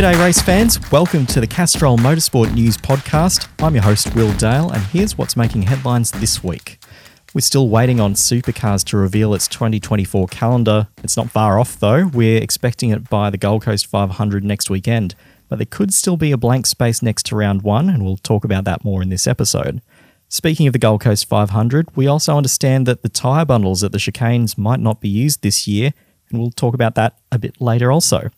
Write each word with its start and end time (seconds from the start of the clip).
G'day, 0.00 0.18
race 0.18 0.40
fans. 0.40 0.80
Welcome 0.90 1.26
to 1.26 1.40
the 1.42 1.46
Castrol 1.46 1.98
Motorsport 1.98 2.54
News 2.54 2.78
Podcast. 2.78 3.48
I'm 3.62 3.74
your 3.74 3.84
host, 3.84 4.14
Will 4.14 4.32
Dale, 4.38 4.70
and 4.70 4.82
here's 4.84 5.18
what's 5.18 5.36
making 5.36 5.64
headlines 5.64 6.10
this 6.10 6.42
week. 6.42 6.78
We're 7.34 7.42
still 7.42 7.68
waiting 7.68 8.00
on 8.00 8.14
Supercars 8.14 8.82
to 8.86 8.96
reveal 8.96 9.34
its 9.34 9.46
2024 9.48 10.28
calendar. 10.28 10.88
It's 11.04 11.18
not 11.18 11.30
far 11.30 11.58
off, 11.58 11.78
though. 11.78 12.06
We're 12.06 12.40
expecting 12.40 12.88
it 12.88 13.10
by 13.10 13.28
the 13.28 13.36
Gold 13.36 13.60
Coast 13.60 13.88
500 13.88 14.42
next 14.42 14.70
weekend, 14.70 15.14
but 15.50 15.56
there 15.56 15.66
could 15.66 15.92
still 15.92 16.16
be 16.16 16.32
a 16.32 16.38
blank 16.38 16.64
space 16.64 17.02
next 17.02 17.26
to 17.26 17.36
round 17.36 17.60
one, 17.60 17.90
and 17.90 18.02
we'll 18.02 18.16
talk 18.16 18.42
about 18.42 18.64
that 18.64 18.82
more 18.82 19.02
in 19.02 19.10
this 19.10 19.26
episode. 19.26 19.82
Speaking 20.30 20.66
of 20.66 20.72
the 20.72 20.78
Gold 20.78 21.02
Coast 21.02 21.28
500, 21.28 21.94
we 21.94 22.06
also 22.06 22.38
understand 22.38 22.86
that 22.86 23.02
the 23.02 23.10
tyre 23.10 23.44
bundles 23.44 23.84
at 23.84 23.92
the 23.92 23.98
chicanes 23.98 24.56
might 24.56 24.80
not 24.80 25.02
be 25.02 25.10
used 25.10 25.42
this 25.42 25.68
year, 25.68 25.92
and 26.30 26.38
we'll 26.38 26.52
talk 26.52 26.72
about 26.72 26.94
that 26.94 27.18
a 27.30 27.38
bit 27.38 27.60
later 27.60 27.92
also. 27.92 28.30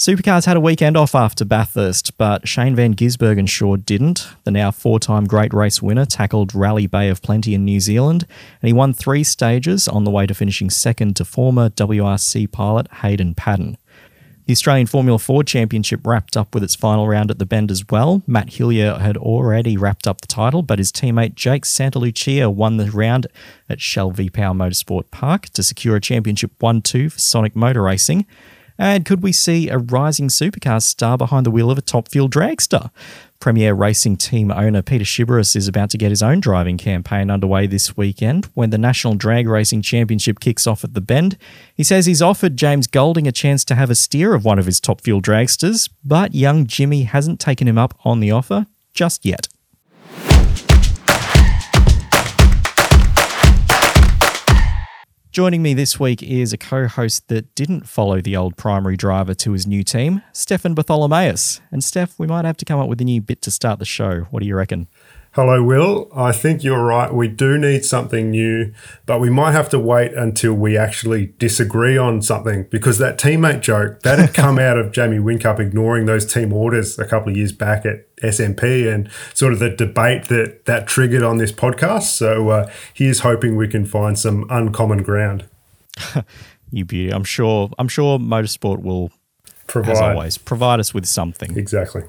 Supercars 0.00 0.46
had 0.46 0.56
a 0.56 0.60
weekend 0.60 0.96
off 0.96 1.14
after 1.14 1.44
Bathurst, 1.44 2.16
but 2.16 2.48
Shane 2.48 2.74
Van 2.74 2.94
Gisbergen 2.94 3.84
didn't. 3.84 4.28
The 4.44 4.50
now 4.50 4.70
four 4.70 4.98
time 4.98 5.26
Great 5.26 5.52
Race 5.52 5.82
winner 5.82 6.06
tackled 6.06 6.54
Rally 6.54 6.86
Bay 6.86 7.10
of 7.10 7.20
Plenty 7.20 7.52
in 7.52 7.66
New 7.66 7.80
Zealand, 7.80 8.24
and 8.62 8.68
he 8.68 8.72
won 8.72 8.94
three 8.94 9.22
stages 9.22 9.86
on 9.86 10.04
the 10.04 10.10
way 10.10 10.26
to 10.26 10.32
finishing 10.32 10.70
second 10.70 11.16
to 11.16 11.26
former 11.26 11.68
WRC 11.68 12.50
pilot 12.50 12.90
Hayden 13.02 13.34
Paddon. 13.34 13.76
The 14.46 14.52
Australian 14.52 14.86
Formula 14.86 15.18
Ford 15.18 15.46
Championship 15.46 16.06
wrapped 16.06 16.34
up 16.34 16.54
with 16.54 16.64
its 16.64 16.74
final 16.74 17.06
round 17.06 17.30
at 17.30 17.38
the 17.38 17.44
Bend 17.44 17.70
as 17.70 17.84
well. 17.90 18.22
Matt 18.26 18.54
Hillier 18.54 18.98
had 19.00 19.18
already 19.18 19.76
wrapped 19.76 20.06
up 20.06 20.22
the 20.22 20.26
title, 20.26 20.62
but 20.62 20.78
his 20.78 20.90
teammate 20.90 21.34
Jake 21.34 21.66
Santalucia 21.66 22.50
won 22.50 22.78
the 22.78 22.90
round 22.90 23.26
at 23.68 23.82
Shell 23.82 24.12
V 24.12 24.30
Power 24.30 24.54
Motorsport 24.54 25.10
Park 25.10 25.50
to 25.50 25.62
secure 25.62 25.96
a 25.96 26.00
championship 26.00 26.52
1 26.58 26.80
2 26.80 27.10
for 27.10 27.18
Sonic 27.18 27.54
Motor 27.54 27.82
Racing. 27.82 28.24
And 28.80 29.04
could 29.04 29.22
we 29.22 29.32
see 29.32 29.68
a 29.68 29.76
rising 29.76 30.28
supercar 30.28 30.82
star 30.82 31.18
behind 31.18 31.44
the 31.44 31.50
wheel 31.50 31.70
of 31.70 31.76
a 31.76 31.82
top 31.82 32.08
fuel 32.08 32.30
dragster? 32.30 32.90
Premier 33.38 33.74
Racing 33.74 34.16
team 34.16 34.50
owner 34.50 34.80
Peter 34.80 35.04
Xiberras 35.04 35.54
is 35.54 35.68
about 35.68 35.90
to 35.90 35.98
get 35.98 36.08
his 36.08 36.22
own 36.22 36.40
driving 36.40 36.78
campaign 36.78 37.30
underway 37.30 37.66
this 37.66 37.94
weekend 37.94 38.46
when 38.54 38.70
the 38.70 38.78
National 38.78 39.14
Drag 39.14 39.46
Racing 39.46 39.82
Championship 39.82 40.40
kicks 40.40 40.66
off 40.66 40.82
at 40.82 40.94
the 40.94 41.02
Bend. 41.02 41.36
He 41.74 41.84
says 41.84 42.06
he's 42.06 42.22
offered 42.22 42.56
James 42.56 42.86
Golding 42.86 43.28
a 43.28 43.32
chance 43.32 43.66
to 43.66 43.74
have 43.74 43.90
a 43.90 43.94
steer 43.94 44.32
of 44.32 44.46
one 44.46 44.58
of 44.58 44.64
his 44.64 44.80
top 44.80 45.02
fuel 45.02 45.20
dragsters, 45.20 45.90
but 46.02 46.34
young 46.34 46.66
Jimmy 46.66 47.02
hasn't 47.02 47.38
taken 47.38 47.68
him 47.68 47.76
up 47.76 47.94
on 48.02 48.20
the 48.20 48.30
offer 48.30 48.64
just 48.94 49.26
yet. 49.26 49.46
Joining 55.32 55.62
me 55.62 55.74
this 55.74 56.00
week 56.00 56.24
is 56.24 56.52
a 56.52 56.58
co 56.58 56.88
host 56.88 57.28
that 57.28 57.54
didn't 57.54 57.88
follow 57.88 58.20
the 58.20 58.36
old 58.36 58.56
primary 58.56 58.96
driver 58.96 59.32
to 59.34 59.52
his 59.52 59.64
new 59.64 59.84
team, 59.84 60.22
Stefan 60.32 60.74
Bartholomaeus. 60.74 61.60
And 61.70 61.84
Steph, 61.84 62.18
we 62.18 62.26
might 62.26 62.44
have 62.44 62.56
to 62.56 62.64
come 62.64 62.80
up 62.80 62.88
with 62.88 63.00
a 63.00 63.04
new 63.04 63.20
bit 63.20 63.40
to 63.42 63.52
start 63.52 63.78
the 63.78 63.84
show. 63.84 64.22
What 64.32 64.40
do 64.40 64.46
you 64.48 64.56
reckon? 64.56 64.88
Hello, 65.34 65.62
Will. 65.62 66.08
I 66.12 66.32
think 66.32 66.64
you're 66.64 66.84
right. 66.84 67.14
We 67.14 67.28
do 67.28 67.56
need 67.56 67.84
something 67.84 68.30
new, 68.30 68.72
but 69.06 69.20
we 69.20 69.30
might 69.30 69.52
have 69.52 69.68
to 69.68 69.78
wait 69.78 70.12
until 70.12 70.54
we 70.54 70.76
actually 70.76 71.34
disagree 71.38 71.96
on 71.96 72.20
something 72.20 72.64
because 72.64 72.98
that 72.98 73.16
teammate 73.16 73.60
joke 73.60 74.00
that 74.02 74.18
had 74.18 74.34
come 74.34 74.58
out 74.58 74.76
of 74.76 74.90
Jamie 74.90 75.18
Whincup 75.18 75.60
ignoring 75.60 76.06
those 76.06 76.26
team 76.26 76.52
orders 76.52 76.98
a 76.98 77.04
couple 77.04 77.30
of 77.30 77.36
years 77.36 77.52
back 77.52 77.86
at 77.86 78.12
SMP 78.16 78.92
and 78.92 79.08
sort 79.32 79.52
of 79.52 79.60
the 79.60 79.70
debate 79.70 80.24
that 80.24 80.64
that 80.64 80.88
triggered 80.88 81.22
on 81.22 81.38
this 81.38 81.52
podcast. 81.52 82.08
So 82.16 82.48
uh, 82.48 82.70
here's 82.92 83.20
hoping 83.20 83.54
we 83.54 83.68
can 83.68 83.86
find 83.86 84.18
some 84.18 84.46
uncommon 84.50 85.04
ground. 85.04 85.44
you 86.72 86.84
beauty. 86.84 87.12
I'm 87.12 87.22
sure. 87.22 87.70
I'm 87.78 87.88
sure 87.88 88.18
motorsport 88.18 88.82
will, 88.82 89.12
provide. 89.68 89.92
as 89.92 90.00
always, 90.00 90.38
provide 90.38 90.80
us 90.80 90.92
with 90.92 91.06
something. 91.06 91.56
Exactly. 91.56 92.02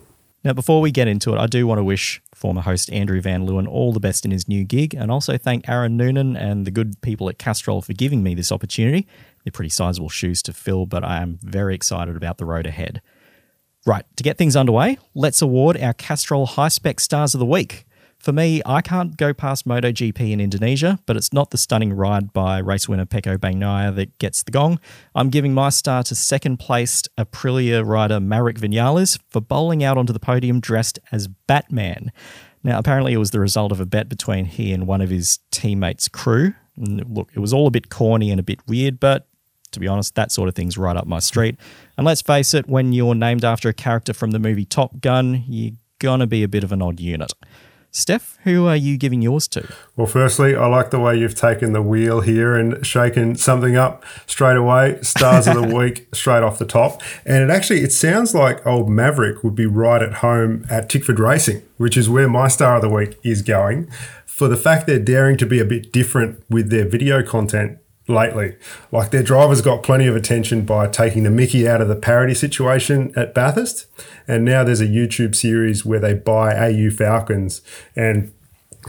Now, 0.44 0.54
before 0.54 0.82
we 0.82 0.90
get 0.90 1.08
into 1.08 1.36
it, 1.36 1.38
I 1.38 1.46
do 1.46 1.68
want 1.68 1.78
to 1.78 1.84
wish 1.84 2.20
former 2.34 2.62
host 2.62 2.92
Andrew 2.92 3.22
Van 3.22 3.46
Leeuwen 3.46 3.68
all 3.68 3.94
the 3.94 4.00
best 4.00 4.26
in 4.26 4.32
his 4.32 4.48
new 4.48 4.64
gig, 4.64 4.96
and 4.96 5.12
also 5.12 5.38
thank 5.38 5.70
Aaron 5.70 5.98
Noonan 5.98 6.36
and 6.36 6.66
the 6.66 6.72
good 6.72 7.00
people 7.02 7.30
at 7.30 7.38
Castrol 7.38 7.84
for 7.84 7.94
giving 7.94 8.24
me 8.24 8.34
this 8.34 8.52
opportunity. 8.52 9.08
They're 9.44 9.52
pretty 9.52 9.70
sizable 9.70 10.10
shoes 10.10 10.42
to 10.44 10.54
fill, 10.54 10.88
but 10.88 11.04
I 11.04 11.22
am 11.22 11.38
very 11.44 11.76
excited 11.76 12.16
about 12.16 12.40
the 12.40 12.46
road 12.46 12.66
ahead. 12.66 13.02
Right, 13.86 14.06
to 14.16 14.24
get 14.24 14.40
things 14.40 14.56
underway, 14.56 14.98
let's 15.14 15.44
award 15.44 15.80
our 15.80 15.94
Castrol 15.94 16.48
HYSPEC 16.48 17.00
Stars 17.00 17.36
of 17.36 17.40
the 17.40 17.46
Week. 17.46 17.86
For 18.22 18.32
me, 18.32 18.62
I 18.68 18.82
can't 18.82 19.18
go 19.18 19.34
past 19.34 19.68
MotoGP 19.68 20.32
in 20.32 20.40
Indonesia, 20.40 21.00
but 21.08 21.18
it's 21.18 21.34
not 21.34 21.50
the 21.50 21.58
stunning 21.58 21.92
ride 21.92 22.32
by 22.32 22.60
race 22.60 22.88
winner 22.88 23.08
Pecco 23.08 23.36
Bagnaia 23.36 23.96
that 23.96 24.16
gets 24.20 24.44
the 24.44 24.52
gong. 24.52 24.80
I'm 25.16 25.32
giving 25.32 25.56
my 25.56 25.70
star 25.70 26.04
to 26.04 26.14
second 26.14 26.58
placed 26.58 27.10
Aprilia 27.18 27.84
rider 27.84 28.20
Maverick 28.20 28.60
Vinales 28.60 29.18
for 29.28 29.42
bowling 29.42 29.84
out 29.84 29.98
onto 29.98 30.14
the 30.14 30.20
podium 30.20 30.60
dressed 30.60 31.00
as 31.12 31.28
Batman. 31.28 32.12
Now, 32.64 32.78
apparently, 32.78 33.14
it 33.14 33.18
was 33.18 33.32
the 33.32 33.40
result 33.40 33.72
of 33.72 33.80
a 33.80 33.88
bet 33.88 34.08
between 34.08 34.46
he 34.46 34.72
and 34.72 34.86
one 34.86 35.02
of 35.02 35.10
his 35.10 35.40
teammates' 35.50 36.08
crew. 36.08 36.54
And 36.78 37.04
look, 37.10 37.32
it 37.34 37.40
was 37.40 37.54
all 37.54 37.66
a 37.66 37.72
bit 37.72 37.90
corny 37.90 38.30
and 38.30 38.40
a 38.40 38.44
bit 38.44 38.60
weird, 38.68 39.00
but 39.00 39.28
to 39.72 39.80
be 39.80 39.88
honest, 39.88 40.14
that 40.14 40.32
sort 40.32 40.48
of 40.48 40.54
thing's 40.54 40.78
right 40.78 40.96
up 40.96 41.08
my 41.08 41.18
street. 41.18 41.56
And 41.98 42.06
let's 42.06 42.22
face 42.22 42.54
it, 42.54 42.70
when 42.70 42.94
you're 42.94 43.16
named 43.16 43.44
after 43.44 43.68
a 43.68 43.74
character 43.74 44.14
from 44.14 44.30
the 44.30 44.38
movie 44.38 44.66
Top 44.66 45.02
Gun, 45.02 45.44
you're 45.48 45.74
gonna 45.98 46.28
be 46.28 46.44
a 46.44 46.48
bit 46.48 46.64
of 46.64 46.72
an 46.72 46.84
odd 46.84 47.00
unit. 47.00 47.34
Steph, 47.94 48.38
who 48.46 48.68
are 48.68 48.76
you 48.76 48.98
giving 48.98 49.22
yours 49.22 49.50
to? 49.50 49.68
Well, 49.98 50.08
firstly, 50.08 50.56
I 50.56 50.66
like 50.68 50.92
the 50.92 51.00
way 51.00 51.18
you've 51.18 51.36
taken 51.36 51.74
the 51.74 51.82
wheel 51.82 52.22
here 52.22 52.56
and 52.56 52.86
shaken 52.86 53.36
something 53.36 53.76
up 53.76 54.06
straight 54.26 54.56
away. 54.56 55.00
Stars 55.02 55.46
of 55.46 55.56
the 55.56 55.76
week 55.76 56.08
straight 56.14 56.42
off 56.42 56.58
the 56.58 56.66
top. 56.66 57.02
And 57.26 57.44
it 57.44 57.50
actually 57.54 57.82
it 57.82 57.92
sounds 57.92 58.34
like 58.34 58.66
old 58.66 58.90
Maverick 58.90 59.44
would 59.44 59.56
be 59.56 59.66
right 59.66 60.02
at 60.02 60.16
home 60.16 60.66
at 60.70 60.88
Tickford 60.88 61.20
Racing, 61.20 61.64
which 61.76 61.98
is 61.98 62.10
where 62.10 62.30
my 62.30 62.48
star 62.48 62.78
of 62.78 62.82
the 62.82 62.90
week 62.90 63.20
is 63.24 63.42
going. 63.42 63.92
For 64.26 64.48
the 64.48 64.58
fact 64.58 64.88
they're 64.88 64.98
daring 64.98 65.36
to 65.38 65.46
be 65.46 65.60
a 65.60 65.66
bit 65.66 65.92
different 65.92 66.42
with 66.50 66.70
their 66.70 66.88
video 66.88 67.22
content 67.22 67.78
lately. 68.12 68.56
Like 68.92 69.12
their 69.12 69.24
drivers 69.24 69.62
got 69.62 69.84
plenty 69.84 70.08
of 70.08 70.16
attention 70.16 70.66
by 70.66 70.88
taking 70.88 71.24
the 71.24 71.30
Mickey 71.30 71.68
out 71.68 71.82
of 71.82 71.88
the 71.88 71.96
parody 71.96 72.34
situation 72.34 73.14
at 73.16 73.34
Bathurst. 73.34 73.88
And 74.28 74.46
now 74.46 74.64
there's 74.64 74.82
a 74.82 74.88
YouTube 74.88 75.36
series 75.36 75.86
where 75.86 76.00
they 76.00 76.14
buy 76.14 76.54
AU 76.56 76.90
Falcons 76.92 77.62
and 77.96 78.32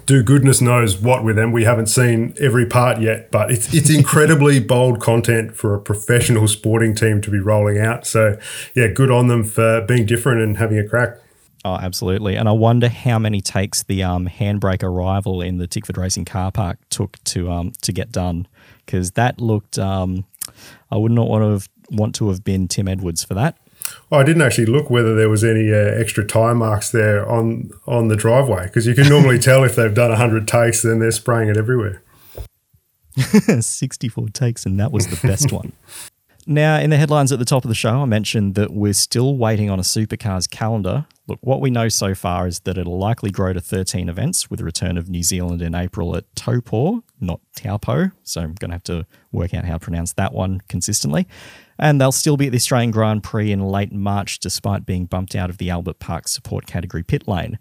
do 0.07 0.23
goodness 0.23 0.61
knows 0.61 0.99
what 0.99 1.23
with 1.23 1.37
them. 1.37 1.53
We 1.53 1.65
haven't 1.65 1.87
seen 1.87 2.35
every 2.41 2.67
part 2.67 3.01
yet, 3.01 3.31
but 3.31 3.51
it's 3.51 3.73
it's 3.75 3.91
incredibly 3.95 4.59
bold 4.59 5.01
content 5.01 5.55
for 5.55 5.75
a 5.75 5.81
professional 5.81 6.49
sporting 6.49 6.95
team 6.95 7.21
to 7.23 7.31
be 7.31 7.39
rolling 7.39 7.79
out. 7.79 8.07
So 8.07 8.39
yeah, 8.75 8.89
good 8.89 9.11
on 9.11 9.29
them 9.29 9.45
for 9.45 9.83
being 9.83 10.07
different 10.07 10.41
and 10.41 10.57
having 10.57 10.79
a 10.79 10.89
crack. 10.89 11.19
Oh, 11.65 11.77
absolutely. 11.77 12.35
And 12.37 12.49
I 12.49 12.53
wonder 12.53 12.89
how 12.89 13.21
many 13.21 13.41
takes 13.41 13.85
the 13.85 14.03
um, 14.03 14.27
handbrake 14.27 14.83
arrival 14.83 15.41
in 15.41 15.59
the 15.59 15.69
Tickford 15.69 15.97
Racing 15.97 16.25
car 16.25 16.51
park 16.51 16.79
took 16.91 17.23
to 17.25 17.51
um, 17.51 17.73
to 17.83 17.93
get 17.93 18.11
done 18.11 18.49
because 18.85 19.13
that 19.13 19.41
looked. 19.41 19.79
Um, 19.79 20.25
I 20.91 20.97
would 20.97 21.13
not 21.13 21.29
want 21.29 21.43
to 21.43 21.51
have, 21.51 21.69
want 21.91 22.15
to 22.17 22.29
have 22.29 22.45
been 22.45 22.69
Tim 22.69 22.89
Edwards 22.89 23.25
for 23.25 23.35
that. 23.35 23.57
Oh, 24.11 24.19
I 24.19 24.25
didn't 24.25 24.43
actually 24.43 24.67
look 24.67 24.91
whether 24.91 25.15
there 25.15 25.29
was 25.29 25.43
any 25.45 25.73
uh, 25.73 25.77
extra 25.77 26.25
tire 26.25 26.55
marks 26.55 26.91
there 26.91 27.29
on 27.29 27.71
on 27.87 28.09
the 28.09 28.17
driveway 28.17 28.65
because 28.65 28.87
you 28.87 28.95
can 28.95 29.09
normally 29.09 29.39
tell 29.41 29.65
if 29.65 29.77
they've 29.77 29.95
done 29.95 30.13
hundred 30.13 30.47
takes, 30.47 30.83
then 30.83 30.99
they're 30.99 31.11
spraying 31.11 31.49
it 31.49 31.57
everywhere. 31.57 32.03
Sixty-four 33.61 34.29
takes, 34.31 34.65
and 34.65 34.79
that 34.81 34.93
was 34.93 35.07
the 35.07 35.27
best 35.27 35.53
one. 35.53 35.73
Now, 36.47 36.81
in 36.81 36.91
the 36.91 36.97
headlines 36.97 37.31
at 37.31 37.39
the 37.39 37.45
top 37.45 37.65
of 37.65 37.69
the 37.69 37.75
show, 37.75 38.03
I 38.03 38.05
mentioned 38.05 38.57
that 38.57 38.73
we're 38.73 38.95
still 38.95 39.37
waiting 39.37 39.71
on 39.71 39.79
a 39.79 39.83
supercars 39.83 40.51
calendar. 40.51 41.07
Look, 41.29 41.39
what 41.41 41.61
we 41.61 41.71
know 41.71 41.89
so 41.89 42.17
far 42.17 42.49
is 42.49 42.61
that 42.61 42.77
it'll 42.77 42.99
likely 42.99 43.31
grow 43.31 43.53
to 43.53 43.61
13 43.61 44.09
events 44.09 44.51
with 44.51 44.59
the 44.59 44.65
return 44.65 44.99
of 44.99 45.09
New 45.09 45.23
Zealand 45.23 45.63
in 45.63 45.73
April 45.75 46.17
at 46.17 46.25
Taupo, 46.35 47.05
not 47.21 47.41
Taupo. 47.55 48.11
So 48.25 48.41
I'm 48.41 48.55
going 48.55 48.71
to 48.71 48.75
have 48.75 48.83
to 48.85 49.07
work 49.31 49.55
out 49.55 49.65
how 49.65 49.75
to 49.75 49.79
pronounce 49.79 50.15
that 50.15 50.33
one 50.33 50.61
consistently. 50.69 51.29
And 51.79 52.01
they'll 52.01 52.11
still 52.11 52.37
be 52.37 52.47
at 52.47 52.51
the 52.51 52.57
Australian 52.57 52.91
Grand 52.91 53.23
Prix 53.23 53.53
in 53.53 53.61
late 53.61 53.93
March, 53.93 54.41
despite 54.41 54.85
being 54.85 55.07
bumped 55.07 55.37
out 55.37 55.49
of 55.49 55.59
the 55.59 55.71
Albert 55.71 56.01
Park 56.01 56.27
support 56.27 56.67
category 56.67 57.05
pit 57.05 57.29
lane. 57.29 57.59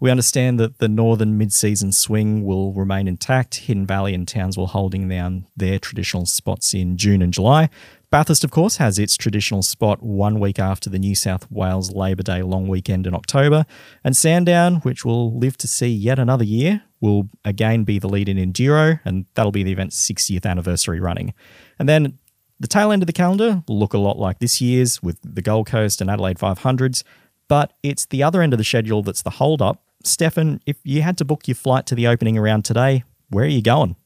We 0.00 0.10
understand 0.10 0.58
that 0.58 0.78
the 0.78 0.88
northern 0.88 1.36
mid-season 1.36 1.92
swing 1.92 2.42
will 2.42 2.72
remain 2.72 3.06
intact. 3.06 3.56
Hidden 3.56 3.84
Valley 3.84 4.14
and 4.14 4.26
Townsville 4.26 4.68
holding 4.68 5.06
down 5.08 5.46
their 5.54 5.78
traditional 5.78 6.24
spots 6.24 6.72
in 6.72 6.96
June 6.96 7.20
and 7.20 7.34
July. 7.34 7.68
Bathurst, 8.10 8.42
of 8.42 8.50
course, 8.50 8.78
has 8.78 8.98
its 8.98 9.16
traditional 9.16 9.62
spot 9.62 10.02
one 10.02 10.40
week 10.40 10.58
after 10.58 10.88
the 10.88 10.98
New 10.98 11.14
South 11.14 11.46
Wales 11.50 11.92
Labor 11.92 12.22
Day 12.22 12.42
long 12.42 12.66
weekend 12.66 13.06
in 13.06 13.14
October. 13.14 13.66
And 14.02 14.16
Sandown, 14.16 14.76
which 14.76 15.04
will 15.04 15.38
live 15.38 15.58
to 15.58 15.68
see 15.68 15.88
yet 15.88 16.18
another 16.18 16.44
year, 16.44 16.82
will 17.02 17.28
again 17.44 17.84
be 17.84 17.98
the 17.98 18.08
lead 18.08 18.30
in 18.30 18.38
Enduro, 18.38 19.00
and 19.04 19.26
that'll 19.34 19.52
be 19.52 19.62
the 19.62 19.72
event's 19.72 20.10
60th 20.10 20.46
anniversary 20.46 20.98
running. 20.98 21.34
And 21.78 21.86
then 21.88 22.18
the 22.58 22.68
tail 22.68 22.90
end 22.90 23.02
of 23.02 23.06
the 23.06 23.12
calendar 23.12 23.62
will 23.68 23.78
look 23.78 23.92
a 23.92 23.98
lot 23.98 24.18
like 24.18 24.38
this 24.38 24.62
year's 24.62 25.02
with 25.02 25.18
the 25.22 25.42
Gold 25.42 25.66
Coast 25.66 26.00
and 26.00 26.10
Adelaide 26.10 26.38
500s, 26.38 27.02
but 27.48 27.74
it's 27.82 28.06
the 28.06 28.22
other 28.22 28.40
end 28.40 28.54
of 28.54 28.58
the 28.58 28.64
schedule 28.64 29.02
that's 29.02 29.22
the 29.22 29.30
hold 29.30 29.60
up 29.60 29.82
Stefan, 30.04 30.60
if 30.66 30.76
you 30.82 31.02
had 31.02 31.18
to 31.18 31.24
book 31.24 31.46
your 31.46 31.54
flight 31.54 31.86
to 31.86 31.94
the 31.94 32.06
opening 32.06 32.38
around 32.38 32.64
today, 32.64 33.04
where 33.28 33.44
are 33.44 33.48
you 33.48 33.62
going? 33.62 33.96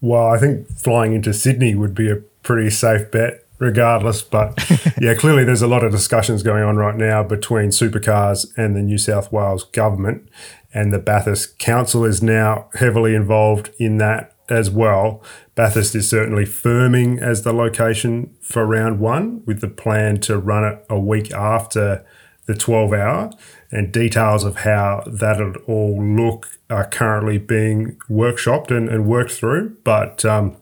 Well, 0.00 0.26
I 0.26 0.38
think 0.38 0.68
flying 0.68 1.12
into 1.12 1.32
Sydney 1.32 1.74
would 1.74 1.94
be 1.94 2.10
a 2.10 2.16
pretty 2.42 2.70
safe 2.70 3.10
bet 3.10 3.46
regardless. 3.58 4.22
But 4.22 4.58
yeah, 5.00 5.14
clearly 5.14 5.44
there's 5.44 5.62
a 5.62 5.68
lot 5.68 5.84
of 5.84 5.92
discussions 5.92 6.42
going 6.42 6.64
on 6.64 6.76
right 6.76 6.96
now 6.96 7.22
between 7.22 7.68
supercars 7.68 8.46
and 8.56 8.74
the 8.74 8.82
New 8.82 8.98
South 8.98 9.30
Wales 9.30 9.64
government. 9.64 10.28
And 10.72 10.92
the 10.92 10.98
Bathurst 10.98 11.58
Council 11.58 12.04
is 12.04 12.22
now 12.22 12.68
heavily 12.74 13.14
involved 13.14 13.70
in 13.78 13.98
that 13.98 14.34
as 14.48 14.70
well. 14.70 15.22
Bathurst 15.54 15.94
is 15.94 16.08
certainly 16.08 16.44
firming 16.44 17.20
as 17.20 17.42
the 17.42 17.52
location 17.52 18.34
for 18.40 18.66
round 18.66 18.98
one 18.98 19.44
with 19.44 19.60
the 19.60 19.68
plan 19.68 20.18
to 20.20 20.38
run 20.38 20.64
it 20.64 20.84
a 20.88 20.98
week 20.98 21.32
after 21.32 22.04
the 22.46 22.54
12 22.54 22.92
hour 22.92 23.30
and 23.70 23.92
details 23.92 24.44
of 24.44 24.56
how 24.56 25.02
that'll 25.06 25.54
all 25.66 26.02
look 26.02 26.58
are 26.68 26.86
currently 26.86 27.38
being 27.38 27.96
workshopped 28.08 28.70
and, 28.70 28.88
and 28.88 29.06
worked 29.06 29.32
through. 29.32 29.76
But 29.84 30.24
um, 30.24 30.56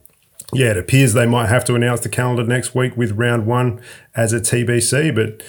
yeah, 0.52 0.70
it 0.70 0.76
appears 0.76 1.12
they 1.12 1.26
might 1.26 1.48
have 1.48 1.64
to 1.66 1.74
announce 1.74 2.00
the 2.00 2.08
calendar 2.08 2.44
next 2.44 2.74
week 2.74 2.96
with 2.96 3.12
round 3.12 3.46
one 3.46 3.80
as 4.14 4.32
a 4.32 4.40
TBC, 4.40 5.14
but 5.14 5.42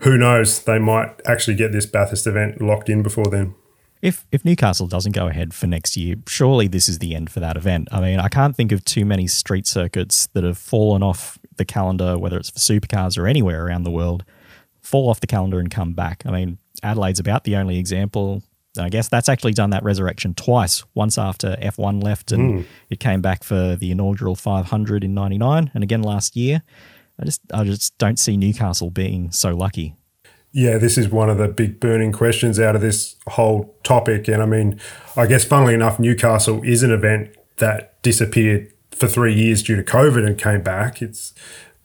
who 0.00 0.18
knows? 0.18 0.62
They 0.62 0.78
might 0.78 1.20
actually 1.24 1.56
get 1.56 1.72
this 1.72 1.86
Bathurst 1.86 2.26
event 2.26 2.60
locked 2.60 2.88
in 2.88 3.02
before 3.02 3.26
then. 3.26 3.54
If 4.02 4.26
if 4.30 4.44
Newcastle 4.44 4.86
doesn't 4.86 5.12
go 5.12 5.26
ahead 5.26 5.54
for 5.54 5.66
next 5.66 5.96
year, 5.96 6.16
surely 6.28 6.68
this 6.68 6.88
is 6.88 6.98
the 6.98 7.14
end 7.14 7.30
for 7.30 7.40
that 7.40 7.56
event. 7.56 7.88
I 7.90 8.00
mean, 8.00 8.20
I 8.20 8.28
can't 8.28 8.54
think 8.54 8.70
of 8.72 8.84
too 8.84 9.04
many 9.04 9.26
street 9.26 9.66
circuits 9.66 10.28
that 10.34 10.44
have 10.44 10.58
fallen 10.58 11.02
off 11.02 11.38
the 11.56 11.64
calendar, 11.64 12.18
whether 12.18 12.36
it's 12.36 12.50
for 12.50 12.58
supercars 12.58 13.18
or 13.18 13.26
anywhere 13.26 13.66
around 13.66 13.84
the 13.84 13.90
world, 13.90 14.24
fall 14.82 15.08
off 15.08 15.20
the 15.20 15.26
calendar 15.26 15.58
and 15.58 15.70
come 15.70 15.94
back. 15.94 16.22
I 16.26 16.30
mean, 16.30 16.58
Adelaide's 16.86 17.20
about 17.20 17.44
the 17.44 17.56
only 17.56 17.78
example. 17.78 18.42
I 18.78 18.88
guess 18.88 19.08
that's 19.08 19.28
actually 19.28 19.52
done 19.52 19.70
that 19.70 19.82
resurrection 19.82 20.34
twice. 20.34 20.84
Once 20.94 21.18
after 21.18 21.56
F1 21.62 22.02
left 22.02 22.32
and 22.32 22.60
mm. 22.60 22.66
it 22.90 23.00
came 23.00 23.20
back 23.22 23.42
for 23.42 23.76
the 23.76 23.90
inaugural 23.90 24.34
500 24.34 25.04
in 25.04 25.14
99 25.14 25.70
and 25.74 25.82
again 25.82 26.02
last 26.02 26.36
year. 26.36 26.62
I 27.18 27.24
just 27.24 27.40
I 27.52 27.64
just 27.64 27.96
don't 27.98 28.18
see 28.18 28.36
Newcastle 28.36 28.90
being 28.90 29.30
so 29.30 29.56
lucky. 29.56 29.96
Yeah, 30.52 30.78
this 30.78 30.96
is 30.96 31.08
one 31.08 31.28
of 31.28 31.38
the 31.38 31.48
big 31.48 31.80
burning 31.80 32.12
questions 32.12 32.58
out 32.58 32.74
of 32.76 32.82
this 32.82 33.16
whole 33.28 33.74
topic. 33.82 34.28
And 34.28 34.42
I 34.42 34.46
mean, 34.46 34.80
I 35.16 35.26
guess 35.26 35.44
funnily 35.44 35.74
enough, 35.74 35.98
Newcastle 35.98 36.62
is 36.62 36.82
an 36.82 36.92
event 36.92 37.34
that 37.56 38.00
disappeared 38.02 38.72
for 38.90 39.06
three 39.06 39.34
years 39.34 39.62
due 39.62 39.76
to 39.76 39.82
COVID 39.82 40.26
and 40.26 40.38
came 40.38 40.62
back. 40.62 41.02
It's 41.02 41.34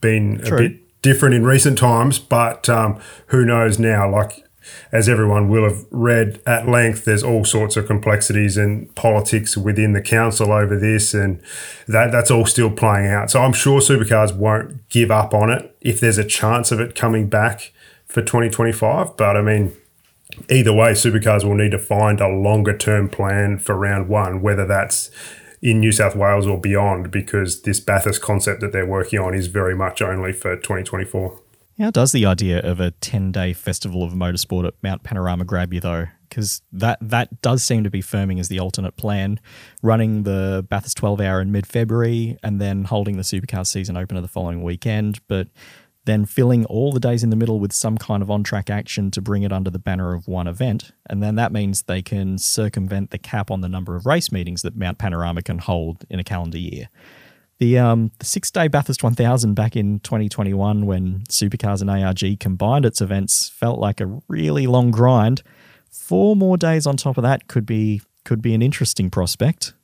been 0.00 0.38
True. 0.38 0.56
a 0.56 0.60
bit 0.60 1.02
different 1.02 1.34
in 1.34 1.44
recent 1.44 1.76
times, 1.76 2.18
but 2.18 2.68
um, 2.68 2.98
who 3.26 3.44
knows 3.44 3.78
now? 3.78 4.10
Like 4.10 4.44
as 4.90 5.08
everyone 5.08 5.48
will 5.48 5.64
have 5.64 5.84
read 5.90 6.40
at 6.46 6.68
length, 6.68 7.04
there's 7.04 7.22
all 7.22 7.44
sorts 7.44 7.76
of 7.76 7.86
complexities 7.86 8.56
and 8.56 8.94
politics 8.94 9.56
within 9.56 9.92
the 9.92 10.02
council 10.02 10.52
over 10.52 10.78
this, 10.78 11.14
and 11.14 11.40
that 11.88 12.12
that's 12.12 12.30
all 12.30 12.46
still 12.46 12.70
playing 12.70 13.06
out. 13.06 13.30
So 13.30 13.42
I'm 13.42 13.52
sure 13.52 13.80
supercars 13.80 14.34
won't 14.34 14.88
give 14.88 15.10
up 15.10 15.34
on 15.34 15.50
it 15.50 15.74
if 15.80 16.00
there's 16.00 16.18
a 16.18 16.24
chance 16.24 16.72
of 16.72 16.80
it 16.80 16.94
coming 16.94 17.28
back 17.28 17.72
for 18.06 18.20
2025. 18.22 19.16
But 19.16 19.36
I 19.36 19.42
mean, 19.42 19.72
either 20.50 20.72
way, 20.72 20.92
supercars 20.92 21.44
will 21.44 21.54
need 21.54 21.72
to 21.72 21.78
find 21.78 22.20
a 22.20 22.28
longer 22.28 22.76
term 22.76 23.08
plan 23.08 23.58
for 23.58 23.74
round 23.74 24.08
one, 24.08 24.42
whether 24.42 24.66
that's 24.66 25.10
in 25.60 25.78
New 25.78 25.92
South 25.92 26.16
Wales 26.16 26.46
or 26.46 26.60
beyond, 26.60 27.10
because 27.10 27.62
this 27.62 27.78
Bathurst 27.78 28.20
concept 28.20 28.60
that 28.60 28.72
they're 28.72 28.86
working 28.86 29.20
on 29.20 29.32
is 29.32 29.46
very 29.46 29.76
much 29.76 30.02
only 30.02 30.32
for 30.32 30.56
2024. 30.56 31.40
How 31.82 31.90
does 31.90 32.12
the 32.12 32.26
idea 32.26 32.60
of 32.60 32.78
a 32.78 32.92
10 32.92 33.32
day 33.32 33.52
festival 33.52 34.04
of 34.04 34.12
motorsport 34.12 34.68
at 34.68 34.74
Mount 34.84 35.02
Panorama 35.02 35.44
grab 35.44 35.74
you, 35.74 35.80
though? 35.80 36.06
Because 36.28 36.62
that, 36.70 36.96
that 37.00 37.42
does 37.42 37.64
seem 37.64 37.82
to 37.82 37.90
be 37.90 38.00
firming 38.00 38.38
as 38.38 38.46
the 38.46 38.60
alternate 38.60 38.96
plan, 38.96 39.40
running 39.82 40.22
the 40.22 40.64
Bathurst 40.70 40.96
12 40.98 41.20
hour 41.20 41.40
in 41.40 41.50
mid 41.50 41.66
February 41.66 42.38
and 42.40 42.60
then 42.60 42.84
holding 42.84 43.16
the 43.16 43.24
supercar 43.24 43.66
season 43.66 43.96
opener 43.96 44.20
the 44.20 44.28
following 44.28 44.62
weekend, 44.62 45.18
but 45.26 45.48
then 46.04 46.24
filling 46.24 46.64
all 46.66 46.92
the 46.92 47.00
days 47.00 47.24
in 47.24 47.30
the 47.30 47.36
middle 47.36 47.58
with 47.58 47.72
some 47.72 47.98
kind 47.98 48.22
of 48.22 48.30
on 48.30 48.44
track 48.44 48.70
action 48.70 49.10
to 49.10 49.20
bring 49.20 49.42
it 49.42 49.52
under 49.52 49.68
the 49.68 49.80
banner 49.80 50.14
of 50.14 50.28
one 50.28 50.46
event. 50.46 50.92
And 51.10 51.20
then 51.20 51.34
that 51.34 51.50
means 51.50 51.82
they 51.82 52.00
can 52.00 52.38
circumvent 52.38 53.10
the 53.10 53.18
cap 53.18 53.50
on 53.50 53.60
the 53.60 53.68
number 53.68 53.96
of 53.96 54.06
race 54.06 54.30
meetings 54.30 54.62
that 54.62 54.76
Mount 54.76 54.98
Panorama 54.98 55.42
can 55.42 55.58
hold 55.58 56.04
in 56.08 56.20
a 56.20 56.24
calendar 56.24 56.58
year. 56.58 56.90
The 57.62 57.78
um, 57.78 58.10
the 58.18 58.24
six 58.24 58.50
day 58.50 58.66
Bathurst 58.66 59.04
1000 59.04 59.54
back 59.54 59.76
in 59.76 60.00
2021, 60.00 60.84
when 60.84 61.20
Supercars 61.28 61.80
and 61.80 61.88
ARG 61.88 62.40
combined 62.40 62.84
its 62.84 63.00
events, 63.00 63.50
felt 63.50 63.78
like 63.78 64.00
a 64.00 64.20
really 64.26 64.66
long 64.66 64.90
grind. 64.90 65.44
Four 65.88 66.34
more 66.34 66.56
days 66.56 66.88
on 66.88 66.96
top 66.96 67.16
of 67.18 67.22
that 67.22 67.46
could 67.46 67.64
be 67.64 68.02
could 68.24 68.42
be 68.42 68.52
an 68.52 68.62
interesting 68.62 69.10
prospect. 69.10 69.74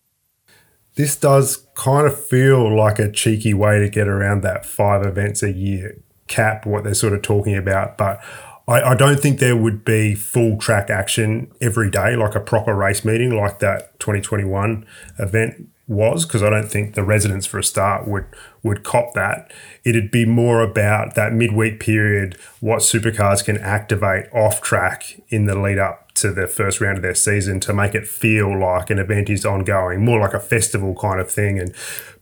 This 0.96 1.14
does 1.14 1.68
kind 1.76 2.04
of 2.04 2.20
feel 2.20 2.76
like 2.76 2.98
a 2.98 3.12
cheeky 3.12 3.54
way 3.54 3.78
to 3.78 3.88
get 3.88 4.08
around 4.08 4.42
that 4.42 4.66
five 4.66 5.06
events 5.06 5.44
a 5.44 5.52
year 5.52 6.02
cap, 6.26 6.66
what 6.66 6.82
they're 6.82 6.94
sort 6.94 7.12
of 7.12 7.22
talking 7.22 7.56
about. 7.56 7.96
But 7.96 8.20
I, 8.66 8.80
I, 8.82 8.94
don't 8.96 9.20
think 9.20 9.38
there 9.38 9.56
would 9.56 9.84
be 9.84 10.16
full 10.16 10.58
track 10.58 10.90
action 10.90 11.52
every 11.60 11.92
day, 11.92 12.16
like 12.16 12.34
a 12.34 12.40
proper 12.40 12.74
race 12.74 13.04
meeting 13.04 13.36
like 13.36 13.60
that 13.60 14.00
2021 14.00 14.84
event 15.20 15.68
was 15.88 16.26
because 16.26 16.42
I 16.42 16.50
don't 16.50 16.70
think 16.70 16.94
the 16.94 17.02
residents 17.02 17.46
for 17.46 17.58
a 17.58 17.64
start 17.64 18.06
would 18.06 18.26
would 18.62 18.84
cop 18.84 19.14
that. 19.14 19.50
It'd 19.84 20.10
be 20.10 20.26
more 20.26 20.60
about 20.60 21.14
that 21.14 21.32
midweek 21.32 21.80
period, 21.80 22.36
what 22.60 22.80
supercars 22.80 23.44
can 23.44 23.56
activate 23.58 24.26
off 24.32 24.60
track 24.60 25.20
in 25.28 25.46
the 25.46 25.58
lead 25.58 25.78
up 25.78 26.12
to 26.14 26.32
the 26.32 26.46
first 26.46 26.80
round 26.80 26.98
of 26.98 27.02
their 27.02 27.14
season 27.14 27.60
to 27.60 27.72
make 27.72 27.94
it 27.94 28.06
feel 28.06 28.58
like 28.58 28.90
an 28.90 28.98
event 28.98 29.30
is 29.30 29.46
ongoing, 29.46 30.04
more 30.04 30.20
like 30.20 30.34
a 30.34 30.40
festival 30.40 30.94
kind 30.94 31.20
of 31.20 31.30
thing, 31.30 31.58
and 31.58 31.74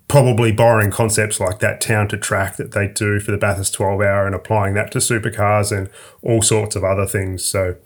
probably 0.09 0.53
borrowing 0.53 0.91
concepts 0.91 1.41
like 1.41 1.59
that 1.59 1.81
town 1.81 2.07
to 2.09 2.17
track 2.17 2.57
that 2.57 2.73
they 2.73 2.87
do 2.87 3.19
for 3.19 3.33
the 3.33 3.39
Bathurst 3.39 3.75
12 3.75 4.01
hour 4.01 4.27
and 4.27 4.35
applying 4.35 4.75
that 4.75 4.93
to 4.93 4.99
supercars 4.99 5.77
and 5.77 5.91
all 6.23 6.43
sorts 6.43 6.77
of 6.77 6.85
other 6.85 7.07
things. 7.07 7.45
So 7.45 7.77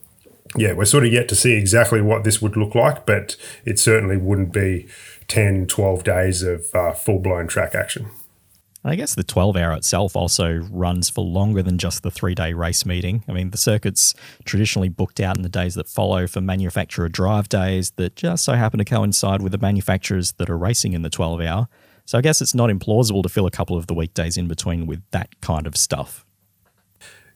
yeah, 0.57 0.73
we're 0.73 0.85
sort 0.85 1.07
of 1.07 1.13
yet 1.13 1.29
to 1.29 1.37
see 1.37 1.53
exactly 1.53 2.01
what 2.01 2.25
this 2.25 2.43
would 2.43 2.57
look 2.57 2.75
like, 2.75 3.07
but 3.07 3.37
it 3.65 3.79
certainly 3.79 4.17
wouldn't 4.17 4.53
be 4.53 4.89
10, 5.31 5.67
12 5.67 6.05
days 6.05 6.43
of 6.43 6.67
uh, 6.75 6.93
full 6.93 7.21
blown 7.21 7.47
track 7.47 7.75
action. 7.75 8.11
I 8.83 8.97
guess 8.97 9.15
the 9.15 9.23
12 9.23 9.57
hour 9.57 9.73
itself 9.75 10.17
also 10.17 10.55
runs 10.71 11.11
for 11.11 11.23
longer 11.23 11.63
than 11.63 11.77
just 11.77 12.03
the 12.03 12.11
three 12.11 12.35
day 12.35 12.55
race 12.55 12.87
meeting. 12.87 13.25
I 13.29 13.33
mean, 13.33 13.51
the 13.51 13.59
circuit's 13.59 14.15
traditionally 14.45 14.89
booked 14.89 15.21
out 15.21 15.37
in 15.37 15.43
the 15.43 15.51
days 15.51 15.75
that 15.75 15.87
follow 15.87 16.27
for 16.27 16.41
manufacturer 16.41 17.09
drive 17.09 17.49
days 17.49 17.93
that 17.97 18.17
just 18.17 18.45
so 18.45 18.55
happen 18.55 18.79
to 18.79 18.85
coincide 18.85 19.43
with 19.43 19.53
the 19.53 19.59
manufacturers 19.59 20.33
that 20.33 20.49
are 20.49 20.57
racing 20.59 20.95
in 20.95 21.03
the 21.03 21.11
12 21.11 21.43
hour. 21.43 21.69
So 22.07 22.19
I 22.19 22.23
guess 22.23 22.41
it's 22.41 22.55
not 22.55 22.71
implausible 22.71 23.23
to 23.23 23.29
fill 23.29 23.47
a 23.47 23.51
couple 23.51 23.77
of 23.77 23.87
the 23.87 23.95
weekdays 23.95 24.37
in 24.37 24.49
between 24.49 24.87
with 24.87 25.03
that 25.11 25.41
kind 25.41 25.67
of 25.67 25.77
stuff. 25.77 26.25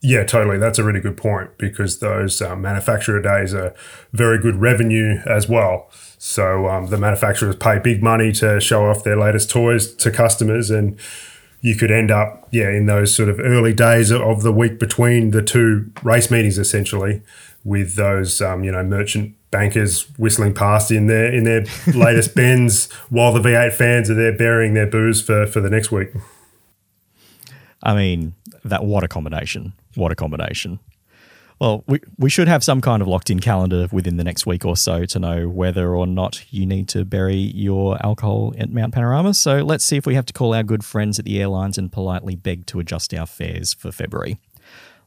Yeah, 0.07 0.25
totally. 0.25 0.59
That's 0.59 0.79
a 0.79 0.85
really 0.85 1.01
good 1.01 1.17
point 1.17 1.57
because 1.57 2.01
those 2.01 2.43
uh, 2.43 2.57
manufacturer 2.57 3.23
days 3.23 3.55
are 3.55 3.75
very 4.13 4.39
good 4.39 4.57
revenue 4.57 5.21
as 5.27 5.49
well. 5.49 5.91
So 6.27 6.71
um, 6.71 6.87
the 6.87 6.97
manufacturers 6.97 7.55
pay 7.57 7.79
big 7.79 8.03
money 8.03 8.33
to 8.33 8.59
show 8.59 8.89
off 8.89 9.05
their 9.05 9.15
latest 9.15 9.51
toys 9.51 9.95
to 9.97 10.11
customers, 10.11 10.71
and 10.71 10.99
you 11.61 11.77
could 11.77 11.91
end 11.91 12.11
up, 12.11 12.49
yeah, 12.51 12.71
in 12.71 12.87
those 12.87 13.15
sort 13.15 13.29
of 13.29 13.39
early 13.39 13.75
days 13.75 14.11
of 14.11 14.43
the 14.43 14.51
week 14.51 14.79
between 14.79 15.33
the 15.33 15.43
two 15.43 15.93
race 16.03 16.31
meetings, 16.31 16.57
essentially, 16.57 17.21
with 17.63 17.97
those, 17.97 18.41
um, 18.41 18.65
you 18.65 18.73
know, 18.73 18.83
merchant 18.83 19.35
bankers 19.51 20.07
whistling 20.17 20.55
past 20.55 20.91
in 20.91 21.09
their 21.09 21.31
in 21.31 21.45
their 21.45 21.67
latest 21.95 22.35
Benz, 22.35 22.91
while 23.11 23.35
the 23.35 23.41
V8 23.41 23.75
fans 23.75 24.09
are 24.09 24.15
there 24.15 24.33
burying 24.33 24.73
their 24.73 24.87
booze 24.87 25.21
for 25.21 25.47
for 25.47 25.61
the 25.61 25.69
next 25.69 25.93
week. 25.93 26.09
I 27.83 27.95
mean, 27.95 28.33
that 28.65 28.83
what 28.87 29.05
a 29.05 29.09
combination. 29.09 29.75
What 29.95 30.11
a 30.11 30.15
combination. 30.15 30.81
Well, 31.61 31.85
we, 31.87 32.01
we 32.19 32.31
should 32.31 32.49
have 32.49 32.65
some 32.65 32.81
kind 32.81 33.01
of 33.01 33.09
locked 33.09 33.31
in 33.31 33.39
calendar 33.39 33.87
within 33.93 34.17
the 34.17 34.25
next 34.25 34.45
week 34.45 34.65
or 34.65 34.77
so 34.77 35.05
to 35.07 35.19
know 35.19 35.49
whether 35.49 35.95
or 35.95 36.07
not 36.07 36.45
you 36.53 36.67
need 36.67 36.89
to 36.89 37.05
bury 37.05 37.37
your 37.37 37.97
alcohol 38.05 38.55
at 38.59 38.71
Mount 38.71 38.93
Panorama. 38.93 39.35
So 39.35 39.59
let's 39.59 39.85
see 39.85 39.97
if 39.97 40.07
we 40.07 40.15
have 40.15 40.27
to 40.27 40.33
call 40.33 40.53
our 40.53 40.65
good 40.65 40.85
friends 40.85 41.19
at 41.19 41.25
the 41.25 41.41
airlines 41.41 41.79
and 41.79 41.93
politely 41.93 42.35
beg 42.35 42.67
to 42.67 42.81
adjust 42.81 43.15
our 43.15 43.27
fares 43.27 43.73
for 43.73 43.93
February. 43.93 44.39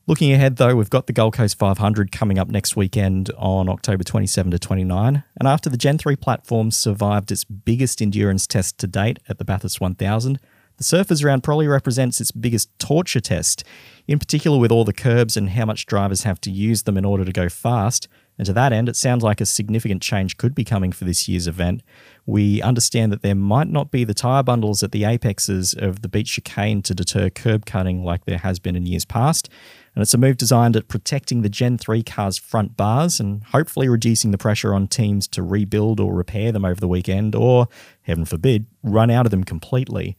Looking 0.09 0.31
ahead, 0.31 0.55
though, 0.55 0.73
we've 0.73 0.89
got 0.89 1.07
the 1.07 1.13
Gold 1.13 1.33
Coast 1.33 1.59
500 1.59 2.13
coming 2.13 2.39
up 2.39 2.47
next 2.47 2.77
weekend 2.77 3.29
on 3.37 3.67
October 3.67 4.05
27 4.05 4.51
to 4.51 4.57
29. 4.57 5.23
And 5.37 5.47
after 5.49 5.69
the 5.69 5.75
Gen 5.75 5.97
3 5.97 6.15
platform 6.15 6.71
survived 6.71 7.29
its 7.29 7.43
biggest 7.43 8.01
endurance 8.01 8.47
test 8.47 8.77
to 8.77 8.87
date 8.87 9.19
at 9.27 9.37
the 9.37 9.43
Bathurst 9.43 9.81
1000, 9.81 10.39
the 10.77 10.83
Surfers 10.85 11.25
round 11.25 11.43
probably 11.43 11.67
represents 11.67 12.21
its 12.21 12.31
biggest 12.31 12.69
torture 12.79 13.19
test, 13.19 13.65
in 14.07 14.19
particular 14.19 14.57
with 14.57 14.71
all 14.71 14.85
the 14.85 14.93
curbs 14.93 15.35
and 15.35 15.49
how 15.49 15.65
much 15.65 15.85
drivers 15.85 16.23
have 16.23 16.39
to 16.41 16.51
use 16.51 16.83
them 16.83 16.97
in 16.97 17.05
order 17.05 17.25
to 17.25 17.33
go 17.33 17.49
fast. 17.49 18.07
And 18.37 18.45
to 18.45 18.53
that 18.53 18.71
end, 18.71 18.87
it 18.87 18.95
sounds 18.95 19.23
like 19.23 19.41
a 19.41 19.45
significant 19.45 20.01
change 20.01 20.37
could 20.37 20.53
be 20.53 20.63
coming 20.63 20.91
for 20.91 21.05
this 21.05 21.27
year's 21.27 21.47
event. 21.47 21.81
We 22.25 22.61
understand 22.61 23.11
that 23.11 23.23
there 23.23 23.35
might 23.35 23.67
not 23.67 23.89
be 23.89 24.03
the 24.03 24.13
tyre 24.13 24.43
bundles 24.43 24.83
at 24.83 24.91
the 24.91 25.03
apexes 25.03 25.73
of 25.73 26.03
the 26.03 26.07
beach 26.07 26.33
chicane 26.33 26.83
to 26.83 26.93
deter 26.93 27.29
curb 27.29 27.65
cutting 27.65 28.03
like 28.03 28.25
there 28.25 28.37
has 28.37 28.59
been 28.59 28.75
in 28.75 28.85
years 28.85 29.05
past. 29.05 29.49
And 29.95 30.03
it's 30.03 30.13
a 30.13 30.19
move 30.19 30.37
designed 30.37 30.75
at 30.75 30.87
protecting 30.87 31.41
the 31.41 31.49
Gen 31.49 31.79
3 31.79 32.03
car's 32.03 32.37
front 32.37 32.77
bars 32.77 33.19
and 33.19 33.43
hopefully 33.45 33.89
reducing 33.89 34.29
the 34.29 34.37
pressure 34.37 34.73
on 34.73 34.87
teams 34.87 35.27
to 35.29 35.41
rebuild 35.41 35.99
or 35.99 36.13
repair 36.13 36.51
them 36.51 36.63
over 36.63 36.79
the 36.79 36.87
weekend, 36.87 37.33
or, 37.33 37.67
heaven 38.03 38.23
forbid, 38.23 38.67
run 38.83 39.09
out 39.09 39.25
of 39.25 39.31
them 39.31 39.43
completely. 39.43 40.15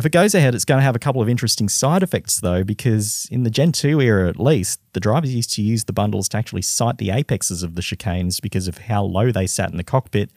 If 0.00 0.06
it 0.06 0.12
goes 0.12 0.34
ahead, 0.34 0.54
it's 0.54 0.64
going 0.64 0.78
to 0.78 0.82
have 0.82 0.96
a 0.96 0.98
couple 0.98 1.20
of 1.20 1.28
interesting 1.28 1.68
side 1.68 2.02
effects, 2.02 2.40
though, 2.40 2.64
because 2.64 3.28
in 3.30 3.42
the 3.42 3.50
Gen 3.50 3.70
2 3.70 4.00
era 4.00 4.30
at 4.30 4.40
least, 4.40 4.80
the 4.94 4.98
drivers 4.98 5.34
used 5.34 5.52
to 5.56 5.62
use 5.62 5.84
the 5.84 5.92
bundles 5.92 6.26
to 6.30 6.38
actually 6.38 6.62
sight 6.62 6.96
the 6.96 7.10
apexes 7.10 7.62
of 7.62 7.74
the 7.74 7.82
chicanes 7.82 8.40
because 8.40 8.66
of 8.66 8.78
how 8.78 9.02
low 9.02 9.30
they 9.30 9.46
sat 9.46 9.70
in 9.70 9.76
the 9.76 9.84
cockpit. 9.84 10.30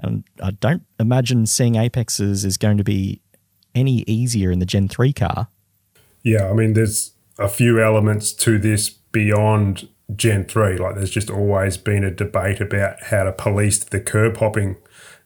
And 0.00 0.24
I 0.42 0.50
don't 0.50 0.82
imagine 0.98 1.46
seeing 1.46 1.76
apexes 1.76 2.44
is 2.44 2.56
going 2.56 2.78
to 2.78 2.82
be 2.82 3.20
any 3.76 4.02
easier 4.08 4.50
in 4.50 4.58
the 4.58 4.66
Gen 4.66 4.88
3 4.88 5.12
car. 5.12 5.46
Yeah, 6.24 6.50
I 6.50 6.52
mean, 6.52 6.72
there's 6.72 7.12
a 7.38 7.46
few 7.46 7.80
elements 7.80 8.32
to 8.32 8.58
this 8.58 8.88
beyond 8.88 9.88
Gen 10.16 10.46
3. 10.46 10.78
Like, 10.78 10.96
there's 10.96 11.12
just 11.12 11.30
always 11.30 11.76
been 11.76 12.02
a 12.02 12.10
debate 12.10 12.60
about 12.60 13.00
how 13.04 13.22
to 13.22 13.30
police 13.30 13.84
the 13.84 14.00
curb 14.00 14.38
hopping 14.38 14.78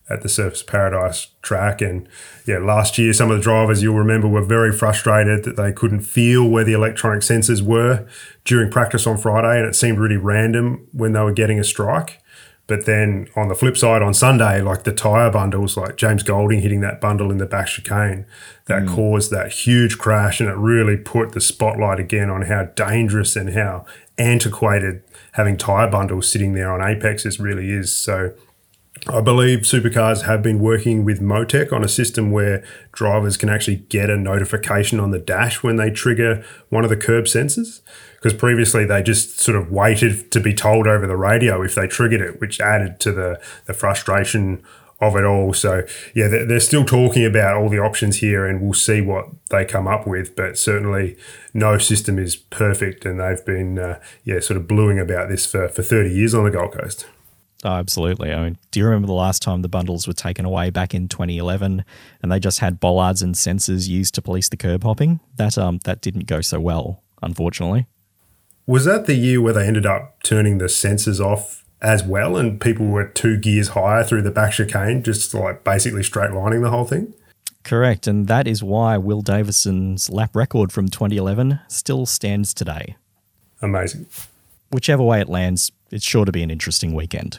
at 0.09 0.23
the 0.23 0.29
Surfers 0.29 0.67
Paradise 0.67 1.29
track. 1.43 1.81
And 1.81 2.09
yeah, 2.47 2.59
last 2.59 2.99
year, 2.99 3.13
some 3.13 3.31
of 3.31 3.39
the 3.39 3.43
drivers 3.43 3.83
you'll 3.83 3.95
remember 3.95 4.29
were 4.29 4.45
very 4.45 4.73
frustrated 4.73 5.45
that 5.45 5.57
they 5.57 5.73
couldn't 5.73 6.03
feel 6.03 6.49
where 6.49 6.65
the 6.65 6.75
electronic 6.75 7.21
sensors 7.21 7.63
were 7.63 8.07
during 8.45 8.71
practice 8.71 9.07
on 9.07 9.17
Friday, 9.17 9.59
and 9.59 9.67
it 9.67 9.75
seemed 9.75 9.99
really 9.99 10.17
random 10.17 10.87
when 10.93 11.13
they 11.13 11.21
were 11.21 11.33
getting 11.33 11.59
a 11.59 11.65
strike. 11.65 12.21
But 12.67 12.87
then 12.87 13.29
on 13.37 13.49
the 13.49 13.55
flip 13.55 13.77
side, 13.77 14.01
on 14.01 14.15
Sunday, 14.15 14.63
like 14.63 14.85
the 14.85 14.93
tyre 14.93 15.31
bundles, 15.31 15.77
like 15.77 15.97
James 15.97 16.23
Golding 16.23 16.63
hitting 16.63 16.81
that 16.81 17.01
bundle 17.01 17.31
in 17.31 17.37
the 17.37 17.45
back 17.47 17.67
chicane, 17.67 18.25
that 18.67 18.85
mm. 18.85 18.95
caused 18.95 19.31
that 19.31 19.53
huge 19.53 19.99
crash. 19.99 20.41
And 20.41 20.49
it 20.49 20.57
really 20.57 20.97
put 20.97 21.33
the 21.33 21.43
spotlight 21.43 22.01
again 22.01 22.31
on 22.31 22.43
how 22.43 22.65
dangerous 22.75 23.37
and 23.37 23.51
how 23.51 23.85
antiquated 24.17 25.03
having 25.33 25.59
tyre 25.59 25.91
bundles 25.91 26.29
sitting 26.29 26.55
there 26.55 26.73
on 26.73 26.81
apexes 26.81 27.39
really 27.39 27.71
is. 27.71 27.95
So 27.95 28.33
I 29.07 29.21
believe 29.21 29.61
supercars 29.61 30.23
have 30.23 30.43
been 30.43 30.61
working 30.61 31.05
with 31.05 31.21
Motec 31.21 31.73
on 31.73 31.85
a 31.85 31.89
system 31.89 32.31
where 32.31 32.65
drivers 32.93 33.37
can 33.37 33.51
actually 33.51 33.77
get 33.77 34.09
a 34.09 34.17
notification 34.17 34.99
on 34.99 35.11
the 35.11 35.19
dash 35.19 35.63
when 35.63 35.77
they 35.77 35.91
trigger 35.91 36.43
one 36.71 36.85
of 36.85 36.91
the 36.91 36.97
curb 36.97 37.27
sensors. 37.27 37.81
Because 38.15 38.33
previously 38.33 38.87
they 38.87 39.03
just 39.03 39.39
sort 39.39 39.59
of 39.59 39.71
waited 39.71 40.33
to 40.33 40.41
be 40.41 40.55
told 40.55 40.87
over 40.87 41.07
the 41.07 41.17
radio 41.17 41.61
if 41.63 41.75
they 41.75 41.87
triggered 41.87 42.23
it, 42.23 42.41
which 42.41 42.59
added 42.61 42.99
to 43.01 43.13
the, 43.13 43.39
the 43.67 43.75
frustration 43.75 44.63
of 44.99 45.17
it 45.17 45.25
all. 45.25 45.53
So, 45.53 45.83
yeah, 46.15 46.29
they're, 46.29 46.61
still 46.61 46.87
talking 46.87 47.27
about 47.27 47.57
all 47.57 47.69
the 47.69 47.79
options 47.81 48.19
here 48.19 48.47
and 48.47 48.63
we'll 48.63 48.73
see 48.73 49.03
what 49.03 49.27
they 49.51 49.67
come 49.67 49.87
up 49.87 50.07
with. 50.07 50.35
But 50.35 50.57
certainly 50.57 51.19
no 51.53 51.77
system 51.77 52.19
is 52.19 52.37
perfect 52.37 53.05
and 53.05 53.21
they've 53.21 53.45
been, 53.45 53.79
uh, 53.79 54.01
yeah, 54.25 54.41
sort 54.41 54.57
of 54.57 54.67
bluing 54.67 54.99
about 54.99 55.29
this 55.29 55.45
for, 55.45 55.69
for 55.69 55.83
30 55.83 56.09
years 56.09 56.35
on 56.35 56.45
the 56.45 56.51
Gold 56.51 56.73
Coast. 56.73 57.07
Oh, 57.65 57.73
absolutely. 57.73 58.31
I 58.31 58.45
mean, 58.45 58.59
do 58.71 58.79
you 58.79 58.85
remember 58.85 59.07
the 59.07 59.15
last 59.15 59.41
time 59.41 59.63
the 59.63 59.71
bundles 59.71 60.07
were 60.07 60.13
taken 60.13 60.45
away 60.45 60.69
back 60.69 60.95
in 60.95 61.09
2011 61.09 61.83
and 62.23 62.31
they 62.31 62.39
just 62.39 62.59
had 62.59 62.79
bollards 62.79 63.23
and 63.23 63.35
sensors 63.35 63.89
used 63.89 64.15
to 64.17 64.23
police 64.23 64.51
the 64.51 64.59
curb 64.59 64.85
hopping? 64.85 65.21
That 65.37 65.57
um 65.57 65.79
that 65.85 66.03
didn't 66.03 66.27
go 66.27 66.43
so 66.43 66.61
well, 66.61 67.03
unfortunately. 67.23 67.87
Was 68.67 68.85
that 68.85 69.07
the 69.07 69.15
year 69.15 69.41
where 69.41 69.55
they 69.55 69.67
ended 69.67 69.87
up 69.87 70.23
turning 70.23 70.59
the 70.59 70.67
sensors 70.67 71.21
off 71.21 71.65
as 71.81 72.05
well 72.05 72.37
and 72.37 72.61
people 72.61 72.87
were 72.87 73.07
two 73.07 73.39
gears 73.39 73.69
higher 73.69 74.05
through 74.05 74.23
the 74.23 74.31
back 74.31 74.53
chicane, 74.53 75.03
just 75.03 75.33
like 75.33 75.65
basically 75.65 76.03
straight 76.03 76.33
lining 76.33 76.61
the 76.61 76.71
whole 76.71 76.85
thing? 76.85 77.15
Correct, 77.63 78.07
and 78.07 78.29
that 78.29 78.47
is 78.47 78.63
why 78.63 78.99
Will 78.99 79.23
Davison's 79.23 80.11
lap 80.11 80.37
record 80.37 80.71
from 80.71 80.89
2011 80.89 81.61
still 81.69 82.05
stands 82.05 82.53
today. 82.53 82.97
Amazing. 83.63 84.05
Whichever 84.71 85.03
way 85.03 85.23
it 85.23 85.31
lands, 85.31 85.73
it's 85.91 86.05
sure 86.05 86.27
to 86.27 86.33
be 86.33 86.43
an 86.43 86.51
interesting 86.51 86.95
weekend. 86.95 87.39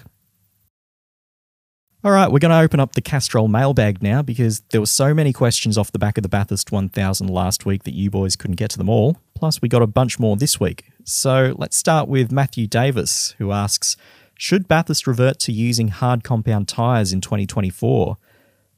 All 2.05 2.11
right, 2.11 2.31
we're 2.31 2.37
going 2.37 2.51
to 2.51 2.59
open 2.59 2.79
up 2.79 2.93
the 2.93 3.01
Castrol 3.01 3.47
mailbag 3.47 4.03
now 4.03 4.21
because 4.21 4.59
there 4.69 4.79
were 4.79 4.85
so 4.85 5.11
many 5.11 5.33
questions 5.33 5.75
off 5.75 5.91
the 5.91 5.97
back 5.97 6.19
of 6.19 6.21
the 6.21 6.29
Bathurst 6.29 6.71
1000 6.71 7.27
last 7.27 7.65
week 7.65 7.83
that 7.85 7.95
you 7.95 8.11
boys 8.11 8.35
couldn't 8.35 8.57
get 8.57 8.69
to 8.69 8.77
them 8.77 8.89
all. 8.89 9.17
Plus, 9.33 9.59
we 9.59 9.67
got 9.67 9.81
a 9.81 9.87
bunch 9.87 10.19
more 10.19 10.37
this 10.37 10.59
week. 10.59 10.83
So 11.03 11.55
let's 11.57 11.75
start 11.75 12.07
with 12.07 12.31
Matthew 12.31 12.67
Davis, 12.67 13.33
who 13.39 13.51
asks 13.51 13.97
Should 14.35 14.67
Bathurst 14.67 15.07
revert 15.07 15.39
to 15.39 15.51
using 15.51 15.87
hard 15.87 16.23
compound 16.23 16.67
tyres 16.67 17.11
in 17.11 17.21
2024? 17.21 18.17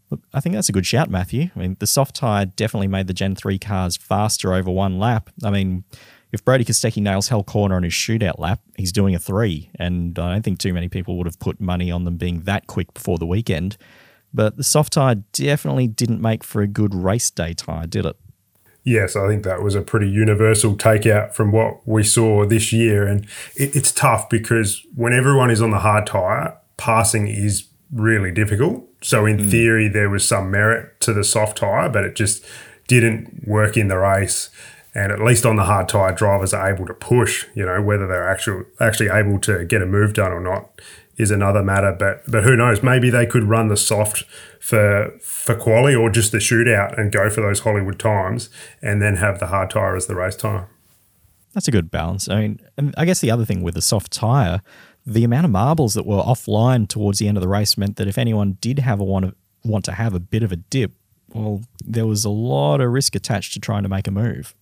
Look, 0.09 0.21
I 0.33 0.39
think 0.39 0.55
that's 0.55 0.69
a 0.69 0.71
good 0.71 0.85
shout, 0.85 1.09
Matthew. 1.09 1.49
I 1.53 1.59
mean, 1.59 1.75
the 1.81 1.85
soft 1.85 2.15
tyre 2.15 2.45
definitely 2.45 2.87
made 2.87 3.07
the 3.07 3.13
Gen 3.13 3.35
3 3.35 3.59
cars 3.59 3.97
faster 3.97 4.53
over 4.53 4.71
one 4.71 4.99
lap. 4.99 5.31
I 5.43 5.49
mean, 5.49 5.83
if 6.31 6.43
Brodie 6.43 6.65
Kostecki 6.65 7.01
nails 7.01 7.29
Hell 7.29 7.43
Corner 7.43 7.75
on 7.75 7.83
his 7.83 7.93
shootout 7.93 8.37
lap, 8.37 8.59
he's 8.75 8.91
doing 8.91 9.15
a 9.15 9.19
three. 9.19 9.69
And 9.75 10.17
I 10.19 10.33
don't 10.33 10.43
think 10.43 10.59
too 10.59 10.73
many 10.73 10.89
people 10.89 11.17
would 11.17 11.27
have 11.27 11.39
put 11.39 11.61
money 11.61 11.89
on 11.91 12.03
them 12.03 12.17
being 12.17 12.41
that 12.41 12.67
quick 12.67 12.93
before 12.93 13.17
the 13.17 13.25
weekend. 13.25 13.77
But 14.33 14.57
the 14.57 14.63
soft 14.63 14.93
tyre 14.93 15.15
definitely 15.31 15.87
didn't 15.87 16.21
make 16.21 16.43
for 16.43 16.61
a 16.61 16.67
good 16.67 16.93
race 16.93 17.31
day 17.31 17.53
tyre, 17.53 17.87
did 17.87 18.05
it? 18.05 18.17
Yes, 18.83 19.15
I 19.15 19.27
think 19.27 19.43
that 19.43 19.61
was 19.61 19.75
a 19.75 19.81
pretty 19.81 20.09
universal 20.09 20.75
takeout 20.75 21.33
from 21.33 21.51
what 21.51 21.85
we 21.87 22.03
saw 22.03 22.45
this 22.45 22.71
year. 22.71 23.05
And 23.05 23.25
it, 23.55 23.75
it's 23.75 23.91
tough 23.91 24.29
because 24.29 24.85
when 24.95 25.13
everyone 25.13 25.49
is 25.49 25.61
on 25.61 25.71
the 25.71 25.79
hard 25.79 26.07
tyre, 26.07 26.57
passing 26.77 27.27
is 27.27 27.67
really 27.91 28.31
difficult. 28.31 28.85
So, 29.01 29.25
in 29.25 29.37
mm. 29.37 29.51
theory, 29.51 29.87
there 29.87 30.09
was 30.09 30.27
some 30.27 30.51
merit 30.51 30.99
to 31.01 31.13
the 31.13 31.23
soft 31.23 31.57
tyre, 31.57 31.89
but 31.89 32.03
it 32.03 32.15
just 32.15 32.45
didn't 32.87 33.45
work 33.45 33.75
in 33.75 33.89
the 33.89 33.97
race 33.97 34.49
and 34.97 35.11
at 35.11 35.21
least 35.21 35.45
on 35.45 35.57
the 35.57 35.65
hard 35.65 35.87
tire, 35.87 36.11
drivers 36.11 36.55
are 36.55 36.73
able 36.73 36.87
to 36.87 36.93
push. 36.93 37.45
You 37.53 37.67
know 37.67 37.81
whether 37.83 38.07
they're 38.07 38.27
actually 38.27 38.65
actually 38.79 39.09
able 39.09 39.39
to 39.41 39.63
get 39.63 39.83
a 39.83 39.85
move 39.85 40.13
done 40.15 40.31
or 40.31 40.41
not 40.41 40.81
is 41.17 41.29
another 41.29 41.61
matter. 41.61 41.95
But 41.97 42.23
but 42.29 42.43
who 42.43 42.55
knows? 42.55 42.81
Maybe 42.81 43.11
they 43.11 43.27
could 43.27 43.43
run 43.43 43.67
the 43.67 43.77
soft 43.77 44.23
for 44.59 45.13
for 45.21 45.53
quali 45.53 45.93
or 45.93 46.09
just 46.09 46.31
the 46.31 46.39
shootout 46.39 46.99
and 46.99 47.11
go 47.11 47.29
for 47.29 47.41
those 47.41 47.59
Hollywood 47.59 47.99
times, 47.99 48.49
and 48.81 48.99
then 48.99 49.17
have 49.17 49.39
the 49.39 49.47
hard 49.47 49.69
tire 49.69 49.95
as 49.95 50.07
the 50.07 50.15
race 50.15 50.35
tire. 50.35 50.67
That's 51.53 51.67
a 51.67 51.71
good 51.71 51.91
balance. 51.91 52.27
I 52.27 52.41
mean, 52.41 52.59
I 52.97 53.05
guess 53.05 53.21
the 53.21 53.29
other 53.29 53.45
thing 53.45 53.61
with 53.61 53.75
the 53.75 53.81
soft 53.83 54.11
tire, 54.11 54.61
the 55.05 55.23
amount 55.23 55.45
of 55.45 55.51
marbles 55.51 55.93
that 55.93 56.07
were 56.07 56.21
offline 56.21 56.87
towards 56.87 57.19
the 57.19 57.27
end 57.27 57.37
of 57.37 57.41
the 57.41 57.47
race 57.47 57.77
meant 57.77 57.97
that 57.97 58.07
if 58.07 58.17
anyone 58.17 58.57
did 58.61 58.79
have 58.79 58.99
a 58.99 59.03
want, 59.03 59.37
want 59.63 59.85
to 59.85 59.91
have 59.91 60.15
a 60.15 60.19
bit 60.19 60.43
of 60.43 60.51
a 60.51 60.55
dip, 60.55 60.91
well, 61.33 61.61
there 61.83 62.07
was 62.07 62.25
a 62.25 62.29
lot 62.29 62.81
of 62.81 62.91
risk 62.91 63.15
attached 63.15 63.53
to 63.53 63.59
trying 63.59 63.83
to 63.83 63.89
make 63.89 64.07
a 64.07 64.11
move. 64.11 64.55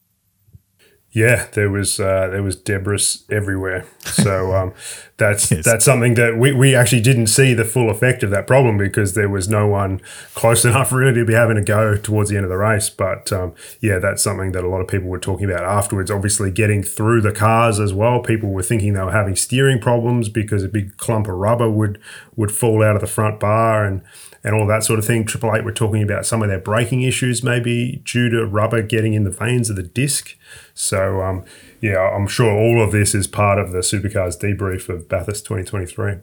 Yeah, 1.16 1.48
there 1.54 1.70
was 1.70 1.98
uh, 1.98 2.28
there 2.28 2.44
was 2.44 2.58
debris 2.58 3.22
everywhere. 3.30 3.86
So 4.00 4.54
um, 4.58 4.74
that's 5.16 5.50
yes. 5.50 5.64
that's 5.64 5.86
something 5.86 6.16
that 6.16 6.38
we, 6.38 6.52
we 6.52 6.76
actually 6.76 7.00
didn't 7.00 7.28
see 7.28 7.54
the 7.54 7.64
full 7.64 7.90
effect 7.90 8.22
of 8.22 8.32
that 8.32 8.48
problem 8.48 8.78
because 8.78 9.14
there 9.14 9.30
was 9.30 9.48
no 9.48 9.66
one 9.66 10.02
close 10.34 10.66
enough 10.66 10.92
really 10.92 11.14
to 11.14 11.24
be 11.24 11.32
having 11.32 11.56
to 11.56 11.62
go 11.62 11.96
towards 11.96 12.30
the 12.30 12.36
end 12.36 12.44
of 12.44 12.50
the 12.50 12.58
race. 12.58 12.90
But 12.90 13.32
um, 13.32 13.56
yeah, 13.80 13.98
that's 13.98 14.22
something 14.22 14.52
that 14.52 14.66
a 14.66 14.68
lot 14.68 14.82
of 14.82 14.90
people 14.90 15.08
were 15.08 15.18
talking 15.18 15.50
about 15.50 15.64
afterwards. 15.64 16.12
Obviously, 16.12 16.52
getting 16.52 16.84
through 16.84 17.22
the 17.22 17.32
cars 17.32 17.80
as 17.80 17.94
well. 17.94 18.20
People 18.20 18.50
were 18.50 18.62
thinking 18.62 18.92
they 18.92 19.02
were 19.02 19.12
having 19.14 19.38
steering 19.38 19.80
problems 19.80 20.28
because 20.28 20.64
a 20.64 20.68
big 20.68 20.98
clump 20.98 21.30
of 21.30 21.36
rubber 21.36 21.72
would 21.72 21.98
would 22.36 22.52
fall 22.52 22.84
out 22.84 22.96
of 22.96 23.02
the 23.02 23.08
front 23.08 23.40
bar 23.40 23.86
and 23.86 24.02
and 24.46 24.54
all 24.54 24.68
that 24.68 24.84
sort 24.84 25.00
of 25.00 25.06
thing. 25.06 25.26
Triple 25.26 25.54
Eight 25.56 25.66
were 25.66 25.72
talking 25.72 26.04
about 26.04 26.26
some 26.26 26.44
of 26.44 26.50
their 26.50 26.60
braking 26.60 27.02
issues, 27.02 27.44
maybe 27.44 28.04
due 28.06 28.30
to 28.30 28.46
rubber 28.46 28.84
getting 28.84 29.16
in 29.16 29.24
the 29.24 29.32
vanes 29.32 29.72
of 29.72 29.76
the 29.76 29.84
disc. 29.84 30.38
So, 30.76 31.22
um, 31.22 31.44
yeah, 31.82 31.98
I'm 31.98 32.28
sure 32.28 32.52
all 32.52 32.82
of 32.82 32.92
this 32.92 33.16
is 33.16 33.26
part 33.26 33.58
of 33.58 33.72
the 33.72 33.80
Supercars 33.80 34.40
debrief 34.40 34.88
of 34.88 35.10
Bathurst 35.10 35.46
2023. 35.46 36.18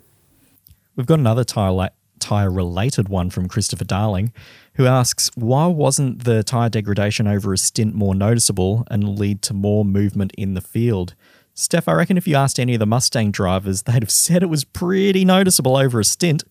We've 0.94 1.06
got 1.06 1.18
another 1.18 1.42
tyre, 1.42 1.72
la- 1.72 1.88
tyre 2.20 2.50
related 2.50 3.08
one 3.08 3.28
from 3.28 3.48
Christopher 3.48 3.84
Darling, 3.84 4.32
who 4.74 4.86
asks 4.86 5.28
why 5.34 5.66
wasn't 5.66 6.22
the 6.22 6.44
tyre 6.44 6.68
degradation 6.68 7.26
over 7.26 7.52
a 7.52 7.58
stint 7.58 7.92
more 7.92 8.14
noticeable 8.14 8.86
and 8.88 9.18
lead 9.18 9.42
to 9.42 9.52
more 9.52 9.84
movement 9.84 10.32
in 10.38 10.54
the 10.54 10.60
field? 10.60 11.16
Steph, 11.54 11.88
I 11.88 11.92
reckon 11.92 12.16
if 12.16 12.26
you 12.28 12.36
asked 12.36 12.58
any 12.60 12.74
of 12.74 12.78
the 12.78 12.86
Mustang 12.86 13.32
drivers, 13.32 13.82
they'd 13.82 14.02
have 14.02 14.12
said 14.12 14.44
it 14.44 14.48
was 14.48 14.62
pretty 14.62 15.24
noticeable 15.24 15.76
over 15.76 15.98
a 15.98 16.04
stint. 16.04 16.44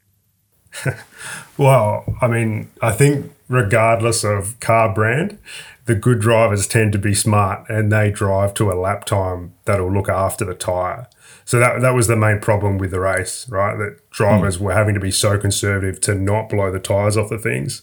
Well, 1.57 2.05
I 2.21 2.27
mean, 2.27 2.69
I 2.81 2.91
think 2.91 3.31
regardless 3.49 4.23
of 4.23 4.59
car 4.59 4.93
brand, 4.93 5.37
the 5.85 5.95
good 5.95 6.19
drivers 6.19 6.67
tend 6.67 6.91
to 6.93 6.99
be 6.99 7.13
smart 7.13 7.69
and 7.69 7.91
they 7.91 8.11
drive 8.11 8.53
to 8.55 8.71
a 8.71 8.75
lap 8.79 9.05
time 9.05 9.53
that'll 9.65 9.91
look 9.91 10.09
after 10.09 10.45
the 10.45 10.53
tyre. 10.53 11.07
So 11.43 11.59
that 11.59 11.81
that 11.81 11.93
was 11.93 12.07
the 12.07 12.15
main 12.15 12.39
problem 12.39 12.77
with 12.77 12.91
the 12.91 12.99
race, 12.99 13.49
right? 13.49 13.75
That 13.77 14.09
drivers 14.09 14.57
mm. 14.57 14.61
were 14.61 14.73
having 14.73 14.93
to 14.93 15.01
be 15.01 15.11
so 15.11 15.37
conservative 15.37 15.99
to 16.01 16.15
not 16.15 16.49
blow 16.49 16.71
the 16.71 16.79
tyres 16.79 17.17
off 17.17 17.29
the 17.29 17.37
things. 17.37 17.81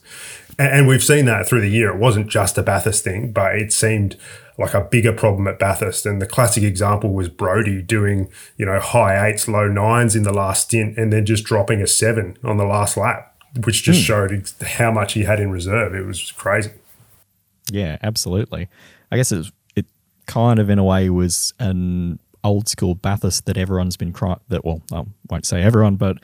And, 0.59 0.69
and 0.69 0.89
we've 0.89 1.05
seen 1.05 1.27
that 1.27 1.47
through 1.47 1.61
the 1.61 1.71
year. 1.71 1.91
It 1.91 1.99
wasn't 1.99 2.29
just 2.29 2.57
a 2.57 2.63
Bathurst 2.63 3.05
thing, 3.05 3.33
but 3.33 3.57
it 3.57 3.73
seemed 3.73 4.17
like 4.59 4.75
a 4.75 4.81
bigger 4.81 5.13
problem 5.13 5.47
at 5.47 5.59
Bathurst. 5.59 6.05
And 6.05 6.21
the 6.21 6.27
classic 6.27 6.65
example 6.65 7.13
was 7.13 7.29
Brodie 7.29 7.81
doing, 7.81 8.29
you 8.57 8.67
know, 8.67 8.81
high 8.81 9.29
eights, 9.29 9.47
low 9.47 9.69
nines 9.69 10.17
in 10.17 10.25
the 10.25 10.33
last 10.33 10.65
stint 10.65 10.99
and 10.99 11.13
then 11.13 11.25
just 11.25 11.45
dropping 11.45 11.81
a 11.81 11.87
seven 11.87 12.37
on 12.43 12.57
the 12.57 12.67
last 12.67 12.97
lap, 12.97 13.37
which 13.65 13.85
just 13.85 14.01
mm. 14.01 14.05
showed 14.05 14.51
how 14.77 14.91
much 14.91 15.13
he 15.13 15.23
had 15.23 15.39
in 15.39 15.51
reserve. 15.51 15.95
It 15.95 16.05
was 16.05 16.33
crazy. 16.33 16.73
Yeah, 17.71 17.99
absolutely. 18.03 18.69
I 19.13 19.17
guess 19.17 19.31
it, 19.31 19.47
it 19.77 19.87
kind 20.27 20.59
of, 20.59 20.69
in 20.69 20.79
a 20.79 20.85
way, 20.85 21.09
was 21.09 21.55
an 21.61 22.19
old 22.43 22.69
school 22.69 22.95
Bathurst 22.95 23.47
that 23.47 23.57
everyone's 23.57 23.97
been 23.97 24.13
crying. 24.13 24.41
That 24.49 24.65
well, 24.65 24.83
I 24.93 25.05
won't 25.31 25.47
say 25.47 25.63
everyone, 25.63 25.97
but 25.97 26.17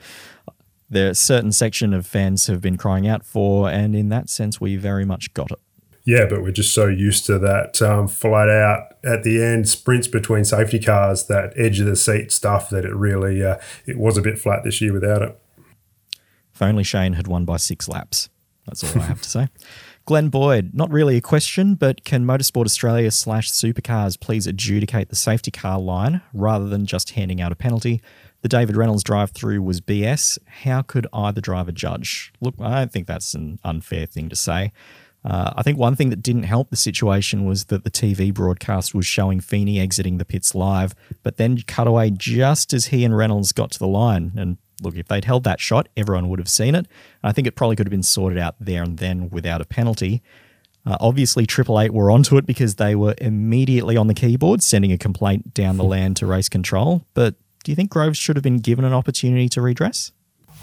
there's 0.89 1.19
a 1.19 1.21
certain 1.21 1.51
section 1.51 1.93
of 1.93 2.05
fans 2.05 2.47
have 2.47 2.61
been 2.61 2.77
crying 2.77 3.07
out 3.07 3.25
for, 3.25 3.69
and 3.69 3.95
in 3.95 4.09
that 4.09 4.29
sense, 4.29 4.59
we 4.59 4.75
very 4.75 5.05
much 5.05 5.33
got 5.33 5.51
it. 5.51 5.59
Yeah, 6.05 6.27
but 6.29 6.43
we're 6.43 6.51
just 6.51 6.73
so 6.73 6.85
used 6.85 7.25
to 7.25 7.39
that 7.39 7.81
um, 7.81 8.07
flat 8.07 8.47
out 8.47 8.93
at 9.03 9.23
the 9.23 9.43
end 9.43 9.67
sprints 9.67 10.07
between 10.07 10.45
safety 10.45 10.79
cars, 10.79 11.25
that 11.25 11.51
edge 11.57 11.79
of 11.79 11.87
the 11.87 11.95
seat 11.95 12.31
stuff 12.31 12.69
that 12.69 12.85
it 12.85 12.93
really 12.93 13.43
uh, 13.43 13.57
it 13.87 13.97
was 13.97 14.15
a 14.15 14.21
bit 14.21 14.37
flat 14.37 14.63
this 14.63 14.79
year 14.81 14.93
without 14.93 15.23
it. 15.23 15.39
If 16.53 16.61
only 16.61 16.83
Shane 16.83 17.13
had 17.13 17.27
won 17.27 17.43
by 17.43 17.57
six 17.57 17.89
laps. 17.89 18.29
That's 18.67 18.83
all 18.83 19.01
I 19.01 19.05
have 19.05 19.21
to 19.21 19.29
say. 19.29 19.47
Glenn 20.05 20.29
Boyd, 20.29 20.71
not 20.75 20.91
really 20.91 21.17
a 21.17 21.21
question, 21.21 21.73
but 21.73 22.03
can 22.03 22.25
Motorsport 22.25 22.65
Australia 22.65 23.09
slash 23.09 23.51
Supercars 23.51 24.19
please 24.19 24.45
adjudicate 24.45 25.09
the 25.09 25.15
safety 25.15 25.49
car 25.49 25.79
line 25.79 26.21
rather 26.31 26.67
than 26.69 26.85
just 26.85 27.11
handing 27.11 27.41
out 27.41 27.51
a 27.51 27.55
penalty? 27.55 28.01
The 28.43 28.49
David 28.49 28.77
Reynolds 28.77 29.03
drive 29.03 29.31
through 29.31 29.63
was 29.63 29.81
BS. 29.81 30.37
How 30.61 30.83
could 30.83 31.07
either 31.11 31.41
driver 31.41 31.71
judge? 31.71 32.31
Look, 32.39 32.53
I 32.59 32.79
don't 32.79 32.91
think 32.91 33.07
that's 33.07 33.33
an 33.33 33.57
unfair 33.63 34.05
thing 34.05 34.29
to 34.29 34.35
say. 34.35 34.71
Uh, 35.25 35.53
I 35.55 35.63
think 35.63 35.79
one 35.79 35.95
thing 35.95 36.11
that 36.11 36.21
didn't 36.21 36.43
help 36.43 36.69
the 36.69 36.75
situation 36.75 37.45
was 37.45 37.65
that 37.65 37.83
the 37.83 37.89
TV 37.89 38.31
broadcast 38.31 38.93
was 38.93 39.07
showing 39.07 39.39
Feeney 39.39 39.79
exiting 39.79 40.19
the 40.19 40.25
pits 40.25 40.53
live, 40.53 40.93
but 41.23 41.37
then 41.37 41.57
cut 41.65 41.87
away 41.87 42.11
just 42.11 42.73
as 42.73 42.87
he 42.87 43.03
and 43.03 43.17
Reynolds 43.17 43.51
got 43.51 43.71
to 43.71 43.79
the 43.79 43.87
line. 43.87 44.33
And 44.37 44.57
look, 44.81 44.95
if 44.95 45.07
they'd 45.07 45.25
held 45.25 45.43
that 45.45 45.59
shot, 45.59 45.89
everyone 45.97 46.29
would 46.29 46.37
have 46.37 46.49
seen 46.49 46.75
it. 46.75 46.85
I 47.23 47.31
think 47.31 47.47
it 47.47 47.55
probably 47.55 47.75
could 47.75 47.87
have 47.87 47.91
been 47.91 48.03
sorted 48.03 48.37
out 48.37 48.55
there 48.59 48.83
and 48.83 48.99
then 48.99 49.31
without 49.31 49.61
a 49.61 49.65
penalty. 49.65 50.21
Uh, 50.85 50.97
obviously, 50.99 51.47
Triple 51.47 51.81
Eight 51.81 51.91
were 51.91 52.11
onto 52.11 52.37
it 52.37 52.45
because 52.45 52.75
they 52.75 52.93
were 52.93 53.15
immediately 53.17 53.97
on 53.97 54.05
the 54.05 54.13
keyboard 54.13 54.61
sending 54.61 54.91
a 54.91 54.97
complaint 54.97 55.55
down 55.55 55.77
the 55.77 55.83
land 55.83 56.17
to 56.17 56.27
race 56.27 56.49
control. 56.49 57.03
But 57.15 57.33
do 57.63 57.71
you 57.71 57.75
think 57.75 57.89
Groves 57.89 58.19
should 58.19 58.35
have 58.35 58.43
been 58.43 58.59
given 58.59 58.85
an 58.85 58.93
opportunity 58.93 59.49
to 59.49 59.61
redress? 59.61 60.11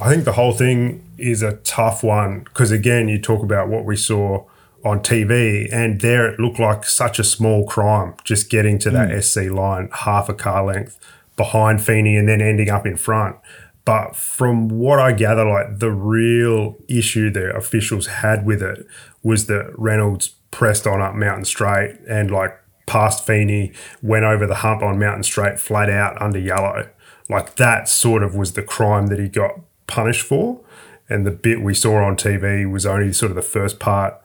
I 0.00 0.09
think 0.09 0.25
the 0.25 0.33
whole 0.33 0.52
thing 0.52 1.04
is 1.19 1.42
a 1.42 1.54
tough 1.57 2.04
one 2.04 2.45
because, 2.45 2.71
again, 2.71 3.09
you 3.09 3.21
talk 3.21 3.42
about 3.42 3.69
what 3.69 3.85
we 3.85 3.97
saw 3.97 4.45
on 4.85 5.01
TV, 5.01 5.69
and 5.73 6.01
there 6.01 6.27
it 6.27 6.41
looked 6.41 6.59
like 6.59 6.85
such 6.85 7.19
a 7.19 7.25
small 7.25 7.67
crime 7.67 8.15
just 8.25 8.51
getting 8.51 8.79
to 8.81 8.91
that 8.91 9.11
mm. 9.11 9.23
SC 9.23 9.51
line 9.51 9.89
half 9.93 10.29
a 10.29 10.35
car 10.35 10.65
length 10.65 10.99
behind 11.37 11.83
Feeney 11.83 12.17
and 12.17 12.29
then 12.29 12.41
ending 12.41 12.71
up 12.71 12.87
in 12.87 12.97
front. 12.97 13.37
But 13.85 14.15
from 14.15 14.69
what 14.69 14.99
I 14.99 15.12
gather, 15.12 15.45
like 15.45 15.79
the 15.79 15.91
real 15.91 16.76
issue 16.89 17.30
the 17.30 17.54
officials 17.54 18.06
had 18.06 18.47
with 18.47 18.63
it 18.63 18.87
was 19.23 19.47
that 19.47 19.73
Reynolds 19.76 20.35
pressed 20.50 20.87
on 20.87 21.00
up 21.00 21.15
Mountain 21.15 21.47
Straight 21.47 21.99
and 22.09 22.30
like 22.30 22.59
past 22.87 23.26
Feeney, 23.26 23.73
went 24.02 24.25
over 24.25 24.47
the 24.47 24.56
hump 24.56 24.83
on 24.83 24.99
Mountain 24.99 25.23
Straight 25.23 25.59
flat 25.59 25.89
out 25.89 26.21
under 26.21 26.39
yellow. 26.39 26.89
Like 27.28 27.56
that 27.56 27.89
sort 27.89 28.23
of 28.23 28.35
was 28.35 28.52
the 28.52 28.63
crime 28.63 29.06
that 29.09 29.19
he 29.19 29.28
got 29.28 29.61
punished 29.87 30.23
for. 30.23 30.61
And 31.09 31.26
the 31.26 31.30
bit 31.30 31.61
we 31.61 31.75
saw 31.75 32.04
on 32.04 32.17
TV 32.17 32.71
was 32.71 32.87
only 32.87 33.13
sort 33.13 33.30
of 33.30 33.37
the 33.37 33.43
first 33.43 33.78
part 33.78 34.22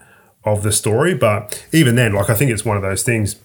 of 0.48 0.64
the 0.64 0.72
story. 0.72 1.14
But 1.14 1.66
even 1.72 1.96
then, 1.96 2.14
like 2.14 2.30
I 2.30 2.36
think 2.36 2.52
it's 2.52 2.66
one 2.66 2.78
of 2.78 2.84
those 2.84 3.04
things. 3.04 3.38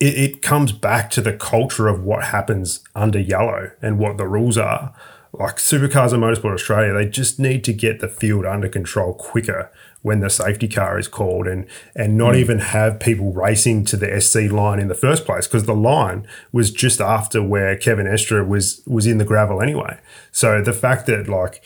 It, 0.00 0.18
it 0.18 0.42
comes 0.42 0.72
back 0.72 1.10
to 1.10 1.20
the 1.20 1.32
culture 1.32 1.88
of 1.88 2.02
what 2.02 2.24
happens 2.24 2.80
under 2.94 3.20
yellow 3.20 3.70
and 3.80 3.98
what 3.98 4.16
the 4.16 4.26
rules 4.26 4.58
are 4.58 4.94
like 5.38 5.56
Supercars 5.56 6.12
and 6.12 6.22
Motorsport 6.22 6.54
Australia, 6.54 6.94
they 6.94 7.06
just 7.06 7.38
need 7.38 7.62
to 7.64 7.72
get 7.72 8.00
the 8.00 8.08
field 8.08 8.46
under 8.46 8.68
control 8.68 9.12
quicker 9.14 9.70
when 10.02 10.20
the 10.20 10.30
safety 10.30 10.68
car 10.68 10.98
is 10.98 11.08
called 11.08 11.46
and 11.46 11.66
and 11.94 12.16
not 12.16 12.34
mm. 12.34 12.38
even 12.38 12.58
have 12.58 13.00
people 13.00 13.32
racing 13.32 13.84
to 13.84 13.96
the 13.96 14.20
SC 14.20 14.50
line 14.52 14.78
in 14.78 14.88
the 14.88 14.94
first 14.94 15.24
place 15.24 15.46
because 15.46 15.64
the 15.64 15.74
line 15.74 16.26
was 16.52 16.70
just 16.70 17.00
after 17.00 17.42
where 17.42 17.76
Kevin 17.76 18.06
Estre 18.06 18.46
was 18.46 18.82
was 18.86 19.06
in 19.06 19.18
the 19.18 19.24
gravel 19.24 19.60
anyway. 19.60 19.98
So 20.32 20.62
the 20.62 20.72
fact 20.72 21.06
that 21.06 21.28
like 21.28 21.62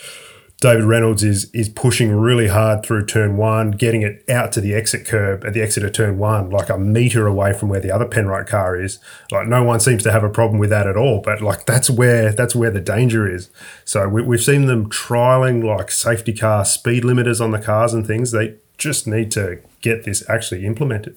David 0.61 0.85
Reynolds 0.85 1.25
is 1.25 1.51
is 1.55 1.70
pushing 1.70 2.12
really 2.12 2.49
hard 2.49 2.85
through 2.85 3.07
turn 3.07 3.38
one, 3.38 3.70
getting 3.70 4.03
it 4.03 4.23
out 4.29 4.53
to 4.53 4.61
the 4.61 4.75
exit 4.75 5.07
curb 5.07 5.42
at 5.42 5.55
the 5.55 5.62
exit 5.62 5.83
of 5.85 5.92
turn 5.92 6.18
one, 6.18 6.51
like 6.51 6.68
a 6.68 6.77
meter 6.77 7.27
away 7.27 7.55
from 7.55 7.70
where 7.70 7.81
the 7.81 7.90
other 7.90 8.05
Penrite 8.05 8.46
car 8.46 8.79
is. 8.79 8.99
Like 9.31 9.49
no 9.49 9.62
one 9.62 9.81
seems 9.81 10.03
to 10.03 10.12
have 10.12 10.23
a 10.23 10.29
problem 10.29 10.59
with 10.59 10.68
that 10.68 10.87
at 10.87 10.99
all. 10.99 11.23
But 11.23 11.40
like 11.40 11.64
that's 11.64 11.88
where 11.88 12.33
that's 12.33 12.55
where 12.55 12.70
the 12.70 12.81
danger 12.81 13.27
is. 13.27 13.49
So 13.87 14.07
we, 14.07 14.20
we've 14.20 14.42
seen 14.42 14.66
them 14.66 14.90
trialing 14.90 15.64
like 15.64 15.90
safety 15.90 16.35
car 16.35 16.66
speed 16.66 17.05
limiters 17.05 17.42
on 17.42 17.53
the 17.53 17.59
cars 17.59 17.94
and 17.94 18.07
things. 18.07 18.31
They 18.31 18.57
just 18.77 19.07
need 19.07 19.31
to 19.33 19.61
get 19.81 20.05
this 20.05 20.29
actually 20.29 20.66
implemented. 20.66 21.16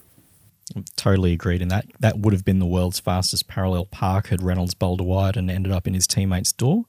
Totally 0.96 1.34
agreed. 1.34 1.62
And 1.62 1.70
that 1.70 1.86
that 2.00 2.20
would 2.20 2.32
have 2.32 2.46
been 2.46 2.60
the 2.60 2.66
world's 2.66 3.02
fastest 3.02 3.50
parallel 3.50 3.86
park 3.88 4.28
had 4.28 4.42
Reynolds 4.42 4.74
bowled 4.74 5.02
wide 5.02 5.36
and 5.36 5.52
ended 5.52 5.74
up 5.74 5.86
in 5.86 5.94
his 5.94 6.08
teammate's 6.08 6.54
door. 6.54 6.86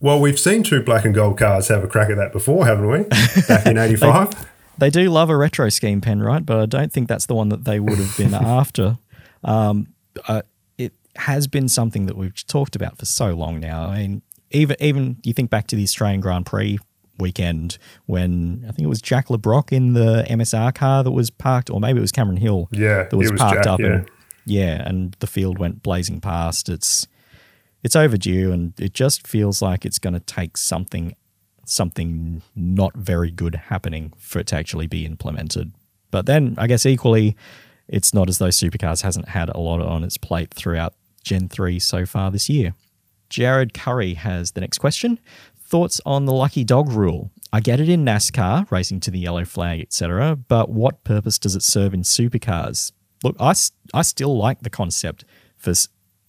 Well, 0.00 0.20
we've 0.20 0.38
seen 0.38 0.62
two 0.62 0.82
black 0.82 1.04
and 1.04 1.14
gold 1.14 1.38
cars 1.38 1.68
have 1.68 1.82
a 1.82 1.88
crack 1.88 2.10
at 2.10 2.16
that 2.16 2.32
before, 2.32 2.66
haven't 2.66 2.88
we? 2.88 3.02
Back 3.48 3.66
in 3.66 3.78
'85. 3.78 4.30
they, 4.30 4.46
they, 4.78 4.90
do 4.90 5.10
love 5.10 5.28
a 5.28 5.36
retro 5.36 5.68
scheme, 5.70 6.00
Penrite? 6.00 6.46
but 6.46 6.58
I 6.58 6.66
don't 6.66 6.92
think 6.92 7.08
that's 7.08 7.26
the 7.26 7.34
one 7.34 7.48
that 7.48 7.64
they 7.64 7.80
would 7.80 7.98
have 7.98 8.16
been 8.16 8.34
after. 8.34 8.98
Um, 9.42 9.88
uh, 10.28 10.42
it 10.76 10.92
has 11.16 11.48
been 11.48 11.68
something 11.68 12.06
that 12.06 12.16
we've 12.16 12.46
talked 12.46 12.76
about 12.76 12.98
for 12.98 13.06
so 13.06 13.34
long 13.34 13.58
now. 13.58 13.86
I 13.86 13.98
mean, 13.98 14.22
even 14.52 14.76
even 14.78 15.16
you 15.24 15.32
think 15.32 15.50
back 15.50 15.66
to 15.68 15.76
the 15.76 15.82
Australian 15.82 16.20
Grand 16.20 16.46
Prix 16.46 16.78
weekend 17.18 17.78
when 18.06 18.64
I 18.68 18.70
think 18.70 18.84
it 18.84 18.88
was 18.88 19.02
Jack 19.02 19.30
Le 19.30 19.38
Brocq 19.38 19.72
in 19.72 19.94
the 19.94 20.24
MSR 20.30 20.72
car 20.74 21.02
that 21.02 21.10
was 21.10 21.30
parked, 21.30 21.70
or 21.70 21.80
maybe 21.80 21.98
it 21.98 22.02
was 22.02 22.12
Cameron 22.12 22.36
Hill. 22.36 22.68
Yeah, 22.70 23.04
that 23.04 23.16
was, 23.16 23.32
was 23.32 23.40
parked 23.40 23.64
Jack, 23.64 23.66
up. 23.66 23.80
Yeah. 23.80 23.86
And, 23.86 24.10
yeah, 24.46 24.88
and 24.88 25.16
the 25.18 25.26
field 25.26 25.58
went 25.58 25.82
blazing 25.82 26.20
past. 26.20 26.68
It's 26.68 27.06
it's 27.82 27.96
overdue, 27.96 28.52
and 28.52 28.78
it 28.78 28.94
just 28.94 29.26
feels 29.26 29.62
like 29.62 29.84
it's 29.84 29.98
going 29.98 30.14
to 30.14 30.20
take 30.20 30.56
something 30.56 31.14
something 31.64 32.40
not 32.56 32.96
very 32.96 33.30
good 33.30 33.54
happening 33.54 34.10
for 34.16 34.38
it 34.38 34.46
to 34.46 34.56
actually 34.56 34.86
be 34.86 35.04
implemented. 35.04 35.70
But 36.10 36.24
then 36.24 36.54
I 36.56 36.66
guess 36.66 36.86
equally, 36.86 37.36
it's 37.88 38.14
not 38.14 38.28
as 38.28 38.38
though 38.38 38.48
Supercars 38.48 39.02
hasn't 39.02 39.28
had 39.28 39.50
a 39.50 39.58
lot 39.58 39.82
on 39.82 40.02
its 40.02 40.16
plate 40.16 40.52
throughout 40.52 40.94
Gen 41.22 41.48
3 41.48 41.78
so 41.78 42.06
far 42.06 42.30
this 42.30 42.48
year. 42.48 42.74
Jared 43.28 43.74
Curry 43.74 44.14
has 44.14 44.52
the 44.52 44.62
next 44.62 44.78
question. 44.78 45.20
Thoughts 45.60 46.00
on 46.06 46.24
the 46.24 46.32
lucky 46.32 46.64
dog 46.64 46.90
rule? 46.90 47.30
I 47.52 47.60
get 47.60 47.80
it 47.80 47.88
in 47.88 48.04
NASCAR, 48.04 48.70
racing 48.70 49.00
to 49.00 49.10
the 49.10 49.18
yellow 49.18 49.44
flag, 49.44 49.80
etc., 49.80 50.36
but 50.36 50.70
what 50.70 51.04
purpose 51.04 51.38
does 51.38 51.54
it 51.54 51.62
serve 51.62 51.92
in 51.92 52.02
supercars? 52.02 52.92
Look, 53.22 53.36
I, 53.38 53.54
I 53.92 54.02
still 54.02 54.36
like 54.36 54.60
the 54.60 54.70
concept 54.70 55.24
for 55.56 55.74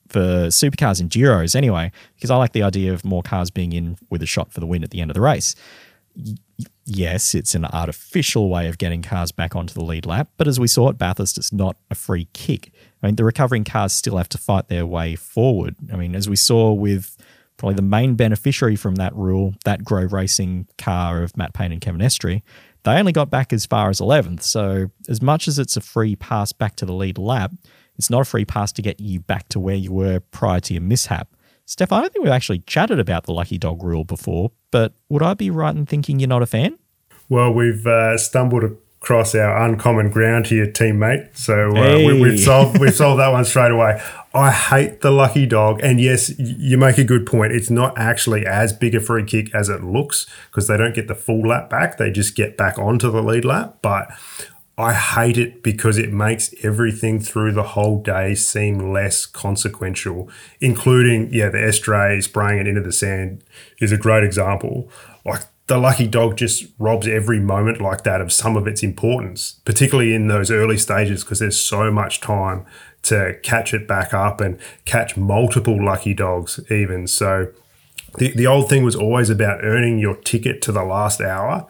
for 0.10 0.48
supercars 0.48 1.00
and 1.00 1.10
Giros 1.10 1.56
anyway, 1.56 1.92
because 2.16 2.32
I 2.32 2.36
like 2.36 2.54
the 2.54 2.64
idea 2.64 2.94
of 2.94 3.06
more 3.06 3.24
cars 3.24 3.50
being 3.50 3.74
in 3.74 3.98
with 4.10 4.22
a 4.22 4.26
shot 4.26 4.52
for 4.52 4.60
the 4.60 4.66
win 4.66 4.84
at 4.84 4.92
the 4.92 5.02
end 5.02 5.12
of 5.12 5.16
the 5.16 5.22
race. 5.22 5.56
yes, 6.86 7.36
it's 7.36 7.56
an 7.56 7.66
artificial 7.66 8.50
way 8.50 8.68
of 8.68 8.78
getting 8.78 9.02
cars 9.02 9.32
back 9.32 9.56
onto 9.56 9.74
the 9.74 9.84
lead 9.84 10.06
lap, 10.06 10.30
but 10.38 10.48
as 10.48 10.60
we 10.60 10.68
saw 10.68 10.90
at 10.90 10.98
Bathurst, 10.98 11.38
it's 11.38 11.54
not 11.54 11.78
a 11.92 11.96
free 11.96 12.28
kick. 12.34 12.72
I 13.02 13.08
mean, 13.08 13.16
the 13.16 13.24
recovering 13.24 13.64
cars 13.64 13.94
still 13.94 14.18
have 14.18 14.30
to 14.30 14.38
fight 14.38 14.68
their 14.68 14.86
way 14.86 15.16
forward. 15.16 15.76
I 15.94 15.96
mean, 15.96 16.16
as 16.16 16.28
we 16.28 16.36
saw 16.36 16.74
with 16.74 17.16
probably 17.58 17.76
the 17.76 17.82
main 17.82 18.16
beneficiary 18.16 18.76
from 18.76 18.96
that 18.96 19.16
rule, 19.16 19.54
that 19.66 19.84
Grove 19.84 20.14
Racing 20.14 20.68
car 20.78 21.22
of 21.22 21.38
Matt 21.38 21.54
Payne 21.54 21.72
and 21.72 21.82
Kevin 21.82 22.02
Estre, 22.02 22.42
they 22.84 22.92
only 22.92 23.12
got 23.12 23.30
back 23.30 23.54
as 23.54 23.66
far 23.66 23.90
as 23.90 24.00
11th. 24.00 24.42
So, 24.42 24.90
as 25.08 25.22
much 25.22 25.48
as 25.48 25.60
it's 25.60 25.78
a 25.78 25.82
free 25.82 26.16
pass 26.16 26.52
back 26.52 26.76
to 26.78 26.86
the 26.86 26.94
lead 26.94 27.18
lap, 27.18 27.52
it's 28.00 28.10
not 28.10 28.22
a 28.22 28.26
free 28.26 28.46
pass 28.46 28.72
to 28.72 28.82
get 28.82 29.00
you 29.00 29.20
back 29.20 29.48
to 29.50 29.60
where 29.60 29.76
you 29.76 29.92
were 29.92 30.22
prior 30.32 30.60
to 30.62 30.74
your 30.74 30.82
mishap. 30.82 31.28
Steph, 31.66 31.92
I 31.92 32.00
don't 32.02 32.12
think 32.12 32.24
we've 32.24 32.34
actually 32.34 32.60
chatted 32.60 32.98
about 32.98 33.26
the 33.26 33.34
lucky 33.34 33.58
dog 33.60 33.84
rule 33.84 34.06
before, 34.06 34.52
but 34.72 34.94
would 35.10 35.22
I 35.22 35.36
be 35.36 35.52
right 35.52 35.76
in 35.76 35.86
thinking 35.86 36.20
you're 36.20 36.30
not 36.30 36.42
a 36.42 36.48
fan? 36.48 36.80
Well, 37.28 37.54
we've 37.54 37.86
uh, 37.86 38.18
stumbled 38.18 38.64
across 39.02 39.36
our 39.36 39.66
uncommon 39.66 40.10
ground 40.10 40.48
here, 40.48 40.66
teammate. 40.66 41.38
So 41.38 41.72
uh, 41.72 41.76
Hey. 41.76 42.08
we, 42.08 42.20
we've 42.22 42.40
solved 42.40 42.80
we've 42.80 42.96
solved 43.04 43.20
that 43.20 43.30
one 43.32 43.46
straight 43.46 43.72
away. 43.72 44.02
I 44.34 44.52
hate 44.52 45.02
the 45.02 45.12
lucky 45.12 45.46
dog, 45.46 45.80
and 45.84 46.00
yes, 46.00 46.32
you 46.40 46.78
make 46.78 46.98
a 46.98 47.04
good 47.04 47.26
point. 47.26 47.52
It's 47.52 47.70
not 47.70 47.98
actually 47.98 48.46
as 48.46 48.72
big 48.74 48.96
a 48.96 49.00
free 49.00 49.26
kick 49.26 49.54
as 49.54 49.70
it 49.70 49.84
looks 49.84 50.26
because 50.50 50.68
they 50.68 50.78
don't 50.78 50.96
get 50.96 51.08
the 51.08 51.16
full 51.16 51.42
lap 51.48 51.70
back; 51.70 51.98
they 51.98 52.12
just 52.12 52.36
get 52.36 52.56
back 52.58 52.80
onto 52.80 53.12
the 53.12 53.22
lead 53.22 53.44
lap. 53.46 53.78
But 53.82 54.10
I 54.80 54.94
hate 54.94 55.38
it 55.38 55.62
because 55.62 55.98
it 55.98 56.14
makes 56.14 56.56
everything 56.64 57.20
through 57.20 57.52
the 57.52 57.64
whole 57.64 58.02
day 58.02 58.34
seem 58.34 58.94
less 58.94 59.26
consequential, 59.26 60.30
including, 60.62 61.34
yeah, 61.34 61.50
the 61.50 61.58
Estre 61.58 62.24
spraying 62.24 62.60
it 62.60 62.68
into 62.68 62.80
the 62.80 62.94
sand 62.94 63.44
is 63.82 63.92
a 63.92 63.98
great 63.98 64.24
example. 64.24 64.90
Like 65.26 65.42
the 65.68 65.78
lucky 65.78 66.08
dog 66.08 66.38
just 66.38 66.64
robs 66.80 67.10
every 67.10 67.42
moment 67.42 67.82
like 67.82 68.06
that 68.06 68.22
of 68.22 68.32
some 68.32 68.56
of 68.56 68.68
its 68.68 68.82
importance, 68.82 69.60
particularly 69.66 70.14
in 70.14 70.30
those 70.30 70.50
early 70.50 70.78
stages 70.78 71.26
because 71.26 71.40
there's 71.40 71.60
so 71.60 71.92
much 71.92 72.22
time 72.22 72.66
to 73.02 73.38
catch 73.44 73.74
it 73.74 73.86
back 73.86 74.14
up 74.14 74.40
and 74.40 74.58
catch 74.86 75.18
multiple 75.18 75.84
lucky 75.84 76.14
dogs, 76.14 76.58
even. 76.72 77.06
So, 77.06 77.52
the, 78.18 78.32
the 78.32 78.48
old 78.48 78.70
thing 78.70 78.84
was 78.86 78.96
always 78.96 79.30
about 79.30 79.60
earning 79.62 80.00
your 80.00 80.16
ticket 80.16 80.62
to 80.64 80.72
the 80.72 80.84
last 80.84 81.20
hour 81.20 81.68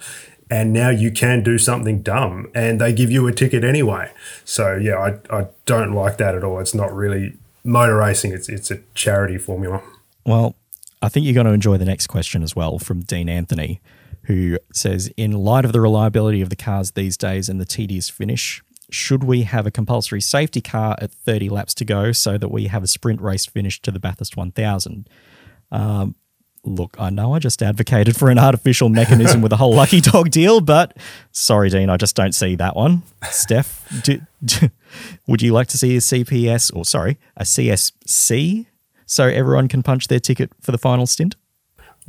and 0.50 0.74
now 0.74 0.90
you 0.90 1.12
can 1.12 1.44
do 1.44 1.58
something 1.58 2.02
dumb 2.02 2.50
and 2.56 2.82
they 2.82 2.92
give 2.92 3.12
you 3.12 3.28
a 3.28 3.34
ticket 3.34 3.64
anyway. 3.64 4.12
So 4.46 4.76
yeah 4.76 4.98
i, 4.98 5.38
I 5.38 5.48
don't 5.66 5.94
like 5.94 6.18
that 6.18 6.36
at 6.36 6.44
all. 6.44 6.60
It's 6.60 6.74
not 6.74 6.94
really 6.94 7.38
motor 7.64 7.98
racing. 7.98 8.34
It's, 8.34 8.50
it's 8.50 8.72
a 8.72 8.80
charity 8.94 9.38
formula. 9.38 9.82
Well, 10.26 10.56
I 11.02 11.10
think 11.10 11.26
you're 11.26 11.34
going 11.34 11.48
to 11.48 11.54
enjoy 11.54 11.78
the 11.78 11.86
next 11.86 12.08
question 12.08 12.44
as 12.44 12.56
well 12.56 12.78
from 12.78 13.02
Dean 13.02 13.30
Anthony, 13.30 13.82
who 14.24 14.58
says 14.74 15.08
In 15.16 15.32
light 15.32 15.66
of 15.66 15.72
the 15.72 15.82
reliability 15.82 16.42
of 16.42 16.50
the 16.50 16.56
cars 16.56 16.92
these 16.92 17.16
days 17.16 17.48
and 17.48 17.60
the 17.60 17.66
tedious 17.66 18.10
finish, 18.10 18.62
should 18.92 19.24
we 19.24 19.44
have 19.44 19.66
a 19.66 19.72
compulsory 19.72 20.22
safety 20.22 20.62
car 20.62 20.96
at 21.00 21.12
30 21.12 21.50
laps 21.50 21.74
to 21.76 21.86
go 21.86 22.12
so 22.12 22.38
that 22.38 22.50
we 22.50 22.68
have 22.68 22.84
a 22.84 22.88
sprint 22.88 23.22
race 23.22 23.46
finish 23.46 23.82
to 23.82 23.92
the 23.92 24.00
Bathurst 24.00 24.36
1000? 24.36 25.08
Um, 25.72 26.16
look, 26.64 26.96
I 27.00 27.10
know 27.10 27.34
I 27.34 27.40
just 27.40 27.62
advocated 27.62 28.16
for 28.16 28.30
an 28.30 28.40
artificial 28.40 28.90
mechanism 28.90 29.42
with 29.42 29.52
a 29.54 29.58
whole 29.58 29.74
lucky 29.74 30.02
dog 30.02 30.30
deal, 30.32 30.62
but 30.62 30.96
sorry, 31.32 31.70
Dean, 31.70 31.90
I 31.90 31.98
just 31.98 32.16
don't 32.16 32.34
see 32.34 32.56
that 32.56 32.76
one. 32.76 33.04
Steph, 33.30 33.86
do, 34.04 34.22
do- 34.44 34.70
would 35.28 35.42
you 35.42 35.54
like 35.54 35.68
to 35.68 35.78
see 35.78 35.96
a 35.96 36.00
CPS 36.00 36.76
or 36.76 36.86
sorry, 36.86 37.18
a 37.38 37.44
CSC 37.44 38.66
so 39.06 39.26
everyone 39.26 39.68
can 39.68 39.84
punch 39.84 40.08
their 40.08 40.20
ticket 40.20 40.52
for 40.62 40.72
the 40.72 40.78
final 40.78 41.08
stint? 41.08 41.36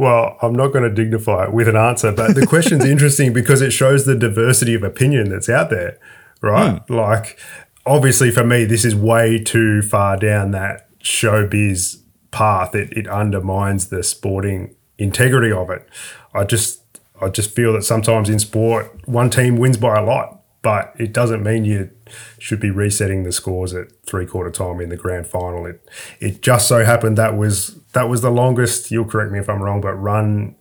well 0.00 0.38
i'm 0.40 0.54
not 0.54 0.68
going 0.68 0.82
to 0.82 0.90
dignify 0.90 1.44
it 1.44 1.52
with 1.52 1.68
an 1.68 1.76
answer 1.76 2.10
but 2.10 2.34
the 2.34 2.46
question's 2.46 2.84
interesting 2.94 3.32
because 3.32 3.60
it 3.60 3.70
shows 3.70 4.06
the 4.06 4.16
diversity 4.16 4.74
of 4.74 4.82
opinion 4.82 5.28
that's 5.28 5.48
out 5.48 5.68
there 5.68 5.98
right 6.40 6.80
hmm. 6.86 6.94
like 6.94 7.38
obviously 7.86 8.30
for 8.30 8.42
me 8.42 8.64
this 8.64 8.84
is 8.84 8.96
way 8.96 9.38
too 9.38 9.82
far 9.82 10.16
down 10.16 10.50
that 10.52 10.88
showbiz 11.00 11.99
path 12.30 12.74
it, 12.74 12.92
it 12.92 13.08
undermines 13.08 13.88
the 13.88 14.02
sporting 14.02 14.74
integrity 14.98 15.52
of 15.52 15.70
it. 15.70 15.88
I 16.34 16.44
just 16.44 16.82
i 17.20 17.28
just 17.28 17.54
feel 17.54 17.72
that 17.74 17.82
sometimes 17.82 18.28
in 18.28 18.38
sport 18.38 19.06
one 19.06 19.30
team 19.30 19.56
wins 19.56 19.76
by 19.76 19.98
a 19.98 20.04
lot 20.04 20.40
but 20.62 20.94
it 20.98 21.12
doesn't 21.12 21.42
mean 21.42 21.64
you 21.64 21.90
should 22.38 22.60
be 22.60 22.70
resetting 22.70 23.24
the 23.24 23.32
scores 23.32 23.72
at 23.72 23.88
three 24.04 24.26
quarter 24.26 24.50
time 24.50 24.80
in 24.80 24.90
the 24.90 24.96
grand 24.96 25.26
final. 25.26 25.66
It 25.66 25.88
it 26.20 26.42
just 26.42 26.68
so 26.68 26.84
happened 26.84 27.16
that 27.18 27.36
was 27.36 27.76
that 27.92 28.08
was 28.08 28.20
the 28.20 28.30
longest 28.30 28.90
you'll 28.90 29.04
correct 29.04 29.32
me 29.32 29.38
if 29.38 29.48
i'm 29.48 29.62
wrong 29.62 29.80
but 29.80 29.94
run 29.94 30.56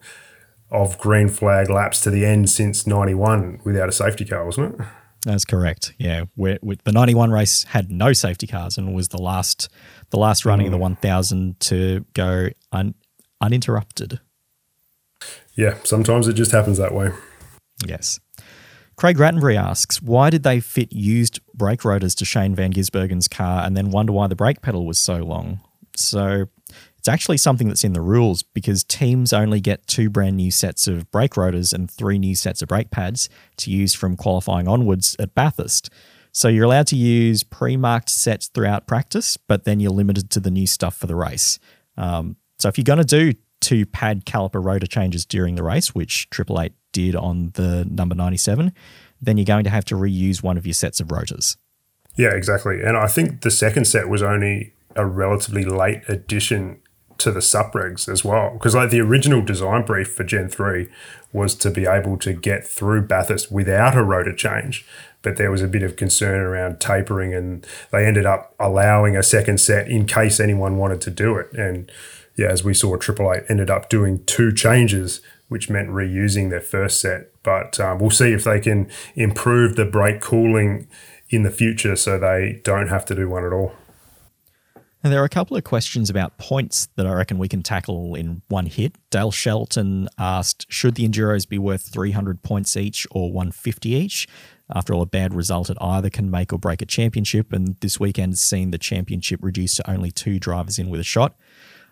of 0.71 0.97
green 0.99 1.29
flag 1.29 1.69
laps 1.69 2.01
to 2.01 2.09
the 2.09 2.25
end 2.25 2.49
since 2.49 2.85
91 2.85 3.61
without 3.63 3.89
a 3.89 3.91
safety 3.91 4.25
car 4.25 4.45
wasn't 4.45 4.79
it 4.79 4.85
That's 5.25 5.45
correct. 5.45 5.93
Yeah, 5.97 6.25
where, 6.35 6.59
with 6.61 6.83
the 6.83 6.91
91 6.91 7.31
race 7.31 7.65
had 7.65 7.91
no 7.91 8.13
safety 8.13 8.47
cars 8.47 8.77
and 8.77 8.93
was 8.93 9.09
the 9.09 9.21
last 9.21 9.69
the 10.11 10.17
last 10.17 10.45
running 10.45 10.67
of 10.67 10.71
the 10.71 10.77
hmm. 10.77 10.83
1000 10.83 11.59
to 11.59 12.05
go 12.13 12.49
un, 12.71 12.95
uninterrupted. 13.41 14.19
yeah 15.55 15.75
sometimes 15.83 16.27
it 16.27 16.33
just 16.33 16.51
happens 16.51 16.77
that 16.77 16.93
way 16.93 17.11
Yes. 17.85 18.19
Craig 18.95 19.17
Rattenbury 19.17 19.55
asks, 19.55 20.01
why 20.01 20.29
did 20.29 20.43
they 20.43 20.59
fit 20.59 20.91
used 20.91 21.39
brake 21.53 21.85
rotors 21.85 22.15
to 22.15 22.25
Shane 22.25 22.53
Van 22.53 22.73
Gisbergen's 22.73 23.27
car 23.27 23.65
and 23.65 23.77
then 23.77 23.91
wonder 23.91 24.11
why 24.11 24.27
the 24.27 24.35
brake 24.35 24.61
pedal 24.61 24.85
was 24.85 24.97
so 24.97 25.17
long? 25.17 25.61
So 25.95 26.49
it's 26.99 27.07
actually 27.07 27.37
something 27.37 27.69
that's 27.69 27.85
in 27.85 27.93
the 27.93 28.01
rules 28.01 28.43
because 28.43 28.83
teams 28.83 29.31
only 29.31 29.61
get 29.61 29.87
two 29.87 30.09
brand 30.09 30.35
new 30.35 30.51
sets 30.51 30.85
of 30.85 31.09
brake 31.11 31.37
rotors 31.37 31.71
and 31.71 31.89
three 31.89 32.19
new 32.19 32.35
sets 32.35 32.61
of 32.61 32.67
brake 32.67 32.91
pads 32.91 33.29
to 33.57 33.71
use 33.71 33.93
from 33.93 34.17
qualifying 34.17 34.67
onwards 34.67 35.15
at 35.17 35.33
Bathurst. 35.33 35.89
So 36.33 36.49
you're 36.49 36.65
allowed 36.65 36.87
to 36.87 36.97
use 36.97 37.41
pre 37.43 37.77
marked 37.77 38.09
sets 38.09 38.47
throughout 38.47 38.85
practice, 38.85 39.37
but 39.37 39.63
then 39.63 39.79
you're 39.79 39.91
limited 39.91 40.29
to 40.31 40.41
the 40.41 40.51
new 40.51 40.67
stuff 40.67 40.95
for 40.95 41.07
the 41.07 41.15
race. 41.15 41.57
Um, 41.97 42.35
so 42.59 42.67
if 42.67 42.77
you're 42.77 42.83
going 42.83 42.99
to 42.99 43.05
do 43.05 43.33
two 43.61 43.85
pad 43.85 44.25
caliper 44.25 44.63
rotor 44.63 44.85
changes 44.87 45.25
during 45.25 45.55
the 45.55 45.63
race, 45.63 45.95
which 45.95 46.29
Triple 46.29 46.59
Eight 46.61 46.73
did 46.91 47.15
on 47.15 47.51
the 47.55 47.85
number 47.89 48.13
97, 48.13 48.73
then 49.21 49.37
you're 49.37 49.45
going 49.45 49.63
to 49.63 49.69
have 49.69 49.85
to 49.85 49.95
reuse 49.95 50.43
one 50.43 50.57
of 50.57 50.65
your 50.65 50.73
sets 50.73 50.99
of 50.99 51.11
rotors. 51.11 51.57
Yeah, 52.15 52.31
exactly. 52.31 52.81
And 52.81 52.97
I 52.97 53.07
think 53.07 53.41
the 53.41 53.51
second 53.51 53.85
set 53.85 54.09
was 54.09 54.21
only 54.21 54.73
a 54.95 55.05
relatively 55.05 55.63
late 55.63 56.01
addition 56.09 56.81
to 57.19 57.31
the 57.31 57.39
subregs 57.39 58.09
as 58.09 58.23
well. 58.23 58.51
Because 58.51 58.75
like 58.75 58.89
the 58.89 59.01
original 59.01 59.41
design 59.41 59.85
brief 59.85 60.11
for 60.11 60.23
Gen 60.23 60.49
3 60.49 60.87
was 61.31 61.55
to 61.55 61.69
be 61.69 61.85
able 61.85 62.17
to 62.17 62.33
get 62.33 62.65
through 62.65 63.03
Bathurst 63.03 63.51
without 63.51 63.95
a 63.95 64.03
rotor 64.03 64.33
change. 64.33 64.85
But 65.21 65.37
there 65.37 65.51
was 65.51 65.61
a 65.61 65.67
bit 65.67 65.83
of 65.83 65.95
concern 65.95 66.39
around 66.39 66.79
tapering 66.79 67.33
and 67.33 67.65
they 67.91 68.05
ended 68.05 68.25
up 68.25 68.55
allowing 68.59 69.15
a 69.15 69.23
second 69.23 69.59
set 69.59 69.87
in 69.89 70.05
case 70.05 70.39
anyone 70.39 70.77
wanted 70.77 71.01
to 71.01 71.11
do 71.11 71.35
it. 71.35 71.51
And 71.53 71.91
yeah, 72.35 72.47
as 72.47 72.63
we 72.63 72.73
saw, 72.73 72.95
Triple 72.95 73.33
Eight 73.33 73.43
ended 73.49 73.69
up 73.69 73.89
doing 73.89 74.23
two 74.25 74.53
changes, 74.53 75.21
which 75.49 75.69
meant 75.69 75.89
reusing 75.89 76.49
their 76.49 76.61
first 76.61 77.01
set. 77.01 77.31
But 77.43 77.79
um, 77.79 77.99
we'll 77.99 78.11
see 78.11 78.31
if 78.31 78.45
they 78.45 78.61
can 78.61 78.89
improve 79.15 79.75
the 79.75 79.85
brake 79.85 80.21
cooling 80.21 80.87
in 81.29 81.43
the 81.43 81.51
future 81.51 81.95
so 81.95 82.17
they 82.17 82.61
don't 82.63 82.87
have 82.87 83.05
to 83.05 83.15
do 83.15 83.29
one 83.29 83.45
at 83.45 83.51
all. 83.51 83.73
And 85.01 85.13
there 85.13 85.21
are 85.21 85.25
a 85.25 85.29
couple 85.29 85.55
of 85.55 85.63
questions 85.63 86.09
about 86.09 86.37
points 86.37 86.89
that 86.97 87.07
I 87.07 87.13
reckon 87.13 87.37
we 87.37 87.47
can 87.47 87.63
tackle 87.63 88.15
in 88.15 88.41
one 88.49 88.65
hit. 88.65 88.97
Dale 89.09 89.31
Shelton 89.31 90.09
asked, 90.17 90.65
should 90.69 90.95
the 90.95 91.07
Enduros 91.07 91.47
be 91.47 91.57
worth 91.57 91.87
300 91.87 92.43
points 92.43 92.75
each 92.75 93.07
or 93.11 93.31
150 93.31 93.89
each? 93.89 94.27
After 94.73 94.93
all, 94.93 95.01
a 95.01 95.05
bad 95.05 95.33
result 95.33 95.69
at 95.69 95.81
either 95.81 96.09
can 96.09 96.29
make 96.29 96.51
or 96.51 96.59
break 96.59 96.81
a 96.81 96.85
championship, 96.85 97.53
and 97.53 97.77
this 97.79 97.99
weekend's 97.99 98.41
seen 98.41 98.71
the 98.71 98.77
championship 98.77 99.39
reduced 99.41 99.77
to 99.77 99.89
only 99.89 100.11
two 100.11 100.37
drivers 100.37 100.77
in 100.77 100.89
with 100.89 100.99
a 100.99 101.05
shot. 101.05 101.35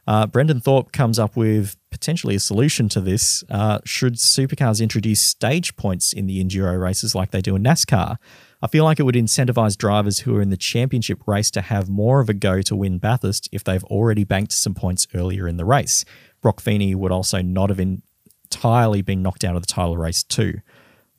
Uh, 0.05 0.27
Brendan 0.27 0.61
Thorpe 0.61 0.91
comes 0.91 1.17
up 1.17 1.35
with 1.35 1.75
potentially 1.91 2.35
a 2.35 2.39
solution 2.39 2.87
to 2.89 3.01
this. 3.01 3.43
Uh, 3.49 3.79
should 3.83 4.15
supercars 4.15 4.81
introduce 4.81 5.21
stage 5.21 5.75
points 5.75 6.13
in 6.13 6.27
the 6.27 6.43
enduro 6.43 6.79
races 6.79 7.15
like 7.15 7.31
they 7.31 7.41
do 7.41 7.55
in 7.55 7.63
NASCAR? 7.63 8.17
I 8.61 8.67
feel 8.67 8.83
like 8.83 8.99
it 8.99 9.03
would 9.03 9.15
incentivize 9.15 9.77
drivers 9.77 10.19
who 10.19 10.35
are 10.35 10.41
in 10.41 10.49
the 10.49 10.57
championship 10.57 11.21
race 11.27 11.51
to 11.51 11.61
have 11.61 11.89
more 11.89 12.19
of 12.19 12.29
a 12.29 12.33
go 12.33 12.61
to 12.63 12.75
win 12.75 12.97
Bathurst 12.97 13.47
if 13.51 13.63
they've 13.63 13.83
already 13.85 14.23
banked 14.23 14.51
some 14.51 14.73
points 14.73 15.07
earlier 15.13 15.47
in 15.47 15.57
the 15.57 15.65
race. 15.65 16.03
Broc 16.41 16.59
Feeney 16.59 16.95
would 16.95 17.11
also 17.11 17.41
not 17.41 17.69
have 17.69 17.79
entirely 17.79 19.01
been 19.01 19.21
knocked 19.21 19.43
out 19.43 19.55
of 19.55 19.61
the 19.61 19.67
title 19.67 19.97
race 19.97 20.23
too. 20.23 20.61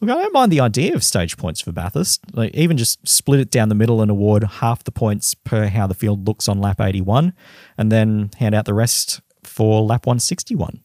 Look, 0.00 0.10
I 0.10 0.14
don't 0.14 0.32
mind 0.32 0.52
the 0.52 0.60
idea 0.60 0.94
of 0.94 1.02
stage 1.02 1.36
points 1.36 1.60
for 1.60 1.72
Bathurst. 1.72 2.20
Like 2.32 2.54
even 2.54 2.76
just 2.76 3.06
split 3.08 3.40
it 3.40 3.50
down 3.50 3.68
the 3.68 3.74
middle 3.74 4.00
and 4.02 4.10
award 4.10 4.44
half 4.44 4.84
the 4.84 4.92
points 4.92 5.34
per 5.34 5.66
how 5.68 5.86
the 5.86 5.94
field 5.94 6.26
looks 6.26 6.48
on 6.48 6.60
lap 6.60 6.80
81, 6.80 7.32
and 7.76 7.90
then 7.90 8.30
hand 8.38 8.54
out 8.54 8.64
the 8.64 8.74
rest 8.74 9.20
for 9.42 9.82
lap 9.82 10.06
161. 10.06 10.82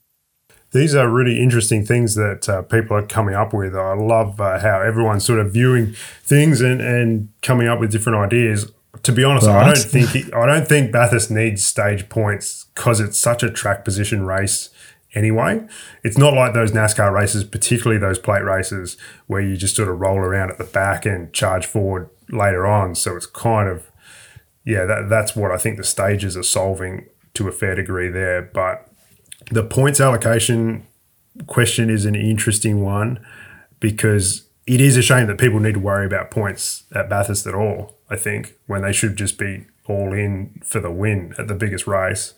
These 0.73 0.95
are 0.95 1.09
really 1.09 1.39
interesting 1.39 1.86
things 1.86 2.15
that 2.15 2.49
uh, 2.49 2.63
people 2.63 2.97
are 2.97 3.05
coming 3.05 3.36
up 3.36 3.53
with. 3.53 3.75
I 3.75 3.93
love 3.93 4.41
uh, 4.41 4.59
how 4.59 4.81
everyone's 4.81 5.25
sort 5.25 5.39
of 5.39 5.53
viewing 5.53 5.93
things 6.23 6.62
and, 6.62 6.81
and 6.81 7.29
coming 7.41 7.67
up 7.67 7.79
with 7.79 7.91
different 7.91 8.19
ideas. 8.19 8.71
To 9.03 9.12
be 9.12 9.23
honest, 9.23 9.47
I 9.47 9.65
don't 9.65 9.77
think 9.77 10.15
it, 10.15 10.33
I 10.36 10.45
don't 10.45 10.67
think 10.67 10.91
Bathurst 10.91 11.31
needs 11.31 11.63
stage 11.63 12.09
points 12.09 12.65
because 12.75 12.99
it's 12.99 13.17
such 13.17 13.43
a 13.43 13.49
track 13.49 13.86
position 13.86 14.25
race 14.25 14.69
anyway. 15.13 15.65
It's 16.03 16.17
not 16.17 16.33
like 16.33 16.53
those 16.53 16.71
NASCAR 16.71 17.13
races, 17.13 17.43
particularly 17.43 17.99
those 17.99 18.19
plate 18.19 18.43
races 18.43 18.97
where 19.27 19.41
you 19.41 19.55
just 19.57 19.75
sort 19.75 19.89
of 19.89 19.99
roll 19.99 20.17
around 20.17 20.51
at 20.51 20.57
the 20.57 20.63
back 20.63 21.05
and 21.05 21.31
charge 21.33 21.65
forward 21.65 22.09
later 22.29 22.65
on. 22.65 22.95
So 22.95 23.15
it's 23.15 23.25
kind 23.25 23.69
of 23.69 23.91
yeah, 24.65 24.86
that, 24.86 25.09
that's 25.09 25.36
what 25.36 25.51
I 25.51 25.57
think 25.57 25.77
the 25.77 25.83
stages 25.83 26.38
are 26.38 26.43
solving 26.43 27.07
to 27.33 27.47
a 27.47 27.51
fair 27.51 27.75
degree 27.75 28.09
there. 28.09 28.41
But 28.41 28.88
the 29.51 29.63
points 29.63 29.99
allocation 29.99 30.86
question 31.47 31.89
is 31.89 32.06
an 32.06 32.15
interesting 32.15 32.82
one 32.82 33.23
because 33.79 34.47
it 34.65 34.79
is 34.79 34.95
a 34.95 35.01
shame 35.01 35.27
that 35.27 35.38
people 35.38 35.60
need 35.60 35.73
to 35.73 35.79
worry 35.79 36.06
about 36.06 36.32
points 36.32 36.84
at 36.93 37.10
Bathurst 37.10 37.45
at 37.47 37.53
all, 37.56 37.97
I 38.10 38.15
think, 38.15 38.56
when 38.67 38.82
they 38.82 38.93
should 38.93 39.15
just 39.15 39.38
be 39.38 39.65
all 39.88 40.13
in 40.13 40.62
for 40.63 40.79
the 40.79 40.91
win 40.91 41.34
at 41.38 41.47
the 41.47 41.56
biggest 41.56 41.88
race. 41.88 42.34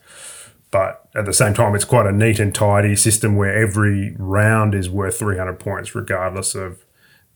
but 0.72 1.08
at 1.16 1.26
the 1.26 1.32
same 1.32 1.54
time, 1.54 1.74
it's 1.74 1.86
quite 1.86 2.06
a 2.06 2.12
neat 2.12 2.40
and 2.40 2.54
tidy 2.54 2.96
system 2.98 3.38
where 3.38 3.56
every 3.56 4.14
round 4.18 4.76
is 4.76 4.90
worth 4.90 5.20
300 5.20 5.58
points, 5.60 5.96
regardless 5.96 6.54
of 6.54 6.84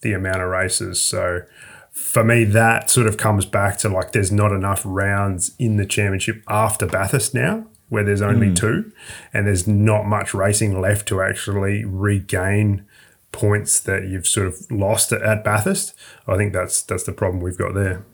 the 0.01 0.12
amount 0.12 0.41
of 0.41 0.49
races. 0.49 0.99
So 0.99 1.43
for 1.91 2.23
me, 2.23 2.43
that 2.43 2.89
sort 2.89 3.08
of 3.08 3.17
comes 3.17 3.45
back 3.45 3.77
to 3.79 3.89
like 3.89 4.12
there's 4.12 4.32
not 4.32 4.51
enough 4.51 4.82
rounds 4.84 5.55
in 5.58 5.77
the 5.77 5.86
championship 5.86 6.43
after 6.47 6.86
Bathurst 6.86 7.34
now, 7.34 7.67
where 7.89 8.04
there's 8.04 8.21
only 8.21 8.47
mm. 8.47 8.56
two, 8.56 8.91
and 9.34 9.47
there's 9.47 9.67
not 9.67 10.06
much 10.06 10.34
racing 10.34 10.80
left 10.80 11.08
to 11.10 11.21
actually 11.21 11.84
regain 11.86 12.86
points 13.32 13.80
that 13.82 14.08
you've 14.08 14.28
sort 14.28 14.47
of 14.47 14.71
lost 14.71 15.12
at 15.12 15.43
Bathurst. 15.43 15.93
I 16.28 16.38
think 16.38 16.54
that's 16.54 16.82
that's 16.82 17.04
the 17.04 17.12
problem 17.12 17.43
we've 17.43 17.58
got 17.58 17.73
there. 17.73 18.06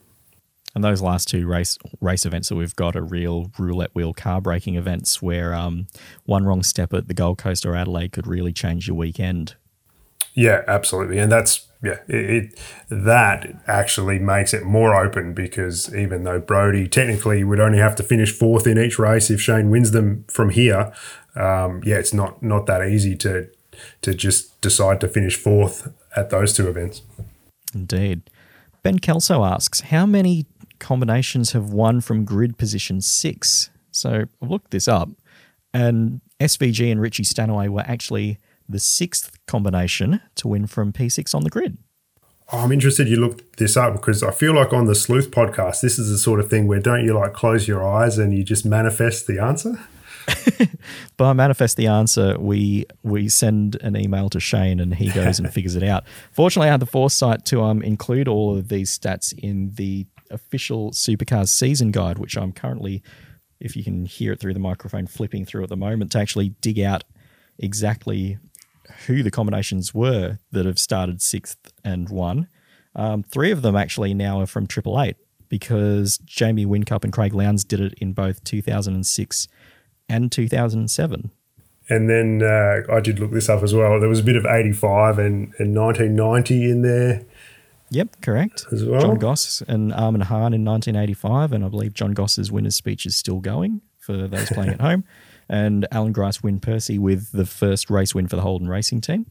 And 0.74 0.84
those 0.84 1.02
last 1.02 1.30
two 1.30 1.48
race 1.48 1.78
race 2.02 2.26
events 2.26 2.50
that 2.50 2.56
we've 2.56 2.76
got 2.76 2.96
are 2.96 3.04
real 3.04 3.52
roulette 3.58 3.96
wheel 3.96 4.14
car 4.14 4.42
breaking 4.42 4.76
events 4.76 5.22
where 5.22 5.54
um, 5.54 5.88
one 6.26 6.46
wrong 6.46 6.64
step 6.64 6.94
at 6.94 7.08
the 7.08 7.14
Gold 7.14 7.38
Coast 7.38 7.66
or 7.66 7.76
Adelaide 7.76 8.12
could 8.12 8.28
really 8.28 8.52
change 8.52 8.88
your 8.88 8.98
weekend. 8.98 9.56
Yeah, 10.36 10.64
absolutely, 10.68 11.18
and 11.18 11.32
that's 11.32 11.68
yeah, 11.86 12.00
it, 12.08 12.30
it, 12.30 12.60
that 12.90 13.56
actually 13.68 14.20
makes 14.20 14.54
it 14.54 14.64
more 14.64 14.96
open 14.96 15.34
because 15.34 15.94
even 15.94 16.24
though 16.24 16.40
Brodie 16.40 16.88
technically 16.88 17.44
would 17.44 17.60
only 17.60 17.78
have 17.78 17.96
to 17.98 18.04
finish 18.04 18.32
fourth 18.32 18.66
in 18.66 18.78
each 18.78 18.98
race 18.98 19.30
if 19.30 19.40
Shane 19.40 19.70
wins 19.70 19.92
them 19.92 20.26
from 20.28 20.50
here, 20.50 20.92
um, 21.36 21.82
yeah, 21.86 21.98
it's 21.98 22.14
not 22.14 22.42
not 22.42 22.66
that 22.66 22.86
easy 22.86 23.16
to 23.18 23.50
to 24.02 24.14
just 24.14 24.60
decide 24.62 25.00
to 25.02 25.08
finish 25.08 25.36
fourth 25.36 25.92
at 26.16 26.30
those 26.30 26.54
two 26.54 26.68
events. 26.68 27.02
Indeed. 27.74 28.30
Ben 28.84 29.00
Kelso 29.00 29.44
asks, 29.44 29.82
how 29.82 30.06
many 30.06 30.46
combinations 30.80 31.52
have 31.52 31.72
won 31.72 32.02
from 32.02 32.24
grid 32.24 32.58
position 32.58 33.02
six? 33.02 33.70
So 33.92 34.26
I've 34.42 34.50
looked 34.50 34.72
this 34.72 34.88
up, 34.88 35.10
and 35.74 36.22
SVG 36.40 36.92
and 36.92 37.02
Richie 37.02 37.24
Stanaway 37.24 37.68
were 37.68 37.84
actually 37.86 38.40
the 38.68 38.80
sixth 38.80 39.38
combination 39.48 40.22
to 40.36 40.48
win 40.48 40.68
from 40.68 40.92
P6 40.92 41.34
on 41.36 41.44
the 41.44 41.50
grid. 41.50 41.78
I'm 42.52 42.72
interested 42.72 43.08
you 43.08 43.18
looked 43.18 43.58
this 43.58 43.76
up 43.76 43.94
because 43.94 44.22
I 44.22 44.32
feel 44.32 44.54
like 44.54 44.72
on 44.72 44.86
the 44.86 44.96
Sleuth 44.96 45.32
podcast, 45.32 45.82
this 45.82 45.98
is 45.98 46.10
the 46.10 46.18
sort 46.18 46.40
of 46.40 46.50
thing 46.50 46.68
where 46.68 46.80
don't 46.80 47.04
you 47.04 47.14
like 47.14 47.34
close 47.34 47.68
your 47.68 47.88
eyes 47.88 48.18
and 48.18 48.38
you 48.38 48.44
just 48.44 48.66
manifest 48.66 49.26
the 49.26 49.42
answer? 49.42 49.80
By 51.18 51.34
manifest 51.34 51.78
the 51.78 51.88
answer, 51.88 52.38
we 52.40 52.86
we 53.04 53.30
send 53.30 53.76
an 53.82 53.96
email 53.96 54.30
to 54.30 54.40
Shane 54.40 54.80
and 54.80 54.94
he 54.94 55.10
goes 55.10 55.40
and 55.40 55.52
figures 55.54 55.76
it 55.76 55.84
out. 55.84 56.04
Fortunately, 56.32 56.68
I 56.68 56.72
had 56.72 56.80
the 56.80 56.86
foresight 56.86 57.46
to 57.46 57.64
um, 57.64 57.82
include 57.82 58.28
all 58.28 58.56
of 58.56 58.70
these 58.70 58.98
stats 58.98 59.34
in 59.38 59.72
the 59.76 60.06
official 60.30 60.92
Supercars 60.92 61.50
season 61.50 61.92
guide, 61.92 62.18
which 62.18 62.38
I'm 62.38 62.52
currently, 62.52 63.04
if 63.60 63.76
you 63.76 63.84
can 63.84 64.06
hear 64.06 64.34
it 64.34 64.40
through 64.40 64.54
the 64.54 64.60
microphone, 64.60 65.08
flipping 65.08 65.46
through 65.46 65.64
at 65.64 65.70
the 65.70 65.78
moment 65.78 66.12
to 66.14 66.20
actually 66.20 66.50
dig 66.62 66.80
out 66.80 67.04
exactly 67.58 68.38
who 69.08 69.24
the 69.24 69.32
combinations 69.32 69.94
were 69.94 70.40
that 70.52 70.66
have 70.66 70.80
started 70.80 71.22
sixth 71.22 71.74
and 71.84 72.10
one. 72.10 72.48
Um, 72.96 73.24
three 73.24 73.52
of 73.52 73.62
them 73.62 73.76
actually 73.76 74.14
now 74.14 74.40
are 74.40 74.46
from 74.46 74.68
Triple 74.68 75.02
Eight 75.02 75.18
because 75.50 76.18
Jamie 76.20 76.66
Whincup 76.66 77.04
and 77.04 77.14
Craig 77.14 77.34
Lowndes 77.34 77.64
did 77.64 77.80
it 77.80 77.94
in 77.96 78.14
both 78.14 78.44
2006 78.44 79.48
and 80.10 80.32
2007. 80.32 81.32
And 81.88 82.10
then 82.10 82.42
uh, 82.42 82.82
I 82.92 83.00
did 83.00 83.20
look 83.20 83.32
this 83.32 83.48
up 83.48 83.62
as 83.62 83.74
well. 83.74 84.00
There 84.00 84.10
was 84.10 84.20
a 84.20 84.24
bit 84.24 84.36
of 84.36 84.46
85 84.46 85.20
and, 85.20 85.54
and 85.60 85.76
1990 85.76 86.72
in 86.72 86.82
there. 86.82 87.24
Yep, 87.92 88.22
correct. 88.22 88.66
As 88.72 88.84
well. 88.84 89.02
John 89.02 89.18
Goss 89.20 89.62
and 89.68 89.94
Armin 89.94 90.22
Hahn 90.22 90.54
in 90.54 90.66
1985. 90.66 91.52
And 91.52 91.64
I 91.64 91.68
believe 91.68 91.94
John 91.94 92.14
Goss's 92.14 92.52
winner's 92.52 92.76
speech 92.76 93.06
is 93.06 93.16
still 93.16 93.40
going 93.40 93.82
for 94.00 94.28
those 94.28 94.50
playing 94.50 94.72
at 94.72 94.82
home. 94.82 95.04
And 95.48 95.88
Alan 95.92 96.12
Grice 96.12 96.42
Win 96.42 96.60
Percy 96.60 96.98
with 96.98 97.32
the 97.32 97.46
first 97.46 97.90
race 97.90 98.16
win 98.16 98.28
for 98.28 98.36
the 98.36 98.42
Holden 98.42 98.68
Racing 98.68 99.02
team. 99.02 99.28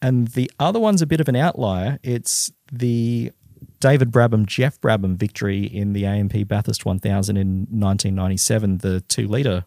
And 0.00 0.28
the 0.28 0.50
other 0.58 0.80
one's 0.80 1.02
a 1.02 1.06
bit 1.06 1.20
of 1.20 1.28
an 1.28 1.36
outlier. 1.36 1.98
It's 2.02 2.50
the 2.72 3.30
David 3.78 4.10
Brabham, 4.10 4.46
Geoff 4.46 4.80
Brabham 4.80 5.16
victory 5.16 5.64
in 5.64 5.92
the 5.92 6.06
AMP 6.06 6.48
Bathurst 6.48 6.84
1000 6.84 7.36
in 7.36 7.66
1997, 7.70 8.78
the 8.78 9.00
two 9.02 9.28
litre 9.28 9.64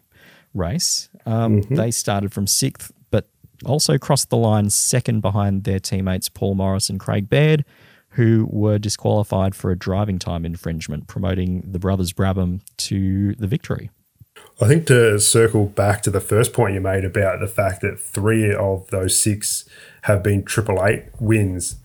race. 0.54 1.08
Um, 1.24 1.62
mm-hmm. 1.62 1.74
They 1.74 1.90
started 1.90 2.32
from 2.32 2.46
sixth, 2.46 2.92
but 3.10 3.28
also 3.64 3.98
crossed 3.98 4.30
the 4.30 4.36
line 4.36 4.70
second 4.70 5.20
behind 5.20 5.64
their 5.64 5.78
teammates 5.78 6.28
Paul 6.28 6.54
Morris 6.54 6.90
and 6.90 7.00
Craig 7.00 7.28
Baird, 7.28 7.64
who 8.10 8.46
were 8.50 8.78
disqualified 8.78 9.54
for 9.54 9.70
a 9.70 9.78
driving 9.78 10.18
time 10.18 10.44
infringement, 10.44 11.06
promoting 11.06 11.62
the 11.66 11.78
brothers 11.78 12.12
Brabham 12.12 12.60
to 12.78 13.34
the 13.34 13.46
victory. 13.46 13.90
I 14.58 14.68
think 14.68 14.86
to 14.86 15.20
circle 15.20 15.66
back 15.66 16.02
to 16.02 16.10
the 16.10 16.20
first 16.20 16.54
point 16.54 16.74
you 16.74 16.80
made 16.80 17.04
about 17.04 17.40
the 17.40 17.46
fact 17.46 17.82
that 17.82 18.00
three 18.00 18.54
of 18.54 18.88
those 18.88 19.20
six 19.20 19.68
have 20.02 20.22
been 20.22 20.44
Triple 20.44 20.82
Eight 20.84 21.04
wins. 21.20 21.76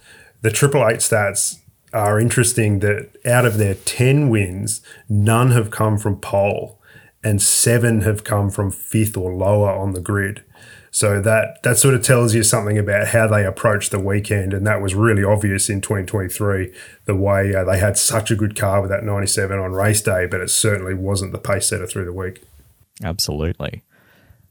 The 0.41 0.51
Triple 0.51 0.87
Eight 0.87 0.99
stats 0.99 1.59
are 1.91 2.17
interesting 2.17 2.79
that 2.79 3.09
out 3.25 3.45
of 3.45 3.57
their 3.57 3.73
10 3.73 4.29
wins, 4.29 4.81
none 5.09 5.51
have 5.51 5.69
come 5.69 5.97
from 5.97 6.21
pole 6.21 6.79
and 7.21 7.41
seven 7.41 8.01
have 8.01 8.23
come 8.23 8.49
from 8.49 8.71
fifth 8.71 9.17
or 9.17 9.33
lower 9.33 9.69
on 9.69 9.91
the 9.91 9.99
grid. 9.99 10.43
So 10.93 11.21
that 11.21 11.63
that 11.63 11.77
sort 11.77 11.93
of 11.93 12.03
tells 12.03 12.33
you 12.33 12.43
something 12.43 12.77
about 12.77 13.09
how 13.09 13.25
they 13.25 13.45
approached 13.45 13.91
the 13.91 13.99
weekend, 13.99 14.53
and 14.53 14.67
that 14.67 14.81
was 14.81 14.93
really 14.93 15.23
obvious 15.23 15.69
in 15.69 15.79
2023. 15.79 16.73
The 17.05 17.15
way 17.15 17.55
uh, 17.55 17.63
they 17.63 17.79
had 17.79 17.97
such 17.97 18.29
a 18.29 18.35
good 18.35 18.57
car 18.57 18.81
with 18.81 18.89
that 18.89 19.05
97 19.05 19.57
on 19.57 19.71
race 19.71 20.01
day, 20.01 20.25
but 20.25 20.41
it 20.41 20.49
certainly 20.49 20.93
wasn't 20.93 21.31
the 21.31 21.37
pace 21.37 21.69
setter 21.69 21.87
through 21.87 22.05
the 22.05 22.13
week. 22.13 22.43
Absolutely. 23.03 23.83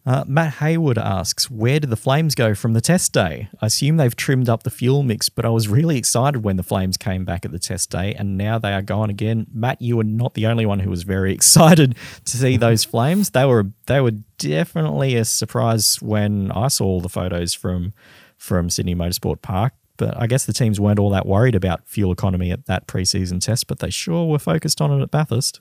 Uh, 0.07 0.25
Matt 0.27 0.55
Haywood 0.55 0.97
asks, 0.97 1.51
Where 1.51 1.79
did 1.79 1.91
the 1.91 1.97
flames 1.97 2.35
go 2.35 2.55
from 2.55 2.73
the 2.73 2.81
test 2.81 3.13
day? 3.13 3.49
I 3.61 3.67
assume 3.67 3.97
they've 3.99 4.17
trimmed 4.17 4.49
up 4.49 4.63
the 4.63 4.71
fuel 4.71 5.03
mix, 5.03 5.29
but 5.29 5.45
I 5.45 5.51
was 5.51 5.69
really 5.69 5.99
excited 5.99 6.43
when 6.43 6.57
the 6.57 6.63
flames 6.63 6.97
came 6.97 7.25
back 7.27 7.45
at 7.45 7.53
the 7.53 7.59
test 7.59 7.91
day, 7.91 8.15
and 8.15 8.39
now 8.39 8.59
they 8.59 8.73
are 8.73 8.83
gone 8.83 9.11
again. 9.11 9.47
Matt, 9.53 9.83
you 9.83 9.99
were 9.99 10.05
not 10.05 10.35
the 10.35 10.47
only 10.47 10.65
one 10.65 10.81
who 10.81 10.91
was 10.91 11.03
very 11.03 11.33
excited 11.35 11.97
to 12.25 12.37
see 12.37 12.57
those 12.57 12.85
flames. 12.93 13.31
They 13.31 13.45
were 13.45 13.67
they 13.87 14.01
were 14.01 14.13
definitely 14.39 15.17
a 15.17 15.25
surprise 15.25 16.01
when 16.01 16.51
I 16.53 16.69
saw 16.69 17.01
the 17.01 17.11
photos 17.11 17.53
from 17.53 17.93
from 18.39 18.71
Sydney 18.71 18.95
Motorsport 18.95 19.43
Park. 19.43 19.75
But 19.99 20.19
I 20.19 20.27
guess 20.27 20.47
the 20.47 20.55
teams 20.55 20.81
weren't 20.81 20.99
all 20.99 21.11
that 21.11 21.27
worried 21.27 21.55
about 21.55 21.87
fuel 21.87 22.11
economy 22.11 22.51
at 22.51 22.65
that 22.65 22.87
preseason 22.87 23.39
test, 23.39 23.67
but 23.67 23.81
they 23.81 23.91
sure 23.91 24.27
were 24.27 24.39
focused 24.39 24.81
on 24.81 24.99
it 24.99 25.03
at 25.03 25.11
Bathurst. 25.11 25.61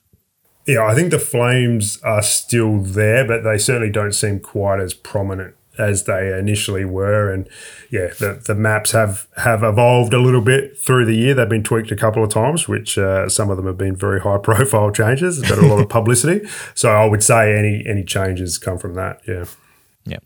Yeah, 0.70 0.86
I 0.86 0.94
think 0.94 1.10
the 1.10 1.18
flames 1.18 2.00
are 2.04 2.22
still 2.22 2.80
there, 2.80 3.26
but 3.26 3.44
they 3.44 3.58
certainly 3.58 3.90
don't 3.90 4.14
seem 4.14 4.40
quite 4.40 4.80
as 4.80 4.94
prominent 4.94 5.56
as 5.80 6.04
they 6.04 6.38
initially 6.38 6.86
were. 6.86 7.34
And 7.34 7.50
yeah, 7.90 8.10
the, 8.20 8.40
the 8.46 8.54
maps 8.54 8.92
have, 8.92 9.28
have 9.38 9.64
evolved 9.64 10.14
a 10.14 10.20
little 10.20 10.42
bit 10.42 10.78
through 10.78 11.06
the 11.06 11.16
year. 11.16 11.34
They've 11.34 11.50
been 11.50 11.64
tweaked 11.64 11.92
a 11.92 11.96
couple 11.96 12.24
of 12.24 12.30
times, 12.30 12.68
which 12.68 13.00
uh, 13.00 13.28
some 13.30 13.50
of 13.50 13.58
them 13.58 13.66
have 13.66 13.80
been 13.80 13.96
very 13.96 14.20
high 14.20 14.38
profile 14.44 14.92
changes, 14.92 15.42
but 15.42 15.58
a 15.58 15.66
lot 15.66 15.80
of 15.80 15.90
publicity. 15.90 16.48
So 16.76 16.92
I 16.92 17.06
would 17.06 17.24
say 17.24 17.58
any 17.58 17.84
any 17.88 18.04
changes 18.04 18.60
come 18.60 18.78
from 18.78 18.94
that. 18.94 19.22
Yeah. 19.28 19.46
Yeah. 20.06 20.20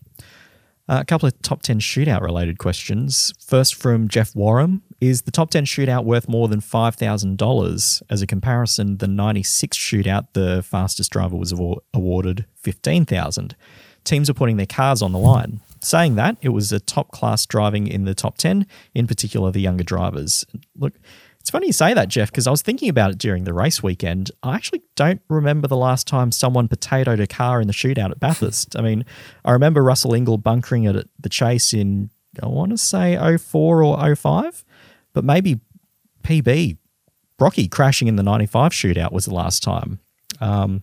Uh, 0.86 0.98
a 1.00 1.04
couple 1.06 1.26
of 1.26 1.40
top 1.40 1.62
10 1.62 1.80
shootout 1.80 2.20
related 2.20 2.58
questions. 2.58 3.32
First 3.40 3.76
from 3.76 4.08
Jeff 4.08 4.34
Warham 4.34 4.82
Is 5.04 5.22
the 5.22 5.30
top 5.30 5.50
10 5.50 5.66
shootout 5.66 6.04
worth 6.04 6.30
more 6.30 6.48
than 6.48 6.60
$5,000? 6.60 8.02
As 8.08 8.22
a 8.22 8.26
comparison, 8.26 8.96
the 8.96 9.06
96 9.06 9.76
shootout, 9.76 10.28
the 10.32 10.62
fastest 10.62 11.12
driver 11.12 11.36
was 11.36 11.52
awarded 11.92 12.46
15000 12.56 13.54
Teams 14.04 14.30
are 14.30 14.34
putting 14.34 14.56
their 14.56 14.66
cars 14.66 15.02
on 15.02 15.12
the 15.12 15.18
line. 15.18 15.60
Saying 15.80 16.14
that, 16.14 16.38
it 16.40 16.50
was 16.50 16.72
a 16.72 16.80
top 16.80 17.10
class 17.10 17.44
driving 17.44 17.86
in 17.86 18.04
the 18.04 18.14
top 18.14 18.38
10, 18.38 18.66
in 18.94 19.06
particular 19.06 19.50
the 19.50 19.60
younger 19.60 19.84
drivers. 19.84 20.46
Look, 20.74 20.94
it's 21.40 21.50
funny 21.50 21.66
you 21.66 21.74
say 21.74 21.92
that, 21.92 22.08
Jeff, 22.08 22.30
because 22.30 22.46
I 22.46 22.50
was 22.50 22.62
thinking 22.62 22.88
about 22.88 23.10
it 23.10 23.18
during 23.18 23.44
the 23.44 23.52
race 23.52 23.82
weekend. 23.82 24.30
I 24.42 24.54
actually 24.54 24.82
don't 24.96 25.20
remember 25.28 25.68
the 25.68 25.76
last 25.76 26.06
time 26.06 26.32
someone 26.32 26.68
potatoed 26.68 27.20
a 27.20 27.26
car 27.26 27.60
in 27.60 27.66
the 27.66 27.74
shootout 27.74 28.10
at 28.10 28.20
Bathurst. 28.20 28.74
I 28.78 28.80
mean, 28.80 29.04
I 29.44 29.52
remember 29.52 29.82
Russell 29.82 30.12
Ingall 30.12 30.42
bunkering 30.42 30.88
it 30.88 30.96
at 30.96 31.06
the 31.20 31.28
chase 31.28 31.74
in, 31.74 32.08
I 32.42 32.46
want 32.46 32.70
to 32.70 32.78
say 32.78 33.16
04 33.36 33.84
or 33.84 34.16
05, 34.16 34.64
but 35.14 35.24
maybe 35.24 35.60
PB, 36.22 36.76
Brocky 37.38 37.68
crashing 37.68 38.08
in 38.08 38.16
the 38.16 38.22
95 38.22 38.72
shootout 38.72 39.12
was 39.12 39.24
the 39.24 39.34
last 39.34 39.62
time. 39.62 40.00
Um, 40.40 40.82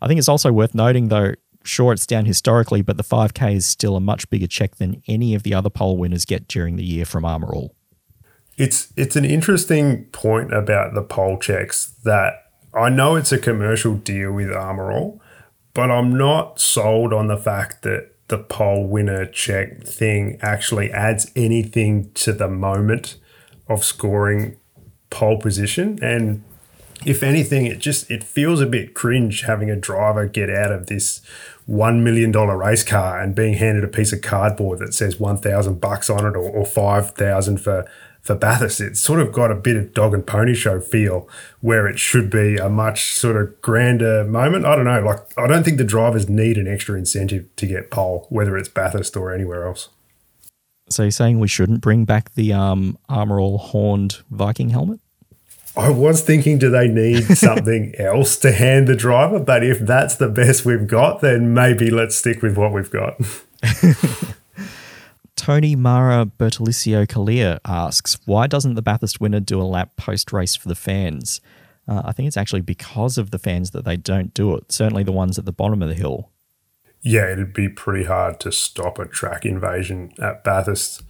I 0.00 0.08
think 0.08 0.18
it's 0.18 0.28
also 0.28 0.52
worth 0.52 0.74
noting, 0.74 1.08
though, 1.08 1.34
sure, 1.64 1.92
it's 1.92 2.06
down 2.06 2.24
historically, 2.24 2.82
but 2.82 2.96
the 2.96 3.04
5K 3.04 3.54
is 3.54 3.66
still 3.66 3.96
a 3.96 4.00
much 4.00 4.28
bigger 4.30 4.46
check 4.46 4.76
than 4.76 5.02
any 5.06 5.34
of 5.34 5.42
the 5.42 5.54
other 5.54 5.70
pole 5.70 5.96
winners 5.96 6.24
get 6.24 6.48
during 6.48 6.76
the 6.76 6.84
year 6.84 7.04
from 7.04 7.24
Armor 7.24 7.54
All. 7.54 7.74
It's 8.58 8.92
it's 8.96 9.16
an 9.16 9.24
interesting 9.24 10.04
point 10.06 10.52
about 10.52 10.94
the 10.94 11.02
pole 11.02 11.38
checks 11.38 11.94
that 12.04 12.34
I 12.74 12.90
know 12.90 13.16
it's 13.16 13.32
a 13.32 13.38
commercial 13.38 13.94
deal 13.94 14.32
with 14.32 14.52
Armor 14.52 14.92
All, 14.92 15.22
but 15.72 15.90
I'm 15.90 16.16
not 16.16 16.60
sold 16.60 17.12
on 17.14 17.28
the 17.28 17.38
fact 17.38 17.82
that 17.82 18.10
the 18.28 18.38
pole 18.38 18.86
winner 18.86 19.24
check 19.26 19.84
thing 19.84 20.38
actually 20.42 20.90
adds 20.90 21.30
anything 21.34 22.10
to 22.14 22.32
the 22.32 22.48
moment 22.48 23.16
of 23.72 23.84
scoring 23.84 24.56
pole 25.10 25.38
position. 25.38 25.98
And 26.02 26.42
if 27.04 27.22
anything, 27.22 27.66
it 27.66 27.78
just 27.78 28.10
it 28.10 28.24
feels 28.24 28.60
a 28.60 28.66
bit 28.66 28.94
cringe 28.94 29.42
having 29.42 29.70
a 29.70 29.76
driver 29.76 30.26
get 30.26 30.50
out 30.50 30.72
of 30.72 30.86
this 30.86 31.20
one 31.66 32.02
million 32.02 32.32
dollar 32.32 32.56
race 32.56 32.84
car 32.84 33.20
and 33.20 33.34
being 33.34 33.54
handed 33.54 33.84
a 33.84 33.88
piece 33.88 34.12
of 34.12 34.20
cardboard 34.20 34.78
that 34.80 34.94
says 34.94 35.18
one 35.18 35.36
thousand 35.36 35.80
bucks 35.80 36.10
on 36.10 36.26
it 36.26 36.36
or, 36.36 36.48
or 36.48 36.64
five 36.64 37.12
thousand 37.12 37.58
for 37.58 37.88
for 38.20 38.36
Bathurst. 38.36 38.80
It's 38.80 39.00
sort 39.00 39.20
of 39.20 39.32
got 39.32 39.50
a 39.50 39.56
bit 39.56 39.76
of 39.76 39.92
dog 39.92 40.14
and 40.14 40.24
pony 40.24 40.54
show 40.54 40.80
feel 40.80 41.28
where 41.60 41.88
it 41.88 41.98
should 41.98 42.30
be 42.30 42.56
a 42.56 42.68
much 42.68 43.12
sort 43.14 43.36
of 43.36 43.60
grander 43.60 44.24
moment. 44.24 44.64
I 44.64 44.76
don't 44.76 44.84
know. 44.84 45.00
Like 45.00 45.20
I 45.36 45.46
don't 45.46 45.64
think 45.64 45.78
the 45.78 45.84
drivers 45.84 46.28
need 46.28 46.56
an 46.56 46.68
extra 46.68 46.96
incentive 46.96 47.54
to 47.56 47.66
get 47.66 47.90
pole, 47.90 48.26
whether 48.30 48.56
it's 48.56 48.68
Bathurst 48.68 49.16
or 49.16 49.34
anywhere 49.34 49.66
else. 49.66 49.88
So 50.92 51.02
you're 51.02 51.10
saying 51.10 51.40
we 51.40 51.48
shouldn't 51.48 51.80
bring 51.80 52.04
back 52.04 52.34
the 52.34 52.52
um, 52.52 52.98
armor 53.08 53.40
all 53.40 53.58
horned 53.58 54.18
Viking 54.30 54.70
helmet? 54.70 55.00
I 55.76 55.88
was 55.88 56.20
thinking, 56.20 56.58
do 56.58 56.70
they 56.70 56.88
need 56.88 57.22
something 57.38 57.94
else 57.96 58.36
to 58.38 58.52
hand 58.52 58.88
the 58.88 58.96
driver? 58.96 59.38
But 59.38 59.64
if 59.64 59.78
that's 59.80 60.16
the 60.16 60.28
best 60.28 60.64
we've 60.64 60.86
got, 60.86 61.20
then 61.20 61.54
maybe 61.54 61.90
let's 61.90 62.16
stick 62.16 62.42
with 62.42 62.58
what 62.58 62.72
we've 62.72 62.90
got. 62.90 63.20
Tony 65.36 65.74
Mara 65.74 66.26
Bertolicio 66.26 67.06
Kalia 67.06 67.58
asks, 67.64 68.18
why 68.26 68.46
doesn't 68.46 68.74
the 68.74 68.82
Bathurst 68.82 69.20
winner 69.20 69.40
do 69.40 69.60
a 69.60 69.64
lap 69.64 69.96
post 69.96 70.32
race 70.32 70.54
for 70.54 70.68
the 70.68 70.74
fans? 70.74 71.40
Uh, 71.88 72.02
I 72.04 72.12
think 72.12 72.26
it's 72.26 72.36
actually 72.36 72.60
because 72.60 73.18
of 73.18 73.30
the 73.30 73.38
fans 73.38 73.70
that 73.72 73.84
they 73.84 73.96
don't 73.96 74.32
do 74.34 74.54
it, 74.54 74.70
certainly 74.70 75.02
the 75.02 75.12
ones 75.12 75.38
at 75.38 75.46
the 75.46 75.52
bottom 75.52 75.82
of 75.82 75.88
the 75.88 75.94
hill. 75.94 76.30
Yeah, 77.02 77.32
it'd 77.32 77.52
be 77.52 77.68
pretty 77.68 78.04
hard 78.04 78.38
to 78.40 78.52
stop 78.52 78.98
a 78.98 79.06
track 79.06 79.44
invasion 79.44 80.12
at 80.20 80.44
Bathurst, 80.44 81.02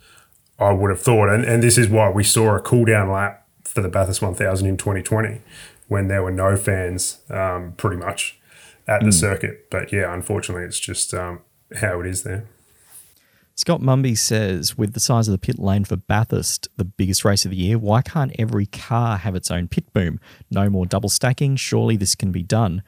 I 0.58 0.72
would 0.72 0.90
have 0.90 1.02
thought. 1.02 1.28
And, 1.28 1.44
and 1.44 1.62
this 1.62 1.76
is 1.76 1.88
why 1.88 2.10
we 2.10 2.24
saw 2.24 2.56
a 2.56 2.60
cool 2.60 2.86
down 2.86 3.10
lap 3.10 3.46
for 3.64 3.82
the 3.82 3.88
Bathurst 3.88 4.22
1000 4.22 4.66
in 4.66 4.76
2020 4.76 5.40
when 5.88 6.08
there 6.08 6.22
were 6.22 6.30
no 6.30 6.56
fans 6.56 7.18
um, 7.30 7.74
pretty 7.76 7.96
much 7.96 8.40
at 8.88 9.00
the 9.00 9.08
mm. 9.08 9.14
circuit. 9.14 9.70
But 9.70 9.92
yeah, 9.92 10.12
unfortunately, 10.12 10.64
it's 10.64 10.80
just 10.80 11.12
um, 11.12 11.40
how 11.76 12.00
it 12.00 12.06
is 12.06 12.22
there. 12.22 12.46
Scott 13.54 13.82
Mumby 13.82 14.16
says, 14.16 14.78
with 14.78 14.94
the 14.94 15.00
size 15.00 15.28
of 15.28 15.32
the 15.32 15.38
pit 15.38 15.58
lane 15.58 15.84
for 15.84 15.96
Bathurst, 15.96 16.68
the 16.78 16.86
biggest 16.86 17.24
race 17.24 17.44
of 17.44 17.50
the 17.50 17.56
year, 17.56 17.78
why 17.78 18.00
can't 18.00 18.32
every 18.38 18.64
car 18.66 19.18
have 19.18 19.34
its 19.34 19.50
own 19.50 19.68
pit 19.68 19.92
boom? 19.92 20.18
No 20.50 20.70
more 20.70 20.86
double 20.86 21.10
stacking. 21.10 21.56
Surely 21.56 21.96
this 21.96 22.14
can 22.14 22.32
be 22.32 22.42
done. 22.42 22.82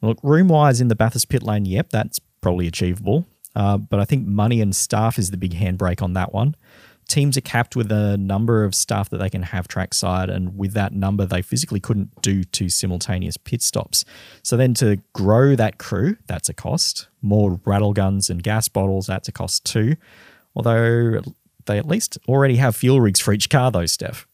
Look, 0.00 0.18
room 0.22 0.48
wise 0.48 0.80
in 0.80 0.88
the 0.88 0.96
Bathurst 0.96 1.28
pit 1.28 1.42
lane, 1.42 1.66
yep, 1.66 1.90
that's 1.90 2.18
probably 2.46 2.68
achievable. 2.68 3.26
Uh, 3.56 3.76
but 3.76 3.98
I 3.98 4.04
think 4.04 4.24
money 4.24 4.60
and 4.60 4.76
staff 4.76 5.18
is 5.18 5.32
the 5.32 5.36
big 5.36 5.54
handbrake 5.54 6.00
on 6.00 6.12
that 6.12 6.32
one 6.32 6.54
teams 7.08 7.36
are 7.36 7.42
capped 7.42 7.76
with 7.76 7.90
a 7.92 8.16
number 8.16 8.64
of 8.64 8.74
staff 8.74 9.08
that 9.10 9.18
they 9.18 9.30
can 9.30 9.42
have 9.42 9.68
trackside, 9.68 10.28
and 10.28 10.56
with 10.56 10.72
that 10.72 10.92
number, 10.92 11.24
they 11.24 11.42
physically 11.42 11.80
couldn't 11.80 12.10
do 12.22 12.44
two 12.44 12.68
simultaneous 12.68 13.36
pit 13.36 13.62
stops. 13.62 14.04
So 14.42 14.56
then 14.56 14.74
to 14.74 15.00
grow 15.12 15.56
that 15.56 15.78
crew, 15.78 16.16
that's 16.26 16.48
a 16.48 16.54
cost. 16.54 17.08
More 17.22 17.60
rattle 17.64 17.92
guns 17.92 18.30
and 18.30 18.42
gas 18.42 18.68
bottles, 18.68 19.06
that's 19.06 19.28
a 19.28 19.32
cost 19.32 19.64
too. 19.64 19.96
Although 20.54 21.20
they 21.66 21.78
at 21.78 21.86
least 21.86 22.18
already 22.28 22.56
have 22.56 22.76
fuel 22.76 23.00
rigs 23.00 23.20
for 23.20 23.32
each 23.32 23.50
car, 23.50 23.70
though, 23.70 23.86
Steph. 23.86 24.26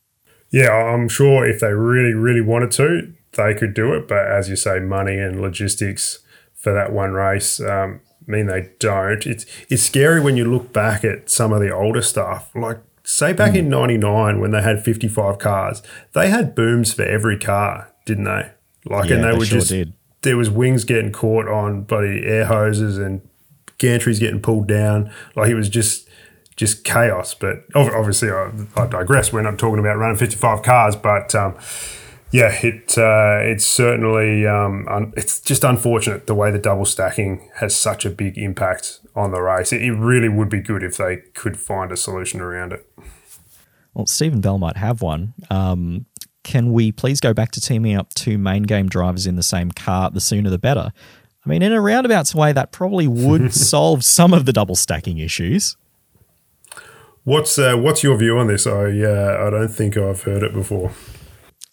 Yeah, 0.50 0.70
I'm 0.70 1.08
sure 1.08 1.46
if 1.46 1.60
they 1.60 1.72
really, 1.72 2.14
really 2.14 2.42
wanted 2.42 2.70
to, 2.72 3.14
they 3.32 3.54
could 3.54 3.74
do 3.74 3.94
it. 3.94 4.06
But 4.06 4.26
as 4.26 4.48
you 4.48 4.56
say, 4.56 4.80
money 4.80 5.18
and 5.18 5.40
logistics 5.40 6.21
for 6.62 6.72
that 6.72 6.92
one 6.92 7.10
race 7.10 7.60
um, 7.60 8.00
mean 8.26 8.46
they 8.46 8.70
don't. 8.78 9.26
It's 9.26 9.44
it's 9.68 9.82
scary 9.82 10.20
when 10.20 10.36
you 10.36 10.44
look 10.44 10.72
back 10.72 11.04
at 11.04 11.28
some 11.28 11.52
of 11.52 11.60
the 11.60 11.70
older 11.70 12.02
stuff. 12.02 12.50
Like 12.54 12.78
say 13.02 13.32
back 13.32 13.52
mm. 13.52 13.58
in 13.58 13.68
'99 13.68 14.40
when 14.40 14.52
they 14.52 14.62
had 14.62 14.84
55 14.84 15.38
cars, 15.38 15.82
they 16.12 16.30
had 16.30 16.54
booms 16.54 16.92
for 16.92 17.02
every 17.02 17.38
car, 17.38 17.92
didn't 18.06 18.24
they? 18.24 18.50
Like, 18.84 19.10
yeah, 19.10 19.16
and 19.16 19.24
they, 19.24 19.30
they 19.32 19.38
were 19.38 19.44
sure 19.44 19.58
just 19.58 19.70
did. 19.70 19.92
there 20.22 20.36
was 20.36 20.50
wings 20.50 20.84
getting 20.84 21.12
caught 21.12 21.48
on 21.48 21.82
bloody 21.82 22.24
air 22.24 22.46
hoses 22.46 22.98
and 22.98 23.20
gantries 23.78 24.20
getting 24.20 24.40
pulled 24.40 24.68
down. 24.68 25.12
Like 25.34 25.50
it 25.50 25.54
was 25.54 25.68
just 25.68 26.08
just 26.56 26.84
chaos. 26.84 27.34
But 27.34 27.64
obviously, 27.74 28.30
I, 28.30 28.52
I 28.76 28.86
digress. 28.86 29.32
We're 29.32 29.42
not 29.42 29.58
talking 29.58 29.80
about 29.80 29.98
running 29.98 30.16
55 30.16 30.62
cars, 30.62 30.96
but. 30.96 31.34
Um, 31.34 31.56
yeah, 32.32 32.58
it 32.62 32.96
uh, 32.96 33.38
it's 33.42 33.66
certainly 33.66 34.46
um, 34.46 34.88
un- 34.88 35.12
it's 35.16 35.38
just 35.38 35.64
unfortunate 35.64 36.26
the 36.26 36.34
way 36.34 36.50
the 36.50 36.58
double 36.58 36.86
stacking 36.86 37.50
has 37.56 37.76
such 37.76 38.06
a 38.06 38.10
big 38.10 38.38
impact 38.38 39.00
on 39.14 39.32
the 39.32 39.42
race. 39.42 39.70
It, 39.70 39.82
it, 39.82 39.92
really 39.92 40.30
would 40.30 40.48
be 40.48 40.60
good 40.60 40.82
if 40.82 40.96
they 40.96 41.18
could 41.34 41.60
find 41.60 41.92
a 41.92 41.96
solution 41.96 42.40
around 42.40 42.72
it. 42.72 42.90
Well, 43.92 44.06
Stephen 44.06 44.40
Bell 44.40 44.58
might 44.58 44.78
have 44.78 45.02
one. 45.02 45.34
Um, 45.50 46.06
can 46.42 46.72
we 46.72 46.90
please 46.90 47.20
go 47.20 47.34
back 47.34 47.52
to 47.52 47.60
teaming 47.60 47.96
up 47.96 48.14
two 48.14 48.38
main 48.38 48.62
game 48.62 48.88
drivers 48.88 49.26
in 49.26 49.36
the 49.36 49.42
same 49.42 49.70
car? 49.70 50.10
The 50.10 50.20
sooner 50.20 50.48
the 50.48 50.58
better. 50.58 50.90
I 51.44 51.48
mean, 51.48 51.60
in 51.60 51.72
a 51.72 51.80
roundabout 51.82 52.34
way, 52.34 52.52
that 52.52 52.72
probably 52.72 53.06
would 53.06 53.52
solve 53.54 54.04
some 54.04 54.32
of 54.32 54.46
the 54.46 54.54
double 54.54 54.74
stacking 54.74 55.18
issues. 55.18 55.76
What's 57.24 57.58
uh, 57.58 57.76
what's 57.76 58.02
your 58.02 58.16
view 58.16 58.38
on 58.38 58.46
this? 58.46 58.66
I 58.66 59.00
uh, 59.00 59.46
I 59.46 59.50
don't 59.50 59.68
think 59.68 59.98
I've 59.98 60.22
heard 60.22 60.42
it 60.42 60.54
before. 60.54 60.92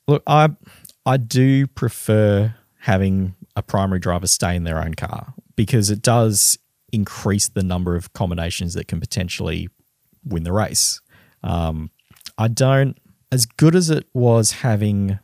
Look, 0.10 0.24
I 0.26 0.50
I 1.06 1.18
do 1.18 1.68
prefer 1.68 2.56
having 2.80 3.36
a 3.56 3.62
primary 3.62 4.00
driver 4.00 4.26
stay 4.26 4.56
in 4.56 4.64
their 4.64 4.84
own 4.84 4.96
car 4.96 5.36
because 5.56 5.92
it 5.92 6.02
does 6.02 6.58
increase 6.92 7.48
the 7.48 7.62
number 7.62 7.96
of 7.96 8.12
combinations 8.14 8.74
that 8.74 8.88
can 8.88 9.00
potentially 9.00 9.70
win 10.26 10.44
the 10.44 10.52
race. 10.52 11.00
Um, 11.44 11.92
I 12.40 12.48
don't 12.48 12.98
as 13.32 13.46
good 13.46 13.76
as 13.76 13.92
it 13.92 14.08
was 14.14 14.52
having 14.52 15.20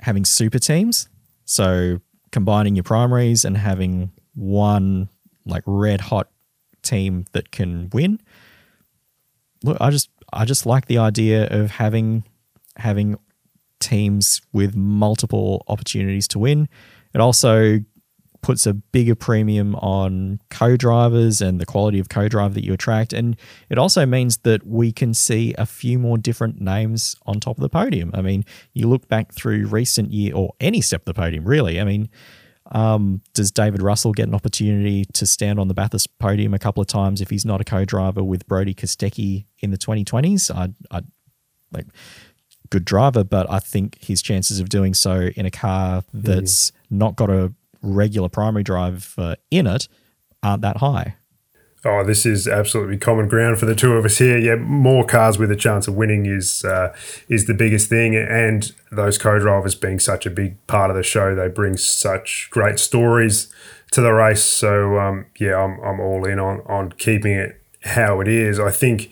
having 0.00 0.24
super 0.24 0.58
teams. 0.58 1.08
So 1.44 2.00
combining 2.32 2.74
your 2.74 2.82
primaries 2.82 3.44
and 3.44 3.56
having 3.56 4.10
one 4.34 5.10
like 5.46 5.62
red 5.64 6.00
hot 6.00 6.28
team 6.82 7.24
that 7.32 7.52
can 7.52 7.88
win. 7.92 8.20
Look, 9.62 9.76
I 9.80 9.90
just 9.90 10.10
I 10.32 10.44
just 10.44 10.66
like 10.66 10.86
the 10.86 10.98
idea 10.98 11.46
of 11.46 11.70
having 11.70 12.24
having 12.76 13.16
teams 13.80 14.40
with 14.52 14.74
multiple 14.76 15.64
opportunities 15.68 16.28
to 16.28 16.38
win. 16.38 16.68
It 17.14 17.20
also 17.20 17.80
puts 18.40 18.66
a 18.66 18.74
bigger 18.74 19.14
premium 19.14 19.74
on 19.76 20.40
co-drivers 20.50 21.40
and 21.40 21.60
the 21.60 21.66
quality 21.66 21.98
of 21.98 22.08
co-driver 22.08 22.54
that 22.54 22.64
you 22.64 22.72
attract. 22.72 23.12
And 23.12 23.36
it 23.68 23.78
also 23.78 24.06
means 24.06 24.38
that 24.38 24.66
we 24.66 24.92
can 24.92 25.12
see 25.12 25.54
a 25.58 25.66
few 25.66 25.98
more 25.98 26.16
different 26.16 26.60
names 26.60 27.16
on 27.26 27.40
top 27.40 27.58
of 27.58 27.62
the 27.62 27.68
podium. 27.68 28.10
I 28.14 28.22
mean 28.22 28.44
you 28.74 28.88
look 28.88 29.08
back 29.08 29.32
through 29.32 29.66
recent 29.66 30.12
year 30.12 30.34
or 30.34 30.54
any 30.60 30.80
step 30.80 31.02
of 31.02 31.06
the 31.06 31.14
podium 31.14 31.44
really. 31.44 31.80
I 31.80 31.84
mean 31.84 32.08
um, 32.70 33.22
does 33.32 33.50
david 33.50 33.80
russell 33.80 34.12
get 34.12 34.28
an 34.28 34.34
opportunity 34.34 35.06
to 35.14 35.24
stand 35.24 35.58
on 35.58 35.68
the 35.68 35.74
bathurst 35.74 36.18
podium 36.18 36.52
a 36.52 36.58
couple 36.58 36.82
of 36.82 36.86
times 36.86 37.22
if 37.22 37.30
he's 37.30 37.46
not 37.46 37.62
a 37.62 37.64
co-driver 37.64 38.22
with 38.22 38.46
Brodie 38.46 38.74
Kostecki 38.74 39.46
in 39.60 39.70
the 39.70 39.78
2020s 39.78 40.54
i 40.54 40.68
i 40.94 41.00
like 41.72 41.86
good 42.70 42.84
driver, 42.84 43.24
but 43.24 43.50
I 43.50 43.58
think 43.58 43.98
his 44.00 44.22
chances 44.22 44.60
of 44.60 44.68
doing 44.68 44.94
so 44.94 45.30
in 45.36 45.46
a 45.46 45.50
car 45.50 46.04
that's 46.12 46.70
mm. 46.70 46.74
not 46.90 47.16
got 47.16 47.30
a 47.30 47.52
regular 47.82 48.28
primary 48.28 48.64
drive 48.64 49.14
uh, 49.18 49.36
in 49.50 49.66
it 49.66 49.88
aren't 50.42 50.62
that 50.62 50.78
high. 50.78 51.16
Oh, 51.84 52.02
this 52.02 52.26
is 52.26 52.48
absolutely 52.48 52.96
common 52.96 53.28
ground 53.28 53.58
for 53.58 53.66
the 53.66 53.74
two 53.74 53.92
of 53.92 54.04
us 54.04 54.18
here. 54.18 54.36
Yeah, 54.36 54.56
more 54.56 55.06
cars 55.06 55.38
with 55.38 55.50
a 55.52 55.56
chance 55.56 55.86
of 55.86 55.94
winning 55.94 56.26
is 56.26 56.64
uh, 56.64 56.92
is 57.28 57.46
the 57.46 57.54
biggest 57.54 57.88
thing, 57.88 58.16
and 58.16 58.72
those 58.90 59.16
co-drivers 59.16 59.76
being 59.76 60.00
such 60.00 60.26
a 60.26 60.30
big 60.30 60.64
part 60.66 60.90
of 60.90 60.96
the 60.96 61.04
show, 61.04 61.36
they 61.36 61.48
bring 61.48 61.76
such 61.76 62.48
great 62.50 62.80
stories 62.80 63.52
to 63.92 64.00
the 64.00 64.12
race. 64.12 64.42
So 64.42 64.98
um, 64.98 65.26
yeah, 65.38 65.56
I'm, 65.56 65.78
I'm 65.80 66.00
all 66.00 66.24
in 66.24 66.40
on 66.40 66.62
on 66.66 66.92
keeping 66.92 67.32
it 67.32 67.60
how 67.82 68.20
it 68.20 68.26
is. 68.26 68.58
I 68.58 68.72
think 68.72 69.08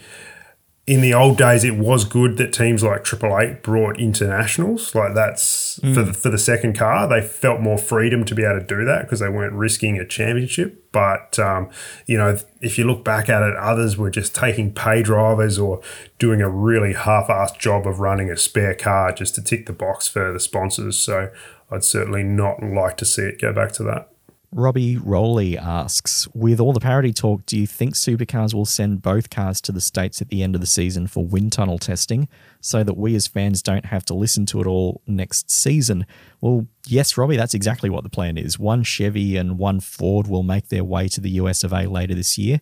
in 0.87 1.01
the 1.01 1.13
old 1.13 1.37
days, 1.37 1.65
it 1.65 1.77
was 1.77 2.05
good 2.05 2.37
that 2.37 2.53
teams 2.53 2.85
like 2.85 3.03
Triple 3.03 3.37
Eight 3.41 3.61
brought 3.61 3.99
internationals. 3.99 4.95
Like 4.95 5.15
that's 5.15 5.81
mm. 5.81 5.93
for 5.93 6.03
the, 6.03 6.13
for 6.13 6.31
the 6.31 6.39
second 6.39 6.79
car, 6.79 7.09
they 7.09 7.21
felt 7.21 7.61
more 7.61 7.77
freedom 7.77 8.25
to 8.25 8.37
be 8.37 8.45
able 8.45 8.61
to 8.61 8.67
do 8.67 8.85
that 8.85 9.03
because 9.03 9.19
they 9.19 9.29
weren't 9.29 9.55
risking 9.55 9.99
a 9.99 10.07
championship. 10.07 10.93
But 10.93 11.41
um, 11.41 11.71
you 12.07 12.17
know, 12.17 12.39
if 12.61 12.79
you 12.79 12.85
look 12.85 13.05
back 13.05 13.29
at 13.29 13.43
it, 13.43 13.57
others 13.57 13.97
were 13.97 14.11
just 14.11 14.33
taking 14.33 14.73
pay 14.73 15.03
drivers 15.03 15.59
or 15.59 15.81
doing 16.21 16.41
a 16.41 16.49
really 16.49 16.93
half-assed 16.93 17.59
job 17.59 17.85
of 17.85 17.99
running 17.99 18.31
a 18.31 18.37
spare 18.37 18.75
car 18.75 19.13
just 19.13 19.35
to 19.35 19.43
tick 19.43 19.67
the 19.67 19.73
box 19.73 20.07
for 20.07 20.33
the 20.33 20.41
sponsors. 20.41 20.97
So 20.97 21.33
I'd 21.69 21.83
certainly 21.83 22.23
not 22.23 22.63
like 22.63 22.97
to 22.99 23.05
see 23.05 23.23
it 23.23 23.41
go 23.41 23.53
back 23.53 23.73
to 23.73 23.83
that. 23.85 24.13
Robbie 24.53 24.97
Rowley 24.97 25.59
asks, 25.59 26.29
with 26.33 26.61
all 26.61 26.73
the 26.73 26.81
parity 26.81 27.13
talk, 27.13 27.45
do 27.47 27.59
you 27.59 27.67
think 27.67 27.95
supercars 27.95 28.55
will 28.55 28.65
send 28.65 29.03
both 29.03 29.29
cars 29.29 29.61
to 29.63 29.73
the 29.73 29.81
States 29.81 30.23
at 30.23 30.29
the 30.29 30.43
end 30.43 30.55
of 30.55 30.61
the 30.61 30.67
season 30.67 31.07
for 31.07 31.27
wind 31.27 31.53
tunnel 31.53 31.79
testing 31.79 32.29
so 32.61 32.83
that 32.83 32.97
we 32.97 33.15
as 33.15 33.27
fans 33.27 33.63
don't 33.63 33.87
have 33.87 34.05
to 34.07 34.15
listen 34.15 34.47
to 34.47 34.61
it 34.61 34.67
all 34.67 35.03
next 35.07 35.51
season? 35.51 36.07
Well, 36.41 36.67
yes, 36.87 37.17
Robbie, 37.17 37.37
that's 37.37 37.55
exactly 37.55 37.91
what 37.91 38.05
the 38.05 38.11
plan 38.11 38.39
is. 38.39 38.59
One 38.59 38.83
Chevy 38.83 39.37
and 39.37 39.59
one 39.59 39.81
Ford 39.81 40.27
will 40.27 40.43
make 40.43 40.69
their 40.69 40.85
way 40.85 41.09
to 41.09 41.21
the 41.21 41.31
US 41.31 41.65
of 41.65 41.73
A 41.73 41.87
later 41.87 42.15
this 42.15 42.39
year. 42.39 42.61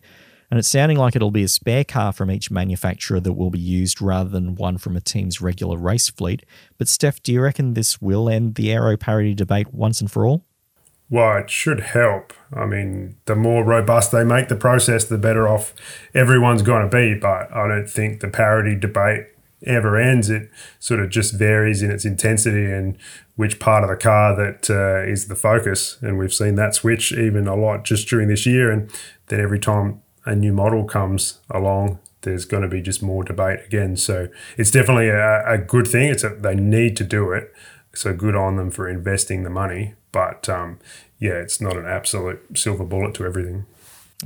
And 0.51 0.59
it's 0.59 0.67
sounding 0.67 0.97
like 0.97 1.15
it'll 1.15 1.31
be 1.31 1.43
a 1.43 1.47
spare 1.47 1.83
car 1.83 2.13
from 2.13 2.29
each 2.29 2.51
manufacturer 2.51 3.19
that 3.19 3.33
will 3.33 3.49
be 3.49 3.59
used 3.59 4.01
rather 4.01 4.29
than 4.29 4.55
one 4.55 4.77
from 4.77 4.95
a 4.95 5.01
team's 5.01 5.41
regular 5.41 5.77
race 5.77 6.09
fleet. 6.09 6.45
But, 6.77 6.87
Steph, 6.87 7.23
do 7.23 7.33
you 7.33 7.41
reckon 7.41 7.73
this 7.73 7.99
will 7.99 8.29
end 8.29 8.55
the 8.55 8.71
aero 8.71 8.95
parity 8.95 9.33
debate 9.33 9.73
once 9.73 10.01
and 10.01 10.11
for 10.11 10.25
all? 10.25 10.45
Well, 11.09 11.37
it 11.37 11.49
should 11.49 11.81
help. 11.81 12.33
I 12.51 12.65
mean, 12.65 13.17
the 13.25 13.35
more 13.35 13.63
robust 13.63 14.11
they 14.11 14.23
make 14.23 14.47
the 14.47 14.55
process, 14.55 15.05
the 15.05 15.17
better 15.17 15.47
off 15.47 15.73
everyone's 16.13 16.63
going 16.63 16.89
to 16.89 16.95
be. 16.95 17.13
But 17.13 17.53
I 17.53 17.67
don't 17.67 17.89
think 17.89 18.21
the 18.21 18.27
parity 18.27 18.75
debate 18.75 19.27
ever 19.65 19.97
ends. 19.97 20.29
It 20.29 20.49
sort 20.79 20.99
of 20.99 21.09
just 21.09 21.35
varies 21.35 21.81
in 21.81 21.91
its 21.91 22.05
intensity 22.05 22.65
and 22.65 22.97
which 23.35 23.59
part 23.59 23.83
of 23.83 23.89
the 23.89 23.95
car 23.95 24.35
that 24.35 24.69
uh, 24.69 25.07
is 25.09 25.27
the 25.27 25.35
focus. 25.35 25.97
And 26.01 26.17
we've 26.17 26.33
seen 26.33 26.55
that 26.55 26.73
switch 26.73 27.11
even 27.11 27.47
a 27.47 27.55
lot 27.55 27.83
just 27.83 28.07
during 28.07 28.27
this 28.27 28.45
year. 28.45 28.71
And 28.71 28.89
then 29.27 29.39
every 29.39 29.59
time 29.59 30.01
a 30.25 30.35
new 30.35 30.53
model 30.53 30.85
comes 30.85 31.39
along, 31.51 31.99
there's 32.21 32.45
going 32.45 32.63
to 32.63 32.69
be 32.69 32.81
just 32.81 33.03
more 33.03 33.23
debate 33.23 33.59
again. 33.65 33.95
So 33.95 34.27
it's 34.57 34.71
definitely 34.71 35.09
a, 35.09 35.47
a 35.47 35.57
good 35.59 35.87
thing. 35.87 36.09
It's 36.09 36.23
a, 36.23 36.29
they 36.29 36.55
need 36.55 36.97
to 36.97 37.03
do 37.03 37.31
it. 37.31 37.53
So 37.95 38.13
good 38.13 38.35
on 38.35 38.55
them 38.55 38.71
for 38.71 38.87
investing 38.87 39.43
the 39.43 39.49
money. 39.49 39.93
But 40.11 40.47
um, 40.49 40.79
yeah, 41.19 41.33
it's 41.33 41.59
not 41.59 41.77
an 41.77 41.85
absolute 41.85 42.57
silver 42.57 42.83
bullet 42.83 43.13
to 43.15 43.25
everything. 43.25 43.65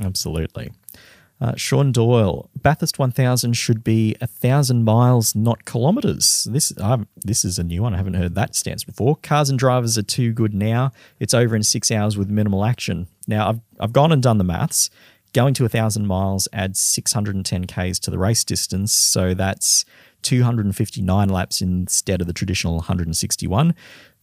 Absolutely. 0.00 0.72
Uh, 1.40 1.54
Sean 1.56 1.90
Doyle, 1.90 2.50
Bathurst 2.54 2.98
1000 2.98 3.54
should 3.54 3.82
be 3.82 4.14
a 4.20 4.26
thousand 4.26 4.84
miles, 4.84 5.34
not 5.34 5.64
kilometres. 5.64 6.46
This 6.50 6.72
um, 6.78 7.08
this 7.24 7.46
is 7.46 7.58
a 7.58 7.64
new 7.64 7.82
one. 7.82 7.94
I 7.94 7.96
haven't 7.96 8.14
heard 8.14 8.34
that 8.34 8.54
stance 8.54 8.84
before. 8.84 9.16
Cars 9.16 9.48
and 9.48 9.58
drivers 9.58 9.96
are 9.96 10.02
too 10.02 10.32
good 10.32 10.52
now. 10.52 10.92
It's 11.18 11.32
over 11.32 11.56
in 11.56 11.62
six 11.62 11.90
hours 11.90 12.18
with 12.18 12.28
minimal 12.28 12.64
action. 12.64 13.06
Now 13.26 13.48
I've 13.48 13.60
I've 13.78 13.92
gone 13.94 14.12
and 14.12 14.22
done 14.22 14.36
the 14.36 14.44
maths. 14.44 14.90
Going 15.32 15.54
to 15.54 15.64
a 15.64 15.68
thousand 15.68 16.06
miles 16.06 16.48
adds 16.52 16.80
610 16.80 17.66
k's 17.66 18.00
to 18.00 18.10
the 18.10 18.18
race 18.18 18.44
distance, 18.44 18.92
so 18.92 19.32
that's 19.32 19.84
259 20.22 21.28
laps 21.28 21.60
instead 21.60 22.20
of 22.20 22.26
the 22.26 22.32
traditional 22.32 22.76
161. 22.76 23.74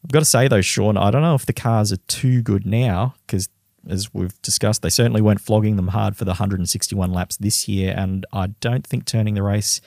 I've 0.04 0.12
got 0.12 0.20
to 0.20 0.26
say 0.26 0.48
though, 0.48 0.62
Sean, 0.62 0.98
I 0.98 1.12
don't 1.12 1.22
know 1.22 1.36
if 1.36 1.46
the 1.46 1.54
cars 1.54 1.92
are 1.92 1.98
too 2.08 2.42
good 2.42 2.66
now 2.66 3.16
because 3.26 3.50
as 3.90 4.14
we've 4.14 4.40
discussed, 4.42 4.82
they 4.82 4.90
certainly 4.90 5.22
weren't 5.22 5.42
flogging 5.42 5.76
them 5.76 5.90
hard 5.90 6.16
for 6.16 6.26
the 6.26 6.32
161 6.32 7.12
laps 7.12 7.38
this 7.38 7.68
year, 7.68 7.94
and 7.96 8.26
I 8.34 8.48
don't 8.48 8.86
think 8.86 9.06
turning 9.06 9.34
the 9.34 9.44
race 9.44 9.82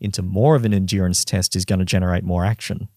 into 0.00 0.22
more 0.22 0.56
of 0.56 0.64
an 0.64 0.74
endurance 0.74 1.24
test 1.24 1.56
is 1.56 1.64
going 1.64 1.78
to 1.78 1.84
generate 1.84 2.24
more 2.24 2.44
action. 2.44 2.88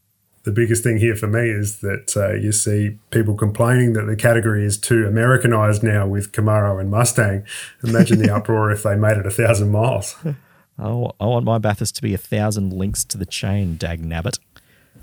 The 0.43 0.51
biggest 0.51 0.84
thing 0.84 0.97
here 0.97 1.15
for 1.15 1.28
me 1.28 1.49
is 1.49 1.80
that 1.80 2.15
uh, 2.15 2.34
you 2.34 2.51
see 2.51 2.97
people 3.11 3.36
complaining 3.36 3.93
that 3.93 4.05
the 4.05 4.15
category 4.15 4.65
is 4.65 4.78
too 4.78 5.05
Americanized 5.05 5.84
now 5.84 6.07
with 6.07 6.32
Camaro 6.32 6.80
and 6.80 6.89
Mustang. 6.89 7.45
Imagine 7.84 8.20
the 8.20 8.34
uproar 8.36 8.72
if 8.72 8.84
they 8.84 8.95
made 8.95 9.17
it 9.17 9.26
a 9.26 9.32
thousand 9.32 9.72
miles. 9.72 10.15
Oh, 10.80 11.11
I 11.19 11.25
want 11.25 11.45
my 11.45 11.57
Bathurst 11.57 11.95
to 11.97 12.01
be 12.01 12.13
a 12.13 12.17
thousand 12.17 12.71
links 12.71 13.03
to 13.05 13.17
the 13.17 13.25
chain, 13.25 13.75
dag 13.75 14.01
nabbit. 14.03 14.39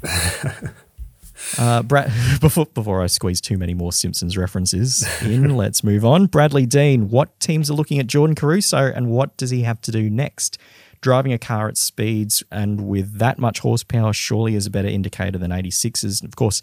Uh, 1.59 1.83
Brad, 1.83 2.11
before 2.41 2.67
before 2.67 3.03
I 3.03 3.07
squeeze 3.07 3.41
too 3.41 3.59
many 3.59 3.75
more 3.75 3.93
Simpsons 3.93 4.37
references 4.37 5.07
in, 5.23 5.55
let's 5.57 5.85
move 5.85 6.05
on. 6.05 6.27
Bradley 6.27 6.67
Dean, 6.67 7.11
what 7.11 7.39
teams 7.41 7.71
are 7.71 7.75
looking 7.75 7.99
at 7.99 8.07
Jordan 8.07 8.35
Caruso, 8.35 8.79
and 8.79 9.09
what 9.11 9.37
does 9.37 9.51
he 9.51 9.63
have 9.63 9.81
to 9.83 9.91
do 9.91 10.09
next? 10.09 10.59
Driving 11.03 11.33
a 11.33 11.39
car 11.39 11.69
at 11.69 11.77
speeds 11.77 12.43
and 12.51 12.89
with 12.89 13.19
that 13.19 13.39
much 13.39 13.61
horsepower 13.61 14.13
surely 14.13 14.55
is 14.55 14.67
a 14.67 14.71
better 14.71 14.89
indicator 14.89 15.39
than 15.39 15.51
86s. 15.51 16.23
And 16.23 16.29
of 16.29 16.37
course, 16.37 16.63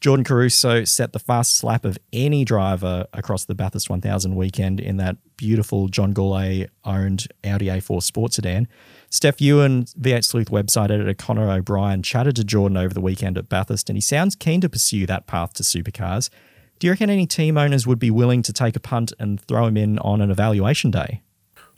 Jordan 0.00 0.24
Caruso 0.24 0.84
set 0.84 1.12
the 1.12 1.18
fastest 1.18 1.62
lap 1.62 1.84
of 1.84 1.98
any 2.10 2.42
driver 2.42 3.06
across 3.12 3.44
the 3.44 3.54
Bathurst 3.54 3.90
1000 3.90 4.34
weekend 4.34 4.80
in 4.80 4.96
that 4.96 5.18
beautiful 5.36 5.88
John 5.88 6.12
Goulet 6.12 6.70
owned 6.84 7.28
Audi 7.44 7.66
A4 7.66 8.02
sports 8.02 8.36
sedan. 8.36 8.66
Steph 9.10 9.42
Ewan, 9.42 9.84
V8 9.84 10.24
Sleuth 10.24 10.50
website 10.50 10.90
editor 10.90 11.12
Connor 11.12 11.50
O'Brien, 11.50 12.02
chatted 12.02 12.36
to 12.36 12.44
Jordan 12.44 12.78
over 12.78 12.94
the 12.94 13.00
weekend 13.00 13.36
at 13.36 13.50
Bathurst, 13.50 13.90
and 13.90 13.96
he 13.96 14.00
sounds 14.00 14.34
keen 14.34 14.62
to 14.62 14.70
pursue 14.70 15.04
that 15.04 15.26
path 15.26 15.52
to 15.54 15.62
supercars. 15.62 16.30
Do 16.78 16.86
you 16.86 16.92
reckon 16.92 17.10
any 17.10 17.26
team 17.26 17.58
owners 17.58 17.86
would 17.86 17.98
be 17.98 18.10
willing 18.10 18.40
to 18.42 18.54
take 18.54 18.76
a 18.76 18.80
punt 18.80 19.12
and 19.18 19.38
throw 19.38 19.66
him 19.66 19.76
in 19.76 19.98
on 19.98 20.22
an 20.22 20.30
evaluation 20.30 20.90
day? 20.90 21.20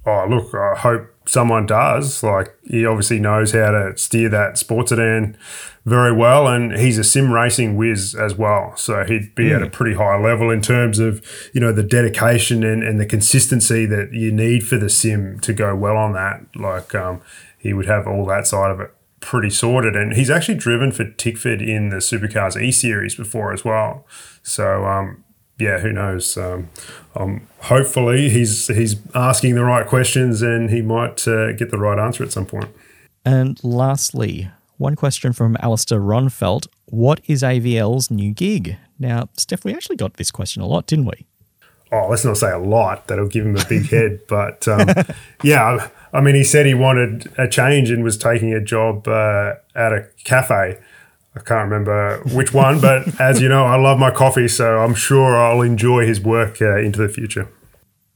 Oh, 0.04 0.26
look, 0.28 0.52
I 0.54 0.74
hope 0.76 1.14
someone 1.26 1.66
does. 1.66 2.22
Like, 2.24 2.52
he 2.64 2.84
obviously 2.84 3.20
knows 3.20 3.52
how 3.52 3.70
to 3.70 3.96
steer 3.96 4.28
that 4.30 4.58
sports 4.58 4.90
sedan 4.90 5.36
very 5.84 6.12
well, 6.12 6.48
and 6.48 6.72
he's 6.72 6.98
a 6.98 7.04
sim 7.04 7.32
racing 7.32 7.76
whiz 7.76 8.14
as 8.14 8.34
well. 8.34 8.76
So 8.76 9.04
he'd 9.04 9.34
be 9.36 9.44
mm. 9.44 9.56
at 9.56 9.62
a 9.62 9.70
pretty 9.70 9.94
high 9.94 10.18
level 10.18 10.50
in 10.50 10.60
terms 10.60 10.98
of, 10.98 11.24
you 11.52 11.60
know, 11.60 11.72
the 11.72 11.84
dedication 11.84 12.64
and, 12.64 12.82
and 12.82 12.98
the 12.98 13.06
consistency 13.06 13.86
that 13.86 14.12
you 14.12 14.32
need 14.32 14.66
for 14.66 14.76
the 14.76 14.90
sim 14.90 15.38
to 15.40 15.52
go 15.52 15.76
well 15.76 15.96
on 15.96 16.12
that. 16.14 16.46
Like, 16.56 16.94
um, 16.96 17.20
he 17.56 17.72
would 17.72 17.86
have 17.86 18.08
all 18.08 18.26
that 18.26 18.48
side 18.48 18.72
of 18.72 18.80
it 18.80 18.92
pretty 19.20 19.50
sorted. 19.50 19.94
And 19.94 20.14
he's 20.14 20.30
actually 20.30 20.56
driven 20.56 20.90
for 20.90 21.04
Tickford 21.04 21.62
in 21.62 21.90
the 21.90 21.98
Supercars 21.98 22.60
E 22.60 22.72
Series 22.72 23.14
before 23.14 23.52
as 23.52 23.64
well. 23.64 24.04
So, 24.42 24.84
um, 24.84 25.22
yeah, 25.58 25.78
who 25.78 25.92
knows? 25.92 26.36
Um, 26.36 26.68
um, 27.14 27.46
hopefully, 27.60 28.28
he's 28.30 28.68
he's 28.68 28.96
asking 29.14 29.54
the 29.54 29.64
right 29.64 29.86
questions 29.86 30.42
and 30.42 30.70
he 30.70 30.82
might 30.82 31.26
uh, 31.28 31.52
get 31.52 31.70
the 31.70 31.78
right 31.78 31.98
answer 31.98 32.24
at 32.24 32.32
some 32.32 32.46
point. 32.46 32.70
And 33.24 33.62
lastly, 33.62 34.50
one 34.78 34.96
question 34.96 35.32
from 35.32 35.56
Alistair 35.60 36.00
Ronfelt: 36.00 36.66
What 36.86 37.20
is 37.26 37.42
AVL's 37.42 38.10
new 38.10 38.32
gig? 38.32 38.76
Now, 38.98 39.28
Steph, 39.36 39.64
we 39.64 39.74
actually 39.74 39.96
got 39.96 40.14
this 40.14 40.30
question 40.30 40.62
a 40.62 40.66
lot, 40.66 40.86
didn't 40.86 41.06
we? 41.06 41.26
Oh, 41.92 42.08
let's 42.08 42.24
not 42.24 42.38
say 42.38 42.50
a 42.50 42.58
lot. 42.58 43.06
That'll 43.08 43.28
give 43.28 43.44
him 43.44 43.56
a 43.56 43.64
big 43.66 43.86
head. 43.90 44.20
But 44.26 44.66
um, 44.66 44.88
yeah, 45.42 45.88
I 46.12 46.20
mean, 46.20 46.34
he 46.34 46.44
said 46.44 46.66
he 46.66 46.74
wanted 46.74 47.30
a 47.36 47.46
change 47.46 47.90
and 47.90 48.02
was 48.02 48.16
taking 48.16 48.54
a 48.54 48.60
job 48.60 49.06
uh, 49.06 49.54
at 49.74 49.92
a 49.92 50.08
cafe. 50.24 50.78
I 51.34 51.40
can't 51.40 51.70
remember 51.70 52.20
which 52.34 52.52
one, 52.52 52.80
but 52.80 53.18
as 53.18 53.40
you 53.40 53.48
know, 53.48 53.64
I 53.64 53.76
love 53.76 53.98
my 53.98 54.10
coffee, 54.10 54.48
so 54.48 54.80
I'm 54.80 54.94
sure 54.94 55.36
I'll 55.36 55.62
enjoy 55.62 56.06
his 56.06 56.20
work 56.20 56.60
uh, 56.60 56.76
into 56.76 56.98
the 56.98 57.08
future. 57.08 57.48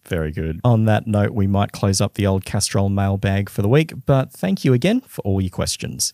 Very 0.05 0.31
good. 0.31 0.61
On 0.63 0.85
that 0.85 1.07
note, 1.07 1.33
we 1.33 1.47
might 1.47 1.73
close 1.73 2.01
up 2.01 2.15
the 2.15 2.27
old 2.27 2.45
Castrol 2.45 2.91
mailbag 2.91 3.49
for 3.49 3.63
the 3.63 3.69
week, 3.69 3.93
but 4.05 4.33
thank 4.33 4.65
you 4.65 4.73
again 4.75 5.01
for 5.01 5.23
all 5.23 5.41
your 5.41 5.51
questions. 5.51 6.13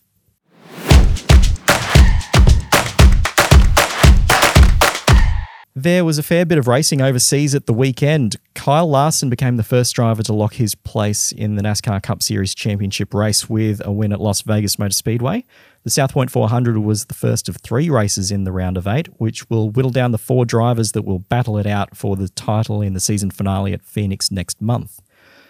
There 5.74 6.05
was 6.05 6.18
a 6.18 6.22
fair 6.22 6.44
bit 6.44 6.59
of 6.59 6.68
racing 6.68 7.00
overseas 7.00 7.55
at 7.55 7.64
the 7.64 7.72
weekend. 7.72 8.36
Kyle 8.55 8.86
Larson 8.86 9.30
became 9.30 9.57
the 9.57 9.64
first 9.64 9.94
driver 9.94 10.22
to 10.22 10.32
lock 10.32 10.55
his 10.55 10.74
place 10.74 11.32
in 11.32 11.57
the 11.57 11.62
NASCAR 11.62 12.03
Cup 12.03 12.22
Series 12.22 12.55
Championship 12.55 13.14
race 13.14 13.48
with 13.48 13.84
a 13.84 13.90
win 13.90 14.12
at 14.12 14.20
Las 14.20 14.42
Vegas 14.42 14.78
Motor 14.78 14.92
Speedway. 14.92 15.44
The 15.85 15.91
South 15.91 16.12
Point 16.12 16.30
400 16.30 16.78
was 16.78 17.07
the 17.07 17.14
first 17.14 17.49
of 17.49 17.57
three 17.57 17.91
races 17.91 18.30
in 18.30 18.45
the 18.45 18.53
round 18.53 18.76
of 18.76 18.87
eight, 18.87 19.09
which 19.18 19.51
will 19.51 19.68
whittle 19.68 19.91
down 19.91 20.12
the 20.12 20.18
four 20.18 20.45
drivers 20.45 20.93
that 20.93 21.03
will 21.03 21.18
battle 21.18 21.59
it 21.59 21.66
out 21.66 21.97
for 21.97 22.14
the 22.14 22.28
title 22.28 22.80
in 22.80 22.95
the 22.95 23.01
season 23.01 23.33
finale 23.33 23.72
at 23.72 23.83
Phoenix 23.83 24.30
next 24.30 24.61
month. 24.61 25.01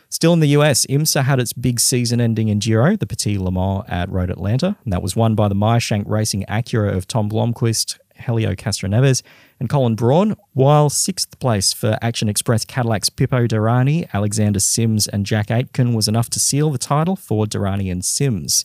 Still 0.08 0.32
in 0.32 0.40
the 0.40 0.48
US, 0.48 0.86
IMSA 0.86 1.24
had 1.24 1.38
its 1.38 1.52
big 1.52 1.78
season 1.78 2.18
ending 2.18 2.48
in 2.48 2.60
enduro, 2.60 2.98
the 2.98 3.06
Petit 3.06 3.36
Le 3.38 3.50
Mans 3.50 3.84
at 3.88 4.08
Road 4.08 4.30
Atlanta, 4.30 4.76
and 4.84 4.92
that 4.92 5.02
was 5.02 5.14
won 5.14 5.34
by 5.34 5.48
the 5.48 5.54
Meyershank 5.54 6.04
Racing 6.06 6.46
Acura 6.48 6.96
of 6.96 7.06
Tom 7.06 7.30
Blomqvist, 7.30 7.98
Helio 8.16 8.54
Castroneves, 8.54 9.22
and 9.60 9.68
Colin 9.68 9.94
Braun, 9.94 10.36
while 10.54 10.88
sixth 10.88 11.38
place 11.40 11.74
for 11.74 11.98
Action 12.00 12.30
Express 12.30 12.64
Cadillac's 12.64 13.10
Pipo 13.10 13.46
Derani, 13.46 14.08
Alexander 14.14 14.60
Sims, 14.60 15.08
and 15.08 15.26
Jack 15.26 15.50
Aitken 15.50 15.92
was 15.94 16.08
enough 16.08 16.30
to 16.30 16.40
seal 16.40 16.70
the 16.70 16.78
title 16.78 17.16
for 17.16 17.44
Derani 17.44 17.92
and 17.92 18.02
Sims. 18.02 18.64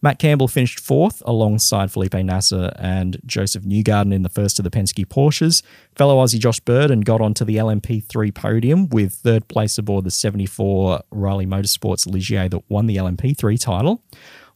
Matt 0.00 0.18
Campbell 0.18 0.46
finished 0.46 0.78
fourth 0.78 1.22
alongside 1.26 1.90
Felipe 1.90 2.14
Nasr 2.14 2.72
and 2.76 3.20
Josef 3.26 3.64
Newgarden 3.64 4.14
in 4.14 4.22
the 4.22 4.28
first 4.28 4.60
of 4.60 4.64
the 4.64 4.70
Penske 4.70 5.04
Porsches. 5.06 5.62
Fellow 5.96 6.24
Aussie 6.24 6.38
Josh 6.38 6.60
Burdon 6.60 7.04
got 7.04 7.20
onto 7.20 7.44
the 7.44 7.56
LMP3 7.56 8.32
podium 8.32 8.88
with 8.90 9.14
third 9.14 9.48
place 9.48 9.76
aboard 9.76 10.04
the 10.04 10.10
74 10.10 11.00
Riley 11.10 11.46
Motorsports 11.46 12.06
Ligier 12.06 12.48
that 12.48 12.62
won 12.68 12.86
the 12.86 12.96
LMP3 12.96 13.60
title 13.60 14.02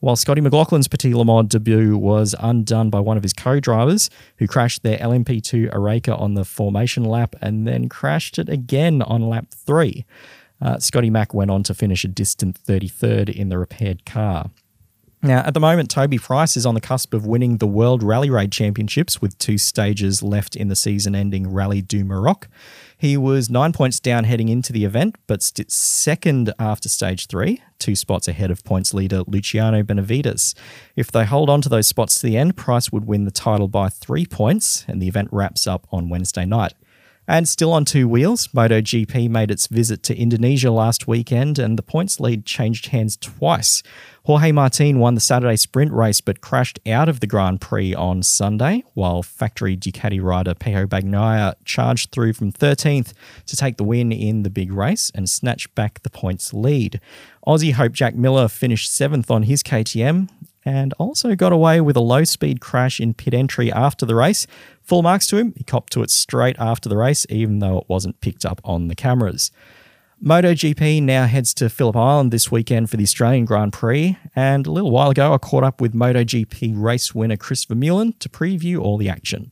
while 0.03 0.17
Scotty 0.17 0.41
McLaughlin's 0.41 0.89
Petit 0.89 1.15
Le 1.15 1.25
Mans 1.25 1.49
debut 1.49 1.97
was 1.97 2.35
undone 2.41 2.91
by 2.91 2.99
one 2.99 3.17
of 3.17 3.23
his 3.23 3.33
co 3.33 3.61
drivers, 3.61 4.11
who 4.39 4.49
crashed 4.49 4.83
their 4.83 4.99
LMP2 4.99 5.73
Oreca 5.73 6.19
on 6.21 6.35
the 6.35 6.45
formation 6.45 7.05
lap 7.05 7.37
and 7.41 7.69
then 7.69 7.89
crashed 7.89 8.37
it 8.37 8.49
again 8.49 9.01
on 9.03 9.23
lap 9.23 9.47
three. 9.53 10.05
Uh, 10.61 10.81
Scotty 10.81 11.09
Mack 11.09 11.33
went 11.33 11.53
on 11.53 11.63
to 11.63 11.73
finish 11.73 12.05
a 12.05 12.09
distant 12.09 12.61
33rd 12.65 13.29
in 13.29 13.49
the 13.49 13.59
repaired 13.59 14.05
car. 14.05 14.51
Now, 15.25 15.39
at 15.47 15.55
the 15.55 15.61
moment, 15.61 15.89
Toby 15.89 16.19
Price 16.19 16.57
is 16.57 16.67
on 16.67 16.75
the 16.75 16.81
cusp 16.81 17.15
of 17.15 17.25
winning 17.25 17.59
the 17.59 17.67
World 17.67 18.03
Rally 18.03 18.29
Raid 18.29 18.51
Championships 18.51 19.23
with 19.23 19.39
two 19.39 19.57
stages 19.57 20.21
left 20.21 20.57
in 20.57 20.67
the 20.67 20.75
season 20.75 21.15
ending 21.15 21.53
Rally 21.53 21.81
du 21.81 22.05
Maroc. 22.05 22.49
He 22.99 23.17
was 23.17 23.49
nine 23.49 23.73
points 23.73 24.01
down 24.01 24.25
heading 24.25 24.49
into 24.49 24.73
the 24.73 24.85
event, 24.85 25.15
but 25.29 25.41
st- 25.41 25.71
second 25.71 26.53
after 26.59 26.89
stage 26.89 27.29
three, 27.29 27.63
two 27.79 27.95
spots 27.95 28.27
ahead 28.27 28.51
of 28.51 28.65
points 28.65 28.93
leader 28.93 29.23
Luciano 29.29 29.85
Benavides. 29.85 30.57
If 30.97 31.13
they 31.13 31.25
hold 31.25 31.49
on 31.49 31.63
to 31.63 31.69
those 31.69 31.87
spots 31.87 32.19
to 32.19 32.27
the 32.27 32.37
end, 32.37 32.57
Price 32.57 32.91
would 32.91 33.05
win 33.05 33.25
the 33.25 33.31
title 33.31 33.69
by 33.69 33.91
three 33.91 34.27
points, 34.27 34.85
and 34.89 35.01
the 35.01 35.07
event 35.07 35.29
wraps 35.31 35.69
up 35.69 35.87
on 35.93 36.09
Wednesday 36.09 36.45
night. 36.45 36.75
And 37.29 37.49
still 37.49 37.73
on 37.73 37.85
two 37.85 38.09
wheels, 38.09 38.49
MotoGP 38.49 39.31
made 39.31 39.53
its 39.53 39.69
visit 39.69 40.03
to 40.05 40.17
Indonesia 40.17 40.73
last 40.73 41.07
weekend 41.07 41.57
and 41.59 41.79
the 41.79 41.83
points 41.83 42.19
lead 42.19 42.45
changed 42.45 42.87
hands 42.87 43.17
twice. 43.17 43.83
Jorge 44.25 44.51
Martin 44.51 44.99
won 44.99 45.15
the 45.15 45.21
Saturday 45.21 45.57
sprint 45.57 45.93
race 45.93 46.21
but 46.21 46.41
crashed 46.41 46.81
out 46.87 47.09
of 47.09 47.21
the 47.21 47.27
Grand 47.29 47.61
Prix 47.61 47.95
on 47.95 48.25
Sunday, 48.25 48.83
while 48.95 49.23
factory 49.23 49.77
Ducati 49.77 50.21
rider 50.23 50.55
Pecco 50.55 50.87
Bagnaia 50.87 51.55
charged 51.65 52.11
through 52.11 52.33
from 52.33 52.53
13th 52.53 53.13
to 53.47 53.57
take 53.57 53.77
the 53.77 53.85
win 53.85 54.11
in 54.11 54.43
the 54.43 54.51
big 54.51 54.73
race 54.73 55.11
and 55.15 55.31
snatch 55.31 55.73
back 55.77 56.03
the 56.03 56.11
points 56.11 56.53
lead. 56.53 57.01
Aussie 57.47 57.73
Hope 57.73 57.93
Jack 57.93 58.17
Miller 58.17 58.49
finished 58.49 58.95
seventh 58.95 59.31
on 59.31 59.45
his 59.45 59.63
KTM 59.63 60.29
and 60.65 60.93
also 60.99 61.35
got 61.35 61.53
away 61.53 61.81
with 61.81 61.97
a 61.97 62.01
low 62.01 62.25
speed 62.25 62.61
crash 62.61 63.01
in 63.01 63.15
pit 63.15 63.35
entry 63.35 63.73
after 63.73 64.07
the 64.07 64.15
race. 64.15 64.47
Full 64.83 65.03
marks 65.03 65.27
to 65.29 65.37
him. 65.37 65.55
He 65.57 65.65
copped 65.65 65.93
to 65.95 66.03
it 66.03 66.11
straight 66.11 66.57
after 66.59 66.89
the 66.89 66.97
race, 66.97 67.27
even 67.29 67.59
though 67.59 67.79
it 67.79 67.89
wasn't 67.89 68.21
picked 68.21 68.45
up 68.45 68.61
on 68.65 68.89
the 68.89 68.95
cameras. 68.95 69.51
MotoGP 70.23 71.03
now 71.03 71.27
heads 71.27 71.53
to 71.55 71.69
Phillip 71.69 71.97
Island 71.97 72.31
this 72.31 72.49
weekend 72.49 72.89
for 72.91 72.97
the 72.97 73.03
Australian 73.03 73.45
Grand 73.45 73.73
Prix, 73.73 74.17
and 74.37 74.69
a 74.69 74.71
little 74.71 74.93
while 74.93 75.11
ago 75.11 75.35
I 75.35 75.39
caught 75.39 75.65
up 75.65 75.81
with 75.81 75.95
MotoGP 75.95 76.75
race 76.77 77.13
winner 77.13 77.37
Chris 77.37 77.65
Vermeulen 77.65 78.17
to 78.21 78.29
preview 78.29 78.81
all 78.81 78.99
the 78.99 79.09
action. 79.09 79.51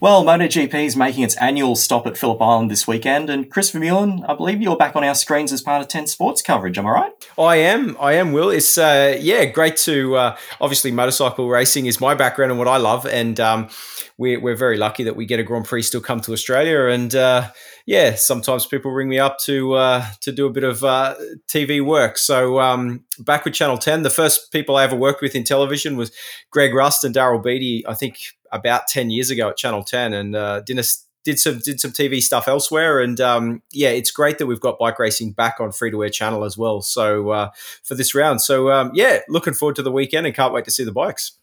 Well, 0.00 0.24
MotoGP 0.24 0.74
is 0.84 0.94
making 0.94 1.24
its 1.24 1.36
annual 1.38 1.74
stop 1.74 2.06
at 2.06 2.16
Phillip 2.16 2.40
Island 2.40 2.70
this 2.70 2.86
weekend, 2.86 3.28
and 3.28 3.50
Chris 3.50 3.72
Vermeulen, 3.72 4.24
I 4.28 4.36
believe 4.36 4.62
you're 4.62 4.76
back 4.76 4.94
on 4.94 5.02
our 5.02 5.14
screens 5.16 5.52
as 5.52 5.60
part 5.60 5.82
of 5.82 5.88
10 5.88 6.06
Sports 6.06 6.40
coverage, 6.40 6.78
am 6.78 6.86
I 6.86 6.90
right? 6.90 7.12
I 7.36 7.56
am, 7.56 7.96
I 7.98 8.12
am, 8.12 8.30
Will. 8.30 8.48
It's, 8.48 8.78
uh, 8.78 9.18
yeah, 9.20 9.46
great 9.46 9.76
to, 9.78 10.14
uh, 10.14 10.36
obviously 10.60 10.92
motorcycle 10.92 11.48
racing 11.48 11.86
is 11.86 12.00
my 12.00 12.14
background 12.14 12.52
and 12.52 12.60
what 12.60 12.68
I 12.68 12.76
love, 12.76 13.06
and 13.06 13.40
um, 13.40 13.70
we're, 14.18 14.38
we're 14.38 14.54
very 14.54 14.76
lucky 14.76 15.02
that 15.02 15.16
we 15.16 15.26
get 15.26 15.40
a 15.40 15.42
Grand 15.42 15.64
Prix 15.64 15.82
still 15.82 16.00
come 16.00 16.20
to 16.20 16.32
Australia, 16.32 16.86
and 16.86 17.16
uh, 17.16 17.50
yeah, 17.88 18.16
sometimes 18.16 18.66
people 18.66 18.90
ring 18.90 19.08
me 19.08 19.18
up 19.18 19.38
to 19.38 19.72
uh, 19.72 20.04
to 20.20 20.30
do 20.30 20.44
a 20.44 20.50
bit 20.50 20.62
of 20.62 20.84
uh, 20.84 21.14
TV 21.46 21.82
work. 21.82 22.18
So 22.18 22.60
um, 22.60 23.02
back 23.18 23.46
with 23.46 23.54
Channel 23.54 23.78
Ten, 23.78 24.02
the 24.02 24.10
first 24.10 24.52
people 24.52 24.76
I 24.76 24.84
ever 24.84 24.94
worked 24.94 25.22
with 25.22 25.34
in 25.34 25.42
television 25.42 25.96
was 25.96 26.12
Greg 26.50 26.74
Rust 26.74 27.02
and 27.02 27.14
Daryl 27.14 27.42
Beattie. 27.42 27.86
I 27.88 27.94
think 27.94 28.18
about 28.52 28.88
ten 28.88 29.08
years 29.08 29.30
ago 29.30 29.48
at 29.48 29.56
Channel 29.56 29.84
Ten, 29.84 30.12
and 30.12 30.36
uh, 30.36 30.60
did, 30.60 30.78
did 31.24 31.38
some 31.38 31.60
did 31.60 31.80
some 31.80 31.92
TV 31.92 32.20
stuff 32.20 32.46
elsewhere. 32.46 33.00
And 33.00 33.18
um, 33.22 33.62
yeah, 33.72 33.88
it's 33.88 34.10
great 34.10 34.36
that 34.36 34.44
we've 34.46 34.60
got 34.60 34.78
bike 34.78 34.98
racing 34.98 35.32
back 35.32 35.56
on 35.58 35.72
free 35.72 35.90
to 35.90 36.02
air 36.02 36.10
channel 36.10 36.44
as 36.44 36.58
well. 36.58 36.82
So 36.82 37.30
uh, 37.30 37.50
for 37.84 37.94
this 37.94 38.14
round, 38.14 38.42
so 38.42 38.70
um, 38.70 38.90
yeah, 38.92 39.20
looking 39.30 39.54
forward 39.54 39.76
to 39.76 39.82
the 39.82 39.90
weekend 39.90 40.26
and 40.26 40.36
can't 40.36 40.52
wait 40.52 40.66
to 40.66 40.70
see 40.70 40.84
the 40.84 40.92
bikes. 40.92 41.38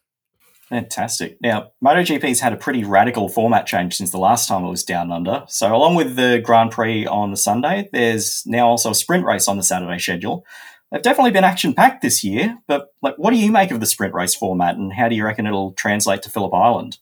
Fantastic. 0.69 1.37
Now, 1.41 1.71
MotoGP's 1.83 2.39
had 2.39 2.51
a 2.51 2.57
pretty 2.57 2.83
radical 2.83 3.29
format 3.29 3.67
change 3.67 3.95
since 3.95 4.09
the 4.09 4.17
last 4.17 4.47
time 4.47 4.63
it 4.63 4.69
was 4.69 4.83
down 4.83 5.11
under. 5.11 5.43
So, 5.47 5.75
along 5.75 5.95
with 5.95 6.15
the 6.15 6.41
Grand 6.43 6.71
Prix 6.71 7.05
on 7.05 7.29
the 7.29 7.37
Sunday, 7.37 7.87
there's 7.93 8.43
now 8.47 8.67
also 8.67 8.89
a 8.89 8.95
sprint 8.95 9.25
race 9.25 9.47
on 9.47 9.57
the 9.57 9.63
Saturday 9.63 9.99
schedule. 9.99 10.43
They've 10.91 11.01
definitely 11.01 11.31
been 11.31 11.43
action 11.43 11.73
packed 11.73 12.01
this 12.01 12.23
year, 12.23 12.57
but 12.67 12.93
like, 13.01 13.15
what 13.17 13.31
do 13.31 13.37
you 13.37 13.51
make 13.51 13.71
of 13.71 13.79
the 13.79 13.85
sprint 13.85 14.13
race 14.13 14.33
format, 14.33 14.75
and 14.75 14.93
how 14.93 15.09
do 15.09 15.15
you 15.15 15.25
reckon 15.25 15.45
it'll 15.45 15.73
translate 15.73 16.21
to 16.23 16.29
Phillip 16.29 16.53
Island? 16.53 16.99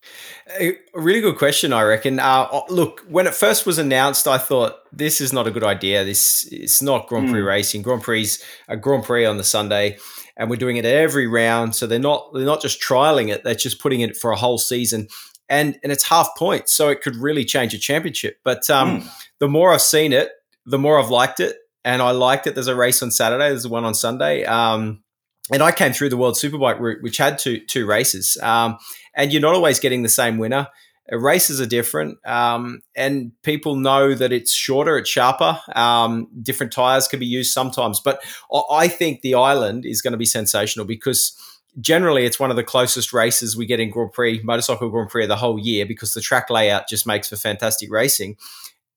A 0.59 0.75
really 0.93 1.21
good 1.21 1.37
question, 1.37 1.71
I 1.71 1.83
reckon. 1.83 2.19
Uh, 2.19 2.61
look, 2.69 3.05
when 3.07 3.27
it 3.27 3.35
first 3.35 3.65
was 3.65 3.77
announced, 3.77 4.27
I 4.27 4.37
thought 4.39 4.77
this 4.91 5.21
is 5.21 5.31
not 5.31 5.47
a 5.47 5.51
good 5.51 5.63
idea. 5.63 6.03
This 6.03 6.47
it's 6.51 6.81
not 6.81 7.07
Grand 7.07 7.29
Prix 7.29 7.41
mm. 7.41 7.47
racing. 7.47 7.81
Grand 7.81 8.01
Prix 8.01 8.29
a 8.67 8.75
Grand 8.75 9.03
Prix 9.03 9.25
on 9.25 9.37
the 9.37 9.43
Sunday 9.43 9.97
and 10.37 10.49
we're 10.49 10.55
doing 10.55 10.77
it 10.77 10.85
every 10.85 11.27
round. 11.27 11.75
So 11.75 11.87
they're 11.87 11.99
not 11.99 12.33
they're 12.33 12.45
not 12.45 12.61
just 12.61 12.81
trialing 12.81 13.29
it; 13.29 13.43
they're 13.43 13.55
just 13.55 13.79
putting 13.79 14.01
it 14.01 14.17
for 14.17 14.31
a 14.31 14.35
whole 14.35 14.57
season, 14.57 15.07
and 15.49 15.77
and 15.83 15.91
it's 15.91 16.03
half 16.03 16.29
points, 16.37 16.73
so 16.73 16.89
it 16.89 17.01
could 17.01 17.15
really 17.15 17.45
change 17.45 17.73
a 17.73 17.79
championship. 17.79 18.37
But 18.43 18.69
um, 18.69 19.01
mm. 19.01 19.11
the 19.39 19.47
more 19.47 19.73
I've 19.73 19.81
seen 19.81 20.13
it, 20.13 20.31
the 20.65 20.79
more 20.79 20.99
I've 20.99 21.09
liked 21.09 21.39
it, 21.39 21.57
and 21.83 22.01
I 22.01 22.11
liked 22.11 22.47
it. 22.47 22.55
There's 22.55 22.67
a 22.67 22.75
race 22.75 23.01
on 23.03 23.11
Saturday. 23.11 23.49
There's 23.49 23.67
one 23.67 23.85
on 23.85 23.93
Sunday. 23.93 24.45
Um, 24.45 25.03
and 25.51 25.61
I 25.61 25.71
came 25.71 25.91
through 25.91 26.09
the 26.09 26.17
World 26.17 26.35
Superbike 26.35 26.79
route, 26.79 27.03
which 27.03 27.17
had 27.17 27.37
two 27.37 27.59
two 27.59 27.85
races. 27.85 28.37
Um, 28.41 28.77
and 29.15 29.31
you're 29.31 29.41
not 29.41 29.53
always 29.53 29.79
getting 29.79 30.03
the 30.03 30.09
same 30.09 30.37
winner. 30.37 30.67
Races 31.11 31.59
are 31.59 31.65
different, 31.65 32.17
um, 32.25 32.81
and 32.95 33.33
people 33.43 33.75
know 33.75 34.13
that 34.13 34.31
it's 34.31 34.53
shorter, 34.53 34.97
it's 34.97 35.09
sharper. 35.09 35.59
Um, 35.75 36.29
different 36.41 36.71
tires 36.71 37.09
can 37.09 37.19
be 37.19 37.25
used 37.25 37.51
sometimes, 37.51 37.99
but 37.99 38.23
I 38.71 38.87
think 38.87 39.21
the 39.21 39.35
island 39.35 39.85
is 39.85 40.01
going 40.01 40.13
to 40.13 40.17
be 40.17 40.25
sensational 40.25 40.85
because 40.85 41.37
generally 41.79 42.25
it's 42.25 42.39
one 42.39 42.51
of 42.51 42.55
the 42.55 42.63
closest 42.63 43.13
races 43.13 43.57
we 43.57 43.65
get 43.65 43.79
in 43.79 43.89
Grand 43.89 44.13
Prix, 44.13 44.41
motorcycle 44.43 44.89
Grand 44.89 45.09
Prix 45.09 45.23
of 45.23 45.29
the 45.29 45.35
whole 45.35 45.59
year 45.59 45.85
because 45.85 46.13
the 46.13 46.21
track 46.21 46.49
layout 46.49 46.87
just 46.87 47.05
makes 47.05 47.29
for 47.29 47.35
fantastic 47.35 47.91
racing. 47.91 48.37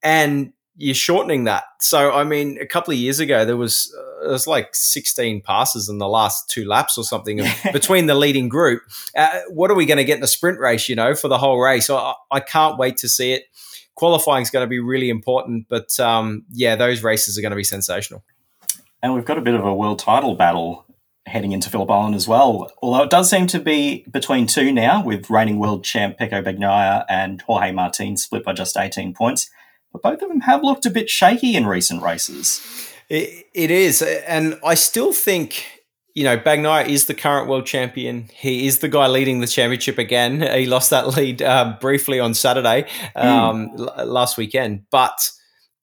And 0.02 0.52
you're 0.77 0.95
shortening 0.95 1.45
that. 1.45 1.64
So, 1.81 2.12
I 2.12 2.24
mean, 2.24 2.59
a 2.61 2.66
couple 2.66 2.93
of 2.93 2.99
years 2.99 3.18
ago, 3.18 3.45
there 3.45 3.57
was 3.57 3.95
uh, 4.24 4.29
was 4.29 4.47
like 4.47 4.74
16 4.74 5.43
passes 5.43 5.89
in 5.89 5.99
the 5.99 6.09
last 6.09 6.51
two 6.51 6.66
laps 6.66 6.99
or 6.99 7.05
something 7.05 7.41
between 7.72 8.07
the 8.07 8.14
leading 8.14 8.49
group. 8.49 8.83
Uh, 9.16 9.41
what 9.49 9.70
are 9.70 9.74
we 9.74 9.87
going 9.87 9.99
to 9.99 10.05
get 10.05 10.16
in 10.16 10.20
the 10.20 10.27
sprint 10.27 10.59
race? 10.59 10.89
You 10.89 10.97
know, 10.97 11.14
for 11.14 11.29
the 11.29 11.39
whole 11.39 11.61
race. 11.61 11.89
I, 11.89 12.14
I 12.31 12.41
can't 12.41 12.79
wait 12.79 12.99
to 12.99 13.09
see 13.09 13.33
it. 13.33 13.45
Qualifying 13.95 14.43
is 14.43 14.51
going 14.51 14.64
to 14.64 14.68
be 14.68 14.79
really 14.79 15.09
important, 15.09 15.66
but 15.70 15.99
um, 15.99 16.45
yeah, 16.53 16.77
those 16.77 17.03
races 17.03 17.39
are 17.39 17.41
going 17.41 17.51
to 17.51 17.57
be 17.57 17.64
sensational. 17.64 18.22
And 19.03 19.14
we've 19.14 19.24
got 19.24 19.39
a 19.39 19.43
bit 19.43 19.55
of 19.55 19.64
a 19.64 19.74
world 19.74 19.99
title 19.99 20.35
battle 20.35 20.85
heading 21.24 21.53
into 21.53 21.70
Phillip 21.70 21.91
Island 21.91 22.14
as 22.14 22.29
well. 22.29 22.70
Although 22.83 23.05
it 23.05 23.11
does 23.11 23.31
seem 23.31 23.47
to 23.49 23.59
be 23.59 24.05
between 24.11 24.47
two 24.47 24.70
now, 24.70 25.03
with 25.03 25.31
reigning 25.31 25.59
world 25.59 25.83
champ 25.83 26.18
Pecco 26.18 26.43
Bagnaia 26.43 27.05
and 27.09 27.41
Jorge 27.43 27.72
Martin 27.72 28.18
split 28.18 28.45
by 28.45 28.53
just 28.53 28.77
18 28.77 29.14
points 29.14 29.51
but 30.03 30.11
both 30.11 30.22
of 30.22 30.28
them 30.28 30.40
have 30.40 30.62
looked 30.62 30.86
a 30.86 30.90
bit 30.90 31.09
shaky 31.09 31.55
in 31.55 31.66
recent 31.66 32.03
races. 32.03 32.61
it, 33.09 33.47
it 33.55 33.70
is, 33.70 34.03
and 34.03 34.59
I 34.64 34.74
still 34.74 35.12
think 35.12 35.64
you 36.14 36.24
know, 36.24 36.38
Bagnaia 36.38 36.88
is 36.88 37.05
the 37.05 37.14
current 37.14 37.47
world 37.47 37.66
champion. 37.66 38.30
He 38.32 38.66
is 38.66 38.78
the 38.78 38.88
guy 38.88 39.07
leading 39.07 39.40
the 39.40 39.47
championship 39.47 39.99
again. 39.99 40.40
He 40.57 40.64
lost 40.64 40.88
that 40.88 41.09
lead 41.09 41.42
uh, 41.42 41.76
briefly 41.78 42.18
on 42.20 42.32
Saturday 42.32 42.86
um, 43.14 43.68
mm. 43.68 43.99
l- 43.99 44.07
last 44.07 44.38
weekend, 44.38 44.86
but 44.90 45.30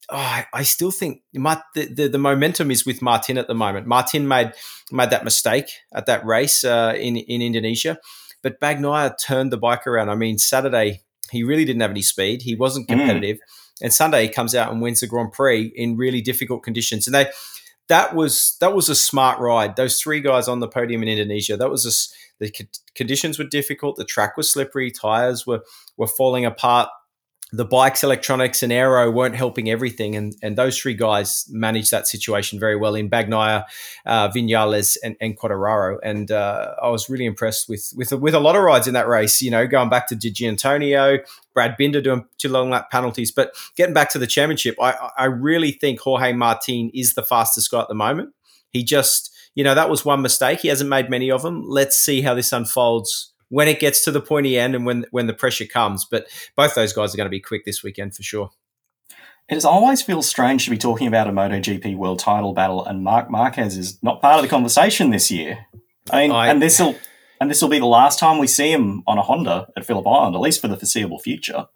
oh, 0.10 0.18
I, 0.18 0.48
I, 0.52 0.64
still 0.64 0.90
think 0.90 1.22
the, 1.34 1.62
the, 1.76 2.08
the 2.08 2.18
momentum 2.18 2.72
is 2.72 2.84
with 2.84 3.04
Martin 3.04 3.38
at 3.38 3.48
the 3.48 3.54
moment. 3.54 3.86
Martin 3.86 4.28
made 4.28 4.54
made 4.92 5.12
that 5.12 5.24
mistake 5.24 5.70
at 5.94 6.08
that 6.08 6.26
race 6.26 6.64
uh, 6.64 6.96
in 6.98 7.18
in 7.18 7.44
Indonesia, 7.44 8.00
but 8.42 8.60
Bagnaia 8.60 9.14
turned 9.24 9.52
the 9.52 9.58
bike 9.58 9.86
around. 9.86 10.10
I 10.10 10.16
mean, 10.16 10.40
Saturday 10.40 11.04
he 11.30 11.44
really 11.44 11.66
didn't 11.66 11.82
have 11.82 11.92
any 11.92 12.02
speed. 12.02 12.42
He 12.42 12.56
wasn't 12.56 12.90
hmm. 12.90 12.98
competitive. 12.98 13.38
Mm. 13.38 13.63
And 13.82 13.94
Sunday 13.94 14.24
he 14.24 14.30
comes 14.30 14.56
out 14.56 14.72
and 14.72 14.82
wins 14.82 15.00
the 15.00 15.08
Grand 15.08 15.32
Prix 15.32 15.72
in 15.76 15.98
really 15.98 16.22
difficult 16.22 16.64
conditions. 16.64 17.08
And 17.08 17.14
they 17.16 17.28
that 17.90 18.16
was 18.16 18.58
that 18.62 18.74
was 18.74 18.90
a 18.90 18.96
smart 18.96 19.40
ride. 19.40 19.76
Those 19.76 20.00
three 20.00 20.22
guys 20.22 20.48
on 20.48 20.60
the 20.60 20.68
podium 20.68 21.04
in 21.04 21.10
Indonesia. 21.10 21.58
That 21.58 21.70
was 21.70 21.86
a, 21.86 22.44
the 22.44 22.68
conditions 22.96 23.38
were 23.38 23.46
difficult. 23.46 23.98
The 23.98 24.06
track 24.06 24.38
was 24.38 24.50
slippery. 24.50 24.92
Tires 24.92 25.46
were 25.46 25.62
were 25.98 26.08
falling 26.08 26.46
apart 26.46 26.90
the 27.56 27.64
bikes, 27.64 28.04
electronics, 28.04 28.64
and 28.64 28.74
aero 28.74 29.12
weren't 29.12 29.36
helping 29.36 29.70
everything, 29.70 30.16
and 30.16 30.36
and 30.42 30.58
those 30.58 30.76
three 30.76 30.96
guys 30.96 31.46
managed 31.52 31.92
that 31.92 32.08
situation 32.08 32.60
very 32.60 32.76
well 32.76 32.96
in 32.96 33.12
Bagnaia, 33.12 33.66
uh, 34.08 34.28
Vinales, 34.30 34.98
and, 35.04 35.16
and. 35.22 35.38
And 36.04 36.32
uh, 36.32 36.74
I 36.82 36.90
was 36.90 37.10
really 37.10 37.26
impressed 37.26 37.70
with 37.70 37.94
with 37.96 38.12
with 38.12 38.34
a 38.34 38.40
lot 38.40 38.56
of 38.56 38.64
rides 38.64 38.88
in 38.88 38.96
that 38.96 39.08
race. 39.08 39.40
You 39.40 39.52
know, 39.52 39.68
going 39.68 39.90
back 39.90 40.08
to 40.08 40.16
Di 40.16 40.48
Antonio, 40.48 41.20
Brad 41.54 41.78
Binder 41.78 42.02
doing 42.02 42.26
two 42.40 42.50
long 42.50 42.72
lap 42.72 42.90
penalties, 42.90 43.32
but 43.32 43.54
getting 43.76 43.94
back 43.94 44.10
to 44.14 44.20
the 44.20 44.28
championship, 44.28 44.76
I 44.82 45.12
I 45.16 45.26
really 45.26 45.72
think 45.72 46.00
Jorge 46.00 46.34
Martin 46.34 46.90
is 46.94 47.14
the 47.14 47.24
fastest 47.24 47.70
guy 47.70 47.82
at 47.82 47.88
the 47.88 47.94
moment. 47.94 48.34
He 48.72 48.84
just 48.84 49.32
you 49.54 49.64
know 49.64 49.76
that 49.76 49.92
was 49.92 50.04
one 50.04 50.24
mistake. 50.24 50.62
He 50.62 50.70
hasn't 50.70 50.90
made 50.90 51.08
many 51.08 51.30
of 51.30 51.44
them. 51.44 51.64
Let's 51.68 51.96
see 51.96 52.22
how 52.22 52.34
this 52.34 52.52
unfolds 52.52 53.33
when 53.54 53.68
it 53.68 53.80
gets 53.80 54.04
to 54.04 54.10
the 54.10 54.20
pointy 54.20 54.58
end 54.58 54.74
and 54.74 54.84
when 54.84 55.06
when 55.12 55.28
the 55.28 55.34
pressure 55.34 55.66
comes. 55.66 56.06
But 56.06 56.26
both 56.56 56.74
those 56.74 56.92
guys 56.92 57.14
are 57.14 57.18
going 57.18 57.28
to 57.28 57.32
be 57.32 57.40
quick 57.40 57.66
this 57.66 57.84
weekend 57.84 58.16
for 58.16 58.24
sure. 58.24 58.50
It 59.48 59.64
always 59.64 60.02
feels 60.02 60.28
strange 60.28 60.66
to 60.66 60.72
be 60.72 60.78
talking 60.78 61.06
about 61.06 61.28
a 61.28 61.32
MotoGP 61.32 61.96
world 61.96 62.18
title 62.18 62.54
battle, 62.54 62.84
and 62.84 63.04
Marc 63.04 63.30
Marquez 63.30 63.78
is 63.78 64.02
not 64.02 64.22
part 64.22 64.38
of 64.38 64.42
the 64.42 64.48
conversation 64.48 65.12
this 65.12 65.30
year. 65.30 65.68
I 66.10 66.24
mean, 66.24 66.32
I, 66.32 66.48
and 66.48 66.62
this 66.62 66.80
will 66.80 66.96
and 67.40 67.52
this 67.52 67.62
will 67.62 67.70
be 67.70 67.78
the 67.78 67.86
last 67.86 68.18
time 68.18 68.40
we 68.40 68.48
see 68.48 68.72
him 68.72 69.04
on 69.06 69.20
a 69.20 69.22
Honda 69.22 69.68
at 69.78 69.86
Phillip 69.86 70.08
Island, 70.08 70.36
at 70.36 70.42
least 70.42 70.60
for 70.60 70.68
the 70.68 70.78
foreseeable 70.78 71.20
future. 71.20 71.68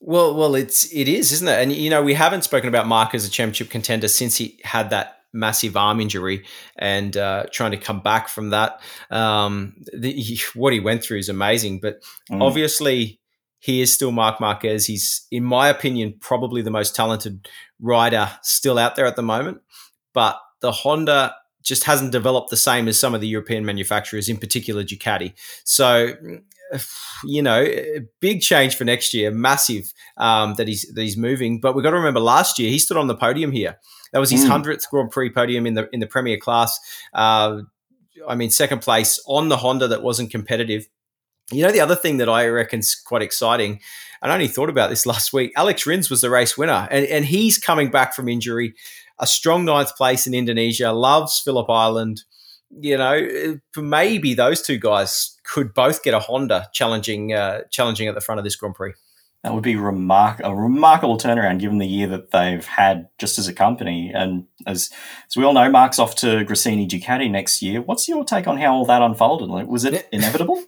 Well, 0.00 0.34
well, 0.34 0.54
it's 0.54 0.92
it 0.92 1.08
is, 1.08 1.32
isn't 1.32 1.48
it? 1.48 1.62
And 1.62 1.72
you 1.72 1.88
know, 1.88 2.02
we 2.02 2.12
haven't 2.12 2.44
spoken 2.44 2.68
about 2.68 2.86
Marc 2.86 3.14
as 3.14 3.24
a 3.24 3.30
championship 3.30 3.70
contender 3.70 4.08
since 4.08 4.36
he 4.36 4.60
had 4.64 4.90
that 4.90 5.21
massive 5.32 5.76
arm 5.76 6.00
injury 6.00 6.44
and 6.76 7.16
uh, 7.16 7.44
trying 7.52 7.70
to 7.70 7.76
come 7.76 8.00
back 8.00 8.28
from 8.28 8.50
that. 8.50 8.80
Um, 9.10 9.76
the, 9.92 10.12
he, 10.12 10.40
what 10.54 10.72
he 10.72 10.80
went 10.80 11.02
through 11.02 11.18
is 11.18 11.28
amazing, 11.28 11.80
but 11.80 12.02
mm. 12.30 12.42
obviously 12.42 13.20
he 13.58 13.80
is 13.80 13.94
still 13.94 14.12
Marc 14.12 14.40
Marquez. 14.40 14.86
He's, 14.86 15.26
in 15.30 15.44
my 15.44 15.68
opinion, 15.68 16.14
probably 16.20 16.62
the 16.62 16.70
most 16.70 16.96
talented 16.96 17.48
rider 17.80 18.30
still 18.42 18.78
out 18.78 18.96
there 18.96 19.06
at 19.06 19.16
the 19.16 19.22
moment. 19.22 19.60
But 20.12 20.36
the 20.60 20.72
Honda 20.72 21.34
just 21.62 21.84
hasn't 21.84 22.10
developed 22.12 22.50
the 22.50 22.56
same 22.56 22.88
as 22.88 22.98
some 22.98 23.14
of 23.14 23.20
the 23.20 23.28
European 23.28 23.64
manufacturers, 23.64 24.28
in 24.28 24.36
particular 24.36 24.82
Ducati. 24.82 25.34
So 25.64 26.14
you 27.24 27.42
know, 27.42 27.66
big 28.20 28.40
change 28.40 28.76
for 28.76 28.84
next 28.84 29.14
year, 29.14 29.30
massive 29.30 29.92
um, 30.16 30.54
that 30.54 30.68
he's 30.68 30.82
that 30.94 31.02
he's 31.02 31.16
moving. 31.16 31.60
But 31.60 31.74
we've 31.74 31.82
got 31.82 31.90
to 31.90 31.96
remember 31.96 32.20
last 32.20 32.58
year 32.58 32.70
he 32.70 32.78
stood 32.78 32.96
on 32.96 33.06
the 33.06 33.14
podium 33.14 33.52
here. 33.52 33.78
That 34.12 34.18
was 34.18 34.30
his 34.30 34.42
hmm. 34.42 34.50
hundredth 34.50 34.86
mm. 34.86 34.90
Grand 34.90 35.10
Prix 35.10 35.30
podium 35.30 35.66
in 35.66 35.74
the 35.74 35.88
in 35.92 36.00
the 36.00 36.06
Premier 36.06 36.36
class. 36.36 36.78
Uh, 37.12 37.62
I 38.28 38.34
mean, 38.34 38.50
second 38.50 38.80
place 38.80 39.22
on 39.26 39.48
the 39.48 39.56
Honda 39.56 39.88
that 39.88 40.02
wasn't 40.02 40.30
competitive. 40.30 40.86
You 41.50 41.62
know, 41.62 41.72
the 41.72 41.80
other 41.80 41.96
thing 41.96 42.18
that 42.18 42.28
I 42.28 42.46
reckon's 42.46 42.94
quite 42.94 43.22
exciting, 43.22 43.80
and 44.22 44.30
I 44.30 44.34
only 44.34 44.48
thought 44.48 44.70
about 44.70 44.90
this 44.90 45.06
last 45.12 45.32
week. 45.32 45.52
Alex 45.56 45.86
Rins 45.86 46.10
was 46.10 46.20
the 46.20 46.30
race 46.30 46.56
winner, 46.56 46.88
and, 46.90 47.06
and 47.06 47.24
he's 47.24 47.58
coming 47.58 47.90
back 47.90 48.14
from 48.14 48.28
injury. 48.28 48.74
A 49.18 49.26
strong 49.26 49.64
ninth 49.64 49.94
place 49.96 50.26
in 50.26 50.34
Indonesia, 50.34 50.90
loves 50.92 51.38
Phillip 51.38 51.70
Island. 51.70 52.22
You 52.80 52.96
know, 52.96 53.58
maybe 53.76 54.34
those 54.34 54.62
two 54.62 54.78
guys 54.78 55.38
could 55.44 55.74
both 55.74 56.02
get 56.02 56.14
a 56.14 56.20
Honda 56.20 56.68
challenging 56.72 57.32
uh, 57.32 57.62
challenging 57.70 58.08
at 58.08 58.14
the 58.14 58.20
front 58.20 58.38
of 58.38 58.44
this 58.44 58.56
Grand 58.56 58.74
Prix. 58.74 58.94
That 59.42 59.54
would 59.54 59.64
be 59.64 59.74
remark- 59.74 60.40
a 60.44 60.54
remarkable 60.54 61.18
turnaround 61.18 61.58
given 61.58 61.78
the 61.78 61.86
year 61.86 62.06
that 62.06 62.30
they've 62.30 62.64
had 62.64 63.08
just 63.18 63.40
as 63.40 63.48
a 63.48 63.52
company. 63.52 64.12
And 64.14 64.46
as, 64.68 64.88
as 65.28 65.36
we 65.36 65.42
all 65.42 65.52
know, 65.52 65.68
Marc's 65.68 65.98
off 65.98 66.14
to 66.16 66.44
Gresini 66.44 66.88
Ducati 66.88 67.28
next 67.28 67.60
year. 67.60 67.82
What's 67.82 68.08
your 68.08 68.24
take 68.24 68.46
on 68.46 68.56
how 68.58 68.72
all 68.72 68.86
that 68.86 69.02
unfolded? 69.02 69.48
Like, 69.48 69.66
was 69.66 69.84
it 69.84 70.08
inevitable? 70.12 70.62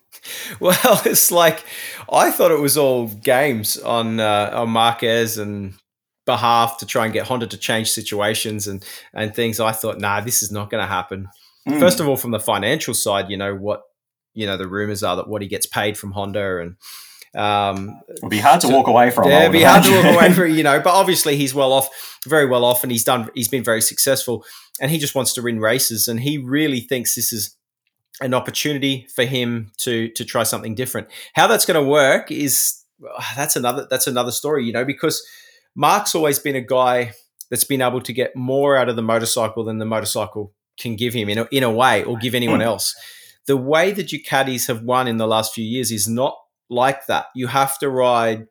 well, 0.58 1.00
it's 1.04 1.30
like 1.30 1.64
I 2.10 2.32
thought 2.32 2.50
it 2.50 2.58
was 2.58 2.76
all 2.76 3.06
games 3.06 3.76
on 3.76 4.18
uh, 4.18 4.50
on 4.52 4.70
Marquez 4.70 5.38
and 5.38 5.74
behalf 6.26 6.78
to 6.78 6.86
try 6.86 7.04
and 7.04 7.12
get 7.14 7.26
Honda 7.26 7.46
to 7.46 7.56
change 7.56 7.92
situations 7.92 8.66
and 8.66 8.84
and 9.12 9.32
things. 9.32 9.60
I 9.60 9.70
thought, 9.70 10.00
nah, 10.00 10.20
this 10.20 10.42
is 10.42 10.50
not 10.50 10.68
going 10.68 10.82
to 10.82 10.88
happen. 10.88 11.28
Mm. 11.68 11.80
First 11.80 12.00
of 12.00 12.08
all, 12.08 12.16
from 12.16 12.30
the 12.30 12.40
financial 12.40 12.94
side, 12.94 13.30
you 13.30 13.36
know 13.36 13.54
what 13.54 13.82
you 14.34 14.46
know 14.46 14.56
the 14.56 14.68
rumors 14.68 15.02
are 15.02 15.16
that 15.16 15.28
what 15.28 15.42
he 15.42 15.48
gets 15.48 15.66
paid 15.66 15.96
from 15.96 16.12
Honda 16.12 16.60
and 16.60 16.76
um, 17.34 18.00
It'll 18.08 18.28
be 18.28 18.38
hard 18.38 18.60
to 18.60 18.68
walk 18.68 18.86
away 18.86 19.10
from. 19.10 19.28
Yeah, 19.28 19.40
it'll 19.40 19.52
be 19.52 19.62
hard 19.62 19.82
to 19.84 19.90
walk 19.90 20.04
away 20.16 20.32
from. 20.32 20.50
You 20.50 20.62
know, 20.62 20.80
but 20.80 20.94
obviously 20.94 21.36
he's 21.36 21.54
well 21.54 21.72
off, 21.72 22.20
very 22.26 22.46
well 22.46 22.64
off, 22.64 22.82
and 22.82 22.92
he's 22.92 23.04
done. 23.04 23.28
He's 23.34 23.48
been 23.48 23.64
very 23.64 23.80
successful, 23.80 24.44
and 24.80 24.90
he 24.90 24.98
just 24.98 25.14
wants 25.14 25.32
to 25.34 25.42
win 25.42 25.60
races, 25.60 26.06
and 26.06 26.20
he 26.20 26.38
really 26.38 26.80
thinks 26.80 27.14
this 27.14 27.32
is 27.32 27.56
an 28.20 28.34
opportunity 28.34 29.08
for 29.14 29.24
him 29.24 29.72
to 29.78 30.08
to 30.10 30.24
try 30.24 30.44
something 30.44 30.74
different. 30.74 31.08
How 31.34 31.46
that's 31.46 31.66
going 31.66 31.82
to 31.82 31.88
work 31.88 32.30
is 32.30 32.80
that's 33.36 33.56
another 33.56 33.86
that's 33.90 34.06
another 34.06 34.32
story. 34.32 34.64
You 34.64 34.72
know, 34.72 34.84
because 34.84 35.26
Marc's 35.74 36.14
always 36.14 36.38
been 36.38 36.56
a 36.56 36.60
guy 36.60 37.12
that's 37.50 37.64
been 37.64 37.82
able 37.82 38.00
to 38.00 38.12
get 38.12 38.36
more 38.36 38.76
out 38.76 38.88
of 38.88 38.96
the 38.96 39.02
motorcycle 39.02 39.64
than 39.64 39.78
the 39.78 39.84
motorcycle 39.84 40.52
can 40.78 40.96
give 40.96 41.14
him 41.14 41.28
in 41.28 41.38
a, 41.38 41.48
in 41.50 41.62
a 41.62 41.70
way 41.70 42.04
or 42.04 42.16
give 42.16 42.34
anyone 42.34 42.60
hmm. 42.60 42.66
else. 42.66 42.94
The 43.46 43.56
way 43.56 43.92
the 43.92 44.04
Ducatis 44.04 44.68
have 44.68 44.82
won 44.82 45.06
in 45.06 45.18
the 45.18 45.26
last 45.26 45.54
few 45.54 45.64
years 45.64 45.90
is 45.90 46.08
not 46.08 46.36
like 46.70 47.06
that. 47.06 47.26
You 47.34 47.46
have 47.48 47.78
to 47.78 47.90
ride 47.90 48.46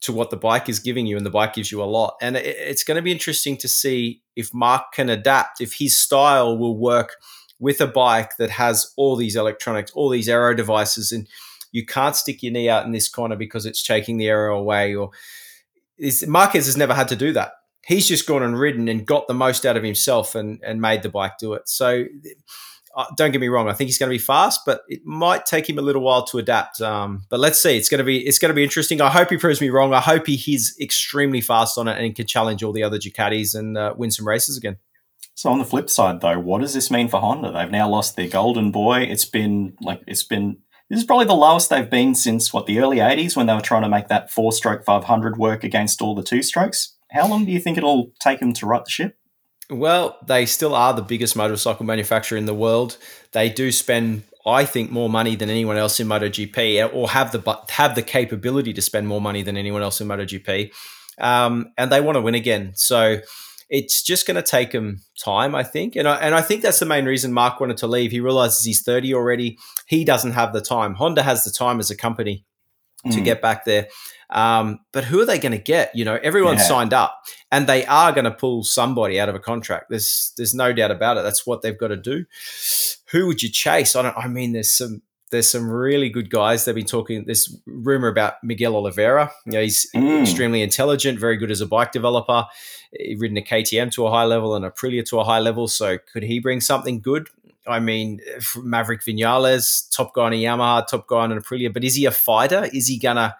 to 0.00 0.12
what 0.12 0.30
the 0.30 0.36
bike 0.36 0.68
is 0.68 0.78
giving 0.78 1.06
you, 1.06 1.16
and 1.16 1.26
the 1.26 1.30
bike 1.30 1.54
gives 1.54 1.72
you 1.72 1.82
a 1.82 1.84
lot. 1.84 2.16
And 2.22 2.36
it, 2.36 2.46
it's 2.46 2.84
going 2.84 2.96
to 2.96 3.02
be 3.02 3.10
interesting 3.10 3.56
to 3.58 3.68
see 3.68 4.22
if 4.36 4.54
Marc 4.54 4.92
can 4.92 5.08
adapt, 5.08 5.60
if 5.60 5.74
his 5.74 5.98
style 5.98 6.56
will 6.56 6.78
work 6.78 7.16
with 7.58 7.80
a 7.80 7.86
bike 7.86 8.36
that 8.38 8.50
has 8.50 8.92
all 8.96 9.16
these 9.16 9.34
electronics, 9.34 9.90
all 9.92 10.08
these 10.08 10.28
aero 10.28 10.54
devices, 10.54 11.10
and 11.10 11.26
you 11.72 11.84
can't 11.84 12.16
stick 12.16 12.42
your 12.42 12.52
knee 12.52 12.68
out 12.68 12.86
in 12.86 12.92
this 12.92 13.08
corner 13.08 13.36
because 13.36 13.66
it's 13.66 13.82
taking 13.82 14.16
the 14.16 14.28
aero 14.28 14.58
away. 14.58 14.94
Or 14.94 15.10
is, 15.98 16.26
Marquez 16.26 16.66
has 16.66 16.76
never 16.76 16.94
had 16.94 17.08
to 17.08 17.16
do 17.16 17.32
that. 17.32 17.52
He's 17.88 18.06
just 18.06 18.26
gone 18.26 18.42
and 18.42 18.58
ridden 18.58 18.86
and 18.86 19.06
got 19.06 19.28
the 19.28 19.34
most 19.34 19.64
out 19.64 19.78
of 19.78 19.82
himself 19.82 20.34
and, 20.34 20.60
and 20.62 20.78
made 20.78 21.02
the 21.02 21.08
bike 21.08 21.38
do 21.38 21.54
it. 21.54 21.70
So 21.70 22.04
uh, 22.94 23.06
don't 23.16 23.30
get 23.30 23.40
me 23.40 23.48
wrong. 23.48 23.66
I 23.66 23.72
think 23.72 23.88
he's 23.88 23.96
going 23.96 24.10
to 24.10 24.14
be 24.14 24.22
fast, 24.22 24.60
but 24.66 24.82
it 24.88 25.06
might 25.06 25.46
take 25.46 25.66
him 25.66 25.78
a 25.78 25.82
little 25.82 26.02
while 26.02 26.22
to 26.26 26.36
adapt. 26.36 26.82
Um, 26.82 27.22
but 27.30 27.40
let's 27.40 27.58
see. 27.58 27.78
It's 27.78 27.88
going 27.88 28.00
to 28.00 28.04
be 28.04 28.26
it's 28.26 28.38
going 28.38 28.50
to 28.50 28.54
be 28.54 28.62
interesting. 28.62 29.00
I 29.00 29.08
hope 29.08 29.30
he 29.30 29.38
proves 29.38 29.62
me 29.62 29.70
wrong. 29.70 29.94
I 29.94 30.00
hope 30.00 30.26
he 30.26 30.36
he's 30.36 30.76
extremely 30.78 31.40
fast 31.40 31.78
on 31.78 31.88
it 31.88 31.98
and 31.98 32.14
can 32.14 32.26
challenge 32.26 32.62
all 32.62 32.72
the 32.72 32.82
other 32.82 32.98
Ducatis 32.98 33.58
and 33.58 33.78
uh, 33.78 33.94
win 33.96 34.10
some 34.10 34.28
races 34.28 34.58
again. 34.58 34.76
So 35.34 35.48
on 35.50 35.58
the 35.58 35.64
flip 35.64 35.88
side, 35.88 36.20
though, 36.20 36.38
what 36.38 36.60
does 36.60 36.74
this 36.74 36.90
mean 36.90 37.08
for 37.08 37.20
Honda? 37.20 37.52
They've 37.52 37.70
now 37.70 37.88
lost 37.88 38.16
their 38.16 38.28
golden 38.28 38.70
boy. 38.70 39.02
It's 39.02 39.24
been 39.24 39.78
like 39.80 40.02
it's 40.06 40.24
been 40.24 40.58
this 40.90 40.98
is 40.98 41.06
probably 41.06 41.26
the 41.26 41.34
lowest 41.34 41.70
they've 41.70 41.88
been 41.88 42.14
since 42.14 42.52
what 42.52 42.66
the 42.66 42.80
early 42.80 42.98
'80s 42.98 43.34
when 43.34 43.46
they 43.46 43.54
were 43.54 43.62
trying 43.62 43.82
to 43.82 43.88
make 43.88 44.08
that 44.08 44.30
four-stroke 44.30 44.84
500 44.84 45.38
work 45.38 45.64
against 45.64 46.02
all 46.02 46.14
the 46.14 46.22
two-strokes. 46.22 46.97
How 47.10 47.28
long 47.28 47.44
do 47.44 47.52
you 47.52 47.60
think 47.60 47.78
it'll 47.78 48.12
take 48.20 48.40
them 48.40 48.52
to 48.54 48.66
right 48.66 48.84
the 48.84 48.90
ship? 48.90 49.16
Well, 49.70 50.16
they 50.26 50.46
still 50.46 50.74
are 50.74 50.94
the 50.94 51.02
biggest 51.02 51.36
motorcycle 51.36 51.84
manufacturer 51.84 52.38
in 52.38 52.46
the 52.46 52.54
world. 52.54 52.96
They 53.32 53.50
do 53.50 53.70
spend, 53.70 54.22
I 54.46 54.64
think, 54.64 54.90
more 54.90 55.10
money 55.10 55.36
than 55.36 55.50
anyone 55.50 55.76
else 55.76 56.00
in 56.00 56.06
MotoGP, 56.06 56.94
or 56.94 57.10
have 57.10 57.32
the 57.32 57.60
have 57.70 57.94
the 57.94 58.02
capability 58.02 58.72
to 58.72 58.82
spend 58.82 59.08
more 59.08 59.20
money 59.20 59.42
than 59.42 59.56
anyone 59.58 59.82
else 59.82 60.00
in 60.00 60.08
MotoGP, 60.08 60.72
um, 61.18 61.72
and 61.76 61.92
they 61.92 62.00
want 62.00 62.16
to 62.16 62.22
win 62.22 62.34
again. 62.34 62.72
So 62.76 63.18
it's 63.68 64.02
just 64.02 64.26
going 64.26 64.36
to 64.36 64.42
take 64.42 64.72
them 64.72 65.02
time, 65.22 65.54
I 65.54 65.62
think, 65.62 65.96
and 65.96 66.08
I, 66.08 66.16
and 66.16 66.34
I 66.34 66.40
think 66.40 66.62
that's 66.62 66.78
the 66.78 66.86
main 66.86 67.04
reason 67.04 67.34
Marc 67.34 67.60
wanted 67.60 67.76
to 67.78 67.86
leave. 67.86 68.10
He 68.10 68.20
realizes 68.20 68.64
he's 68.64 68.82
thirty 68.82 69.12
already. 69.12 69.58
He 69.86 70.02
doesn't 70.02 70.32
have 70.32 70.54
the 70.54 70.62
time. 70.62 70.94
Honda 70.94 71.22
has 71.22 71.44
the 71.44 71.50
time 71.50 71.78
as 71.78 71.90
a 71.90 71.96
company 71.96 72.46
mm. 73.06 73.12
to 73.12 73.20
get 73.20 73.42
back 73.42 73.66
there. 73.66 73.88
Um, 74.30 74.80
but 74.92 75.04
who 75.04 75.20
are 75.20 75.24
they 75.24 75.38
going 75.38 75.52
to 75.52 75.58
get? 75.58 75.94
You 75.94 76.04
know, 76.04 76.18
everyone's 76.22 76.60
yeah. 76.60 76.66
signed 76.66 76.92
up, 76.92 77.24
and 77.50 77.66
they 77.66 77.86
are 77.86 78.12
going 78.12 78.24
to 78.24 78.30
pull 78.30 78.62
somebody 78.62 79.18
out 79.18 79.28
of 79.28 79.34
a 79.34 79.40
contract. 79.40 79.86
There's 79.88 80.32
there's 80.36 80.54
no 80.54 80.72
doubt 80.72 80.90
about 80.90 81.16
it. 81.16 81.22
That's 81.22 81.46
what 81.46 81.62
they've 81.62 81.78
got 81.78 81.88
to 81.88 81.96
do. 81.96 82.26
Who 83.12 83.26
would 83.26 83.42
you 83.42 83.50
chase? 83.50 83.96
I 83.96 84.02
don't. 84.02 84.16
I 84.16 84.28
mean, 84.28 84.52
there's 84.52 84.70
some 84.70 85.02
there's 85.30 85.50
some 85.50 85.70
really 85.70 86.08
good 86.08 86.30
guys. 86.30 86.64
They've 86.64 86.74
been 86.74 86.86
talking. 86.86 87.24
There's 87.24 87.56
rumor 87.66 88.08
about 88.08 88.34
Miguel 88.42 88.76
Oliveira. 88.76 89.30
You 89.46 89.52
know, 89.52 89.62
he's 89.62 89.90
mm. 89.94 90.22
extremely 90.22 90.62
intelligent, 90.62 91.18
very 91.18 91.36
good 91.36 91.50
as 91.50 91.60
a 91.60 91.66
bike 91.66 91.92
developer. 91.92 92.46
He's 92.92 93.20
ridden 93.20 93.36
a 93.36 93.42
KTM 93.42 93.92
to 93.92 94.06
a 94.06 94.10
high 94.10 94.24
level 94.24 94.54
and 94.54 94.64
a 94.64 94.70
Aprilia 94.70 95.04
to 95.06 95.20
a 95.20 95.24
high 95.24 95.40
level. 95.40 95.68
So 95.68 95.98
could 96.12 96.22
he 96.22 96.40
bring 96.40 96.60
something 96.60 97.00
good? 97.00 97.28
I 97.66 97.80
mean, 97.80 98.20
Maverick 98.56 99.02
Vinales, 99.02 99.90
top 99.94 100.14
guy 100.14 100.28
in 100.28 100.32
a 100.32 100.42
Yamaha, 100.42 100.86
top 100.86 101.06
guy 101.06 101.26
in 101.26 101.32
an 101.32 101.40
Aprilia. 101.40 101.72
But 101.72 101.84
is 101.84 101.94
he 101.94 102.06
a 102.06 102.10
fighter? 102.10 102.68
Is 102.72 102.86
he 102.86 102.98
gonna 102.98 103.36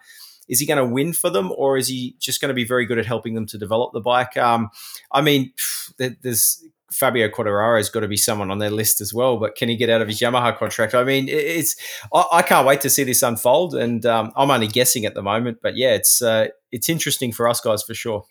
is 0.49 0.59
he 0.59 0.65
going 0.65 0.77
to 0.77 0.93
win 0.93 1.13
for 1.13 1.29
them, 1.29 1.53
or 1.55 1.77
is 1.77 1.87
he 1.87 2.15
just 2.19 2.41
going 2.41 2.49
to 2.49 2.55
be 2.55 2.65
very 2.65 2.85
good 2.85 2.99
at 2.99 3.05
helping 3.05 3.35
them 3.35 3.45
to 3.47 3.57
develop 3.57 3.93
the 3.93 4.01
bike? 4.01 4.35
Um, 4.35 4.69
I 5.11 5.21
mean, 5.21 5.53
there's 5.97 6.61
Fabio 6.91 7.29
Quartararo 7.29 7.77
has 7.77 7.89
got 7.89 7.99
to 7.99 8.07
be 8.07 8.17
someone 8.17 8.49
on 8.49 8.57
their 8.57 8.71
list 8.71 8.99
as 8.99 9.13
well. 9.13 9.37
But 9.37 9.55
can 9.55 9.69
he 9.69 9.75
get 9.75 9.89
out 9.89 10.01
of 10.01 10.07
his 10.07 10.19
Yamaha 10.19 10.57
contract? 10.57 10.95
I 10.95 11.03
mean, 11.03 11.29
it's 11.29 11.75
I, 12.13 12.25
I 12.33 12.41
can't 12.41 12.67
wait 12.67 12.81
to 12.81 12.89
see 12.89 13.03
this 13.03 13.21
unfold, 13.21 13.75
and 13.75 14.05
um, 14.05 14.31
I'm 14.35 14.51
only 14.51 14.67
guessing 14.67 15.05
at 15.05 15.13
the 15.13 15.21
moment. 15.21 15.59
But 15.61 15.77
yeah, 15.77 15.93
it's 15.93 16.21
uh, 16.21 16.47
it's 16.71 16.89
interesting 16.89 17.31
for 17.31 17.47
us 17.47 17.61
guys 17.61 17.83
for 17.83 17.93
sure. 17.93 18.25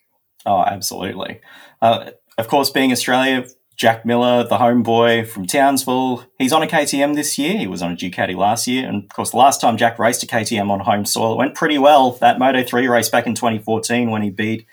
Oh, 0.45 0.61
absolutely. 0.61 1.41
Uh, 1.81 2.11
of 2.37 2.47
course, 2.47 2.69
being 2.69 2.91
Australia, 2.91 3.45
Jack 3.79 4.05
Miller, 4.05 4.43
the 4.43 4.57
homeboy 4.57 5.25
from 5.25 5.47
Townsville, 5.47 6.25
he's 6.37 6.51
on 6.51 6.61
a 6.61 6.67
KTM 6.67 7.15
this 7.15 7.37
year. 7.37 7.57
He 7.57 7.65
was 7.65 7.81
on 7.81 7.93
a 7.93 7.95
Ducati 7.95 8.35
last 8.35 8.67
year. 8.67 8.85
And 8.85 9.05
of 9.05 9.09
course, 9.09 9.31
the 9.31 9.37
last 9.37 9.61
time 9.61 9.77
Jack 9.77 9.97
raced 9.97 10.21
a 10.21 10.27
KTM 10.27 10.69
on 10.69 10.81
home 10.81 11.05
soil, 11.05 11.31
it 11.31 11.37
went 11.37 11.55
pretty 11.55 11.77
well. 11.77 12.11
That 12.11 12.39
Moto 12.39 12.61
3 12.61 12.89
race 12.89 13.07
back 13.07 13.25
in 13.25 13.35
2014 13.35 14.11
when 14.11 14.21
he 14.21 14.31
beat 14.31 14.65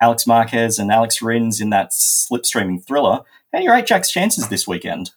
Alex 0.00 0.28
Marquez 0.28 0.78
and 0.78 0.92
Alex 0.92 1.20
Rins 1.20 1.60
in 1.60 1.70
that 1.70 1.90
slipstreaming 1.90 2.86
thriller. 2.86 3.22
How 3.52 3.58
do 3.58 3.64
you 3.64 3.72
rate 3.72 3.86
Jack's 3.86 4.12
chances 4.12 4.48
this 4.48 4.68
weekend? 4.68 5.10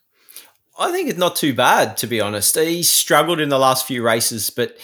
I 0.80 0.92
think 0.92 1.08
it's 1.08 1.20
not 1.20 1.36
too 1.36 1.54
bad, 1.54 1.98
to 1.98 2.08
be 2.08 2.20
honest. 2.20 2.58
He 2.58 2.82
struggled 2.82 3.40
in 3.40 3.50
the 3.50 3.60
last 3.60 3.86
few 3.86 4.02
races, 4.02 4.50
but 4.50 4.76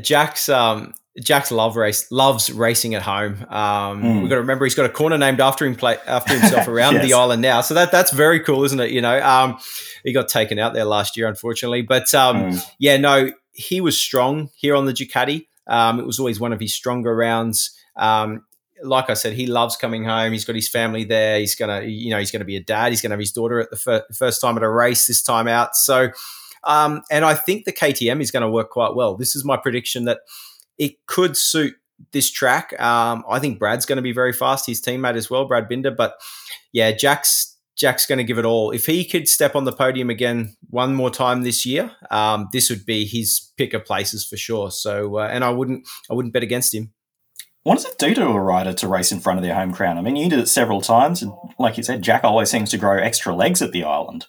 Jack's 0.00 0.48
um, 0.48 0.94
Jack's 1.20 1.50
love 1.50 1.76
race 1.76 2.10
loves 2.10 2.50
racing 2.50 2.94
at 2.94 3.02
home. 3.02 3.44
Um, 3.48 4.02
mm. 4.02 4.20
We've 4.20 4.30
got 4.30 4.36
to 4.36 4.40
remember 4.40 4.64
he's 4.64 4.74
got 4.74 4.86
a 4.86 4.92
corner 4.92 5.18
named 5.18 5.40
after 5.40 5.66
him, 5.66 5.74
play, 5.74 5.98
after 6.06 6.32
himself 6.38 6.68
around 6.68 6.94
yes. 6.94 7.04
the 7.04 7.12
island 7.12 7.42
now. 7.42 7.60
So 7.60 7.74
that 7.74 7.92
that's 7.92 8.12
very 8.12 8.40
cool, 8.40 8.64
isn't 8.64 8.80
it? 8.80 8.90
You 8.92 9.02
know, 9.02 9.20
um, 9.22 9.58
he 10.04 10.12
got 10.12 10.28
taken 10.28 10.58
out 10.58 10.72
there 10.72 10.86
last 10.86 11.16
year, 11.16 11.28
unfortunately. 11.28 11.82
But 11.82 12.12
um, 12.14 12.52
mm. 12.52 12.64
yeah, 12.78 12.96
no, 12.96 13.30
he 13.52 13.80
was 13.80 13.98
strong 13.98 14.48
here 14.54 14.74
on 14.74 14.86
the 14.86 14.92
Ducati. 14.92 15.46
Um, 15.66 16.00
it 16.00 16.06
was 16.06 16.18
always 16.18 16.40
one 16.40 16.52
of 16.52 16.60
his 16.60 16.74
stronger 16.74 17.14
rounds. 17.14 17.76
Um, 17.96 18.46
like 18.82 19.10
I 19.10 19.14
said, 19.14 19.34
he 19.34 19.46
loves 19.46 19.76
coming 19.76 20.04
home. 20.04 20.32
He's 20.32 20.46
got 20.46 20.56
his 20.56 20.68
family 20.68 21.04
there. 21.04 21.38
He's 21.38 21.54
gonna, 21.54 21.82
you 21.82 22.10
know, 22.10 22.18
he's 22.18 22.30
gonna 22.30 22.46
be 22.46 22.56
a 22.56 22.62
dad. 22.62 22.90
He's 22.90 23.02
gonna 23.02 23.12
have 23.12 23.20
his 23.20 23.32
daughter 23.32 23.60
at 23.60 23.70
the 23.70 23.76
fir- 23.76 24.04
first 24.14 24.40
time 24.40 24.56
at 24.56 24.62
a 24.62 24.68
race 24.68 25.06
this 25.06 25.22
time 25.22 25.46
out. 25.46 25.76
So, 25.76 26.10
um, 26.64 27.02
and 27.10 27.24
I 27.24 27.34
think 27.34 27.64
the 27.64 27.72
KTM 27.72 28.20
is 28.20 28.30
going 28.30 28.42
to 28.42 28.48
work 28.48 28.70
quite 28.70 28.94
well. 28.94 29.16
This 29.16 29.34
is 29.34 29.44
my 29.44 29.56
prediction 29.56 30.04
that 30.04 30.20
it 30.78 31.04
could 31.06 31.36
suit 31.36 31.74
this 32.12 32.30
track. 32.30 32.78
Um, 32.80 33.24
I 33.28 33.38
think 33.38 33.58
Brad's 33.58 33.86
going 33.86 33.96
to 33.96 34.02
be 34.02 34.12
very 34.12 34.32
fast, 34.32 34.66
his 34.66 34.82
teammate 34.82 35.16
as 35.16 35.30
well, 35.30 35.46
Brad 35.46 35.68
Binder. 35.68 35.90
But 35.90 36.14
yeah, 36.72 36.92
Jack's 36.92 37.56
Jack's 37.76 38.06
going 38.06 38.18
to 38.18 38.24
give 38.24 38.38
it 38.38 38.44
all. 38.44 38.70
If 38.70 38.86
he 38.86 39.04
could 39.04 39.26
step 39.26 39.56
on 39.56 39.64
the 39.64 39.72
podium 39.72 40.10
again 40.10 40.56
one 40.70 40.94
more 40.94 41.10
time 41.10 41.42
this 41.42 41.64
year, 41.64 41.90
um, 42.10 42.48
this 42.52 42.68
would 42.70 42.84
be 42.84 43.06
his 43.06 43.50
pick 43.56 43.72
of 43.72 43.84
places 43.84 44.26
for 44.26 44.36
sure. 44.36 44.70
So, 44.70 45.18
uh, 45.18 45.28
and 45.32 45.42
I 45.42 45.50
wouldn't, 45.50 45.88
I 46.10 46.14
wouldn't 46.14 46.34
bet 46.34 46.42
against 46.42 46.74
him. 46.74 46.92
What 47.62 47.76
does 47.76 47.86
it 47.86 47.98
do 47.98 48.12
to 48.14 48.26
a 48.26 48.40
rider 48.40 48.72
to 48.72 48.88
race 48.88 49.12
in 49.12 49.20
front 49.20 49.38
of 49.38 49.44
their 49.44 49.54
home 49.54 49.72
crowd? 49.72 49.96
I 49.96 50.00
mean, 50.00 50.16
you 50.16 50.28
did 50.28 50.40
it 50.40 50.48
several 50.48 50.80
times, 50.80 51.22
and 51.22 51.32
like 51.58 51.76
you 51.76 51.82
said, 51.82 52.02
Jack 52.02 52.24
always 52.24 52.50
seems 52.50 52.70
to 52.70 52.78
grow 52.78 52.98
extra 52.98 53.34
legs 53.34 53.62
at 53.62 53.72
the 53.72 53.84
island. 53.84 54.26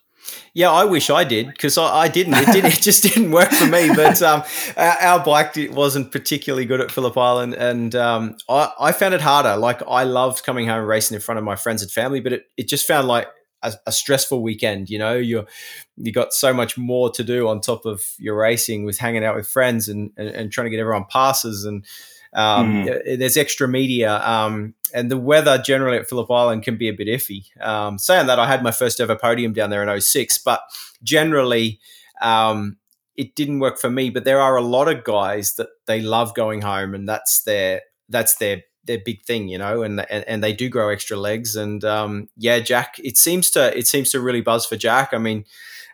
Yeah, 0.53 0.71
I 0.71 0.85
wish 0.85 1.09
I 1.09 1.23
did 1.23 1.47
because 1.47 1.77
I, 1.77 2.01
I, 2.01 2.07
didn't. 2.07 2.35
It 2.35 2.45
didn't. 2.47 2.73
It 2.73 2.81
just 2.81 3.03
didn't 3.03 3.31
work 3.31 3.49
for 3.51 3.65
me. 3.65 3.89
But 3.95 4.21
um, 4.21 4.43
our, 4.77 4.97
our, 5.01 5.23
bike 5.23 5.55
wasn't 5.71 6.11
particularly 6.11 6.65
good 6.65 6.81
at 6.81 6.91
Phillip 6.91 7.17
Island, 7.17 7.55
and 7.55 7.95
um, 7.95 8.37
I, 8.47 8.71
I, 8.79 8.91
found 8.91 9.13
it 9.13 9.21
harder. 9.21 9.57
Like 9.57 9.81
I 9.87 10.03
loved 10.03 10.43
coming 10.43 10.67
home 10.67 10.79
and 10.79 10.87
racing 10.87 11.15
in 11.15 11.21
front 11.21 11.39
of 11.39 11.43
my 11.43 11.55
friends 11.55 11.81
and 11.81 11.91
family, 11.91 12.19
but 12.19 12.33
it, 12.33 12.45
it 12.57 12.67
just 12.67 12.85
found 12.85 13.07
like 13.07 13.27
a, 13.63 13.73
a, 13.87 13.91
stressful 13.91 14.41
weekend. 14.41 14.89
You 14.89 14.99
know, 14.99 15.15
you 15.15 15.45
you 15.97 16.11
got 16.11 16.33
so 16.33 16.53
much 16.53 16.77
more 16.77 17.09
to 17.11 17.23
do 17.23 17.47
on 17.47 17.61
top 17.61 17.85
of 17.85 18.03
your 18.19 18.37
racing 18.37 18.83
with 18.85 18.99
hanging 18.99 19.23
out 19.23 19.35
with 19.35 19.47
friends 19.47 19.89
and 19.89 20.11
and, 20.17 20.29
and 20.29 20.51
trying 20.51 20.65
to 20.65 20.71
get 20.71 20.79
everyone 20.79 21.05
passes 21.09 21.65
and 21.65 21.85
um, 22.33 22.85
mm. 22.85 23.19
There's 23.19 23.37
extra 23.37 23.67
media, 23.67 24.19
um, 24.27 24.73
and 24.93 25.09
the 25.09 25.17
weather 25.17 25.57
generally 25.57 25.97
at 25.97 26.07
Phillip 26.07 26.29
Island 26.31 26.63
can 26.63 26.77
be 26.77 26.89
a 26.89 26.93
bit 26.93 27.07
iffy. 27.07 27.45
Um, 27.61 27.97
saying 27.97 28.27
that, 28.27 28.39
I 28.39 28.47
had 28.47 28.63
my 28.63 28.71
first 28.71 28.99
ever 28.99 29.15
podium 29.15 29.53
down 29.53 29.69
there 29.69 29.87
in 29.87 30.01
06, 30.01 30.39
but 30.39 30.61
generally 31.03 31.79
um, 32.21 32.77
it 33.15 33.35
didn't 33.35 33.59
work 33.59 33.77
for 33.77 33.89
me. 33.89 34.09
But 34.09 34.23
there 34.23 34.41
are 34.41 34.55
a 34.55 34.61
lot 34.61 34.87
of 34.87 35.03
guys 35.03 35.55
that 35.55 35.69
they 35.85 36.01
love 36.01 36.33
going 36.33 36.61
home, 36.61 36.95
and 36.95 37.07
that's 37.07 37.43
their 37.43 37.81
that's 38.09 38.35
their 38.35 38.63
their 38.85 38.99
big 39.03 39.23
thing, 39.23 39.47
you 39.47 39.57
know, 39.57 39.83
and 39.83 39.99
and, 40.09 40.23
and 40.27 40.43
they 40.43 40.53
do 40.53 40.69
grow 40.69 40.89
extra 40.89 41.17
legs. 41.17 41.55
And 41.55 41.83
um, 41.85 42.29
yeah, 42.35 42.59
Jack, 42.59 42.95
it 42.99 43.17
seems 43.17 43.51
to 43.51 43.77
it 43.77 43.87
seems 43.87 44.09
to 44.11 44.19
really 44.19 44.41
buzz 44.41 44.65
for 44.65 44.75
Jack. 44.75 45.13
I 45.13 45.17
mean. 45.17 45.45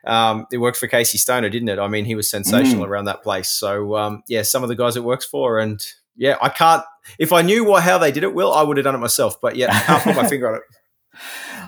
Um, 0.05 0.47
it 0.49 0.59
worked 0.59 0.77
for 0.77 0.87
Casey 0.87 1.17
Stoner, 1.17 1.49
didn't 1.49 1.67
it? 1.67 1.77
I 1.77 1.89
mean, 1.89 2.05
he 2.05 2.15
was 2.15 2.29
sensational 2.29 2.85
mm. 2.85 2.87
around 2.87 3.03
that 3.05 3.21
place. 3.21 3.49
So 3.49 3.97
um, 3.97 4.23
yeah, 4.29 4.43
some 4.43 4.63
of 4.63 4.69
the 4.69 4.75
guys 4.75 4.95
it 4.95 5.03
works 5.03 5.25
for, 5.25 5.59
and 5.59 5.85
yeah, 6.19 6.37
I 6.41 6.49
can't. 6.49 6.83
If 7.17 7.31
I 7.31 7.41
knew 7.41 7.63
what, 7.63 7.81
how 7.83 7.97
they 7.97 8.11
did 8.11 8.23
it, 8.23 8.35
Will, 8.35 8.53
I 8.53 8.61
would 8.61 8.77
have 8.77 8.83
done 8.83 8.93
it 8.93 8.99
myself. 8.99 9.39
But 9.41 9.55
yeah, 9.55 9.73
I 9.73 9.79
can't 9.79 10.03
put 10.03 10.15
my 10.15 10.27
finger 10.29 10.49
on 10.49 10.55
it. 10.55 10.61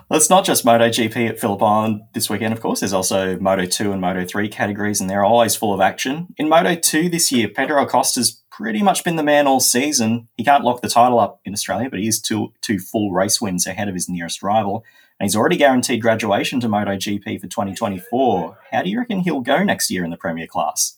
Well, 0.10 0.18
it's 0.18 0.30
not 0.30 0.44
just 0.44 0.66
MotoGP 0.66 1.30
at 1.30 1.40
Phillip 1.40 1.64
Island 1.64 2.02
this 2.14 2.30
weekend, 2.30 2.54
of 2.54 2.60
course. 2.60 2.82
There's 2.82 2.92
also 2.92 3.40
Moto 3.40 3.66
2 3.66 3.94
and 3.94 4.02
Moto 4.02 4.26
3 4.26 4.50
categories, 4.50 5.00
and 5.00 5.10
they're 5.10 5.24
always 5.24 5.56
full 5.56 5.74
of 5.74 5.80
action. 5.80 6.28
In 6.38 6.50
Moto 6.50 6.76
2 6.76 7.08
this 7.08 7.32
year, 7.32 7.48
Pedro 7.48 7.82
Acosta's 7.82 8.44
pretty 8.52 8.84
much 8.84 9.06
been 9.06 9.16
the 9.16 9.24
man 9.24 9.48
all 9.48 9.62
season. 9.62 10.28
He 10.36 10.44
can't 10.44 10.66
lock 10.66 10.82
the 10.82 10.90
title 10.90 11.18
up 11.18 11.40
in 11.46 11.54
Australia, 11.54 11.90
but 11.90 12.00
he 12.00 12.10
is 12.10 12.20
two, 12.20 12.52
two 12.62 12.78
full 12.78 13.14
race 13.14 13.40
wins 13.40 13.66
ahead 13.66 13.88
of 13.88 13.94
his 13.94 14.10
nearest 14.10 14.44
rival. 14.44 14.84
And 15.18 15.26
he's 15.26 15.36
already 15.36 15.56
guaranteed 15.56 16.02
graduation 16.02 16.60
to 16.60 16.68
MotoGP 16.68 17.40
for 17.40 17.48
2024. 17.48 18.58
How 18.72 18.82
do 18.82 18.90
you 18.90 19.00
reckon 19.00 19.22
he'll 19.22 19.40
go 19.40 19.64
next 19.64 19.90
year 19.90 20.04
in 20.04 20.12
the 20.12 20.18
Premier 20.18 20.48
class? 20.48 20.98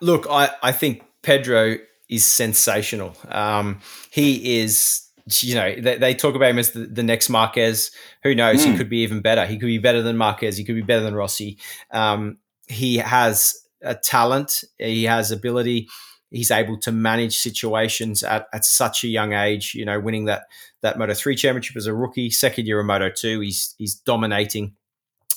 Look, 0.00 0.26
I, 0.30 0.50
I 0.62 0.72
think 0.72 1.04
Pedro 1.22 1.76
is 2.08 2.24
sensational. 2.24 3.16
Um, 3.28 3.80
he 4.10 4.60
is 4.60 5.04
you 5.40 5.54
know, 5.54 5.74
they, 5.74 5.96
they, 5.96 6.14
talk 6.14 6.34
about 6.34 6.50
him 6.50 6.58
as 6.58 6.72
the, 6.72 6.80
the 6.80 7.02
next 7.02 7.30
Marquez. 7.30 7.90
Who 8.24 8.34
knows? 8.34 8.60
Mm. 8.60 8.64
He 8.64 8.70
hmm. 8.72 8.76
could 8.76 8.90
be 8.90 8.98
even 8.98 9.20
better. 9.22 9.46
He 9.46 9.56
could 9.56 9.66
be 9.66 9.78
better 9.78 10.02
than 10.02 10.18
Marquez. 10.18 10.56
He 10.58 10.64
could 10.64 10.74
be 10.74 10.82
better 10.82 11.02
than 11.02 11.14
Rossi. 11.14 11.56
Um, 11.90 12.38
he 12.68 12.98
has 12.98 13.54
a 13.82 13.94
talent. 13.94 14.64
He 14.78 15.04
has 15.04 15.30
ability. 15.30 15.88
He's 16.30 16.50
able 16.50 16.78
to 16.80 16.92
manage 16.92 17.38
situations 17.38 18.22
at, 18.22 18.48
at 18.52 18.64
such 18.64 19.04
a 19.04 19.08
young 19.08 19.32
age. 19.32 19.74
You 19.74 19.84
know, 19.84 19.98
winning 19.98 20.26
that 20.26 20.44
that 20.82 20.98
Moto 20.98 21.14
three 21.14 21.36
championship 21.36 21.76
as 21.76 21.86
a 21.86 21.94
rookie, 21.94 22.30
second 22.30 22.66
year 22.66 22.80
of 22.80 22.86
Moto 22.86 23.08
two, 23.08 23.40
he's 23.40 23.74
he's 23.78 23.94
dominating 23.94 24.74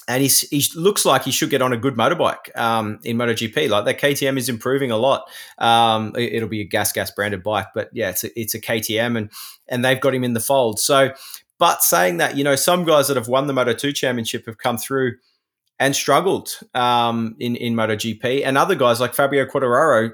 and 0.07 0.21
he's, 0.21 0.41
he 0.49 0.63
looks 0.75 1.05
like 1.05 1.23
he 1.23 1.31
should 1.31 1.49
get 1.49 1.61
on 1.61 1.73
a 1.73 1.77
good 1.77 1.95
motorbike 1.95 2.55
um, 2.57 2.99
in 3.03 3.17
MotoGP. 3.17 3.69
Like 3.69 3.85
that 3.85 3.99
KTM 3.99 4.37
is 4.37 4.47
improving 4.47 4.89
a 4.89 4.97
lot. 4.97 5.29
Um, 5.57 6.13
it, 6.15 6.41
will 6.41 6.49
be 6.49 6.61
a 6.61 6.65
gas 6.65 6.91
gas 6.93 7.11
branded 7.11 7.43
bike, 7.43 7.67
but 7.75 7.89
yeah, 7.91 8.09
it's 8.09 8.23
a, 8.23 8.39
it's 8.39 8.53
a 8.53 8.61
KTM, 8.61 9.17
and 9.17 9.31
and 9.67 9.83
they've 9.83 9.99
got 9.99 10.15
him 10.15 10.23
in 10.23 10.33
the 10.33 10.39
fold. 10.39 10.79
So, 10.79 11.11
but 11.59 11.83
saying 11.83 12.17
that, 12.17 12.37
you 12.37 12.43
know, 12.43 12.55
some 12.55 12.85
guys 12.85 13.09
that 13.09 13.17
have 13.17 13.27
won 13.27 13.47
the 13.47 13.53
Moto 13.53 13.73
Two 13.73 13.91
Championship 13.91 14.45
have 14.45 14.57
come 14.57 14.77
through 14.77 15.15
and 15.79 15.95
struggled 15.95 16.57
um, 16.73 17.35
in 17.39 17.55
in 17.57 17.73
MotoGP, 17.73 18.43
and 18.45 18.57
other 18.57 18.75
guys 18.75 19.01
like 19.01 19.13
Fabio 19.13 19.45
Quartararo 19.45 20.11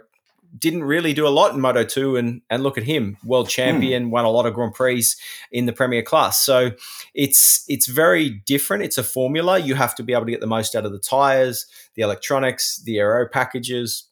didn't 0.58 0.84
really 0.84 1.14
do 1.14 1.28
a 1.28 1.30
lot 1.30 1.54
in 1.54 1.62
Moto 1.62 1.84
2 1.84 2.16
and 2.16 2.42
and 2.50 2.64
look 2.64 2.78
at 2.78 2.84
him, 2.84 3.18
world 3.24 3.50
champion, 3.50 4.08
mm. 4.08 4.10
won 4.12 4.26
a 4.26 4.30
lot 4.30 4.46
of 4.46 4.54
Grand 4.54 4.74
Prix 4.74 5.06
in 5.52 5.66
the 5.66 5.74
Premier 5.74 6.04
class. 6.04 6.40
So 6.40 6.72
it's 7.14 7.64
it's 7.68 7.88
very 7.88 8.30
different. 8.30 8.84
It's 8.84 8.98
a 8.98 9.04
formula. 9.04 9.60
You 9.60 9.76
have 9.76 9.96
to 9.96 10.04
be 10.04 10.14
able 10.14 10.26
to 10.26 10.32
get 10.32 10.42
the 10.42 10.48
most 10.48 10.76
out 10.76 10.86
of 10.86 10.92
the 10.92 11.00
tires, 11.00 11.66
the 11.96 12.04
electronics, 12.04 12.82
the 12.84 13.00
aero 13.00 13.28
packages, 13.28 14.04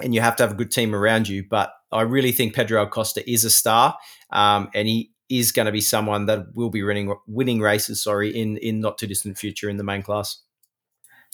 and 0.00 0.14
you 0.14 0.20
have 0.20 0.36
to 0.36 0.42
have 0.42 0.52
a 0.52 0.56
good 0.56 0.70
team 0.70 0.94
around 0.94 1.28
you. 1.28 1.44
But 1.48 1.72
I 1.92 2.02
really 2.02 2.32
think 2.32 2.54
Pedro 2.54 2.82
Acosta 2.82 3.28
is 3.30 3.44
a 3.44 3.50
star, 3.50 3.96
um, 4.30 4.68
and 4.74 4.88
he 4.88 5.12
is 5.28 5.52
going 5.52 5.66
to 5.66 5.72
be 5.72 5.80
someone 5.80 6.26
that 6.26 6.54
will 6.54 6.70
be 6.70 6.82
winning 6.82 7.14
winning 7.26 7.60
races. 7.60 8.02
Sorry, 8.02 8.30
in 8.30 8.56
in 8.58 8.80
not 8.80 8.98
too 8.98 9.06
distant 9.06 9.38
future 9.38 9.68
in 9.68 9.76
the 9.76 9.84
main 9.84 10.02
class. 10.02 10.42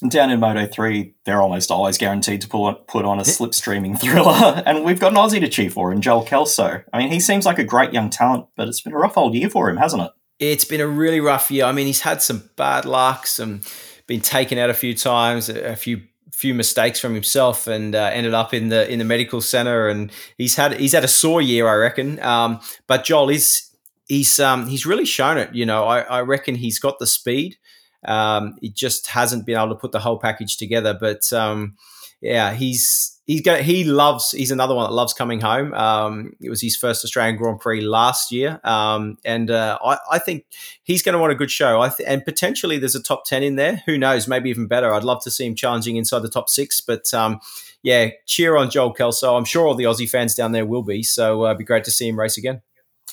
Down 0.09 0.31
in 0.31 0.39
Moto 0.39 0.67
3, 0.67 1.13
they're 1.25 1.41
almost 1.41 1.71
always 1.71 1.97
guaranteed 1.97 2.41
to 2.41 2.47
pull 2.47 2.65
on, 2.65 2.75
put 2.87 3.05
on 3.05 3.19
a 3.19 3.23
slipstreaming 3.23 3.99
thriller. 4.01 4.61
and 4.65 4.83
we've 4.83 4.99
got 4.99 5.11
an 5.11 5.17
Aussie 5.17 5.39
to 5.39 5.47
cheer 5.47 5.69
for 5.69 5.91
in 5.91 6.01
Joel 6.01 6.23
Kelso. 6.23 6.83
I 6.91 6.97
mean, 6.97 7.11
he 7.11 7.19
seems 7.19 7.45
like 7.45 7.59
a 7.59 7.63
great 7.63 7.93
young 7.93 8.09
talent, 8.09 8.47
but 8.55 8.67
it's 8.67 8.81
been 8.81 8.93
a 8.93 8.97
rough 8.97 9.17
old 9.17 9.33
year 9.33 9.49
for 9.49 9.69
him, 9.69 9.77
hasn't 9.77 10.03
it? 10.03 10.11
It's 10.39 10.65
been 10.65 10.81
a 10.81 10.87
really 10.87 11.19
rough 11.19 11.49
year. 11.51 11.65
I 11.65 11.71
mean, 11.71 11.87
he's 11.87 12.01
had 12.01 12.21
some 12.21 12.49
bad 12.57 12.85
luck, 12.85 13.27
some 13.27 13.61
been 14.07 14.21
taken 14.21 14.57
out 14.57 14.69
a 14.69 14.73
few 14.73 14.93
times, 14.93 15.49
a 15.49 15.75
few 15.75 16.01
few 16.31 16.53
mistakes 16.53 16.99
from 16.99 17.13
himself, 17.13 17.67
and 17.67 17.95
uh, 17.95 18.09
ended 18.11 18.33
up 18.33 18.53
in 18.53 18.69
the 18.69 18.91
in 18.91 18.99
the 18.99 19.05
medical 19.05 19.39
center. 19.39 19.87
And 19.87 20.11
he's 20.37 20.55
had 20.55 20.79
he's 20.79 20.91
had 20.91 21.03
a 21.03 21.07
sore 21.07 21.41
year, 21.41 21.67
I 21.67 21.75
reckon. 21.75 22.19
Um, 22.21 22.59
but 22.87 23.05
Joel 23.05 23.29
is 23.29 23.69
he's 24.07 24.39
um, 24.39 24.67
he's 24.67 24.85
really 24.85 25.05
shown 25.05 25.37
it. 25.37 25.53
You 25.53 25.65
know, 25.65 25.85
I, 25.85 26.01
I 26.01 26.21
reckon 26.21 26.55
he's 26.55 26.79
got 26.79 26.99
the 26.99 27.07
speed. 27.07 27.57
Um, 28.05 28.57
it 28.61 28.75
just 28.75 29.07
hasn't 29.07 29.45
been 29.45 29.57
able 29.57 29.69
to 29.69 29.75
put 29.75 29.91
the 29.91 29.99
whole 29.99 30.19
package 30.19 30.57
together. 30.57 30.97
But 30.99 31.31
um, 31.33 31.75
yeah, 32.21 32.53
he's 32.53 33.19
he's 33.25 33.45
he 33.45 33.83
loves 33.83 34.31
he's 34.31 34.51
another 34.51 34.75
one 34.75 34.89
that 34.89 34.95
loves 34.95 35.13
coming 35.13 35.41
home. 35.41 35.73
Um, 35.73 36.35
it 36.41 36.49
was 36.49 36.61
his 36.61 36.75
first 36.75 37.03
Australian 37.03 37.35
Grand 37.35 37.59
Prix 37.59 37.81
last 37.81 38.31
year, 38.31 38.59
um, 38.63 39.17
and 39.25 39.51
uh, 39.51 39.77
I, 39.83 39.97
I, 40.11 40.19
think 40.19 40.45
he's 40.83 41.01
going 41.01 41.13
to 41.13 41.19
want 41.19 41.31
a 41.31 41.35
good 41.35 41.51
show. 41.51 41.81
I 41.81 41.89
th- 41.89 42.07
and 42.07 42.23
potentially 42.23 42.77
there's 42.77 42.95
a 42.95 43.03
top 43.03 43.25
ten 43.25 43.43
in 43.43 43.55
there. 43.55 43.83
Who 43.85 43.97
knows? 43.97 44.27
Maybe 44.27 44.49
even 44.49 44.67
better. 44.67 44.93
I'd 44.93 45.03
love 45.03 45.23
to 45.23 45.31
see 45.31 45.45
him 45.45 45.55
challenging 45.55 45.97
inside 45.97 46.19
the 46.19 46.29
top 46.29 46.49
six. 46.49 46.81
But 46.81 47.13
um, 47.13 47.39
yeah, 47.81 48.11
cheer 48.25 48.55
on 48.55 48.69
Joel 48.69 48.93
Kelso. 48.93 49.35
I'm 49.35 49.45
sure 49.45 49.67
all 49.67 49.75
the 49.75 49.83
Aussie 49.83 50.09
fans 50.09 50.35
down 50.35 50.53
there 50.53 50.65
will 50.65 50.83
be. 50.83 51.03
So 51.03 51.45
uh, 51.45 51.49
it'd 51.49 51.57
be 51.59 51.65
great 51.65 51.83
to 51.85 51.91
see 51.91 52.07
him 52.07 52.19
race 52.19 52.37
again. 52.37 52.61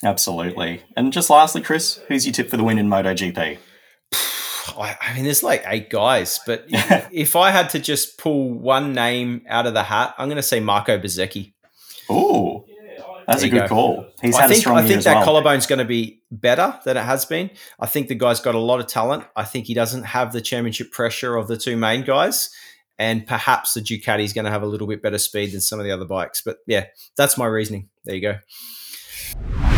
Absolutely. 0.02 0.82
And 0.96 1.12
just 1.12 1.28
lastly, 1.28 1.60
Chris, 1.60 2.00
who's 2.08 2.24
your 2.24 2.32
tip 2.32 2.48
for 2.48 2.56
the 2.56 2.64
win 2.64 2.78
in 2.78 2.88
MotoGP? 2.88 3.58
I 4.78 5.14
mean, 5.14 5.24
there's 5.24 5.42
like 5.42 5.62
eight 5.66 5.90
guys, 5.90 6.40
but 6.46 6.64
if 7.12 7.36
I 7.36 7.50
had 7.50 7.70
to 7.70 7.78
just 7.78 8.18
pull 8.18 8.52
one 8.52 8.92
name 8.92 9.42
out 9.48 9.66
of 9.66 9.74
the 9.74 9.82
hat, 9.82 10.14
I'm 10.18 10.28
going 10.28 10.36
to 10.36 10.42
say 10.42 10.60
Marco 10.60 10.98
Bezzecchi. 10.98 11.52
Oh, 12.08 12.64
that's 13.26 13.42
a 13.44 13.48
good 13.48 13.62
go. 13.62 13.68
call. 13.68 14.06
He's 14.22 14.34
I 14.34 14.42
had 14.42 14.48
think, 14.48 14.58
a 14.58 14.60
strong 14.60 14.78
I 14.78 14.86
think 14.86 15.02
that 15.04 15.24
well. 15.24 15.42
collarbone's 15.42 15.66
going 15.66 15.78
to 15.78 15.84
be 15.84 16.20
better 16.32 16.78
than 16.84 16.96
it 16.96 17.04
has 17.04 17.24
been. 17.24 17.50
I 17.78 17.86
think 17.86 18.08
the 18.08 18.16
guy's 18.16 18.40
got 18.40 18.56
a 18.56 18.58
lot 18.58 18.80
of 18.80 18.88
talent. 18.88 19.24
I 19.36 19.44
think 19.44 19.66
he 19.66 19.74
doesn't 19.74 20.02
have 20.02 20.32
the 20.32 20.40
championship 20.40 20.90
pressure 20.90 21.36
of 21.36 21.46
the 21.46 21.56
two 21.56 21.76
main 21.76 22.02
guys. 22.02 22.50
And 22.98 23.26
perhaps 23.26 23.74
the 23.74 23.80
Ducati 23.80 24.24
is 24.24 24.32
going 24.32 24.44
to 24.44 24.50
have 24.50 24.62
a 24.62 24.66
little 24.66 24.86
bit 24.86 25.00
better 25.00 25.18
speed 25.18 25.52
than 25.52 25.60
some 25.60 25.78
of 25.78 25.86
the 25.86 25.92
other 25.92 26.04
bikes. 26.04 26.42
But 26.42 26.58
yeah, 26.66 26.86
that's 27.16 27.38
my 27.38 27.46
reasoning. 27.46 27.88
There 28.04 28.14
you 28.16 28.20
go. 28.20 29.69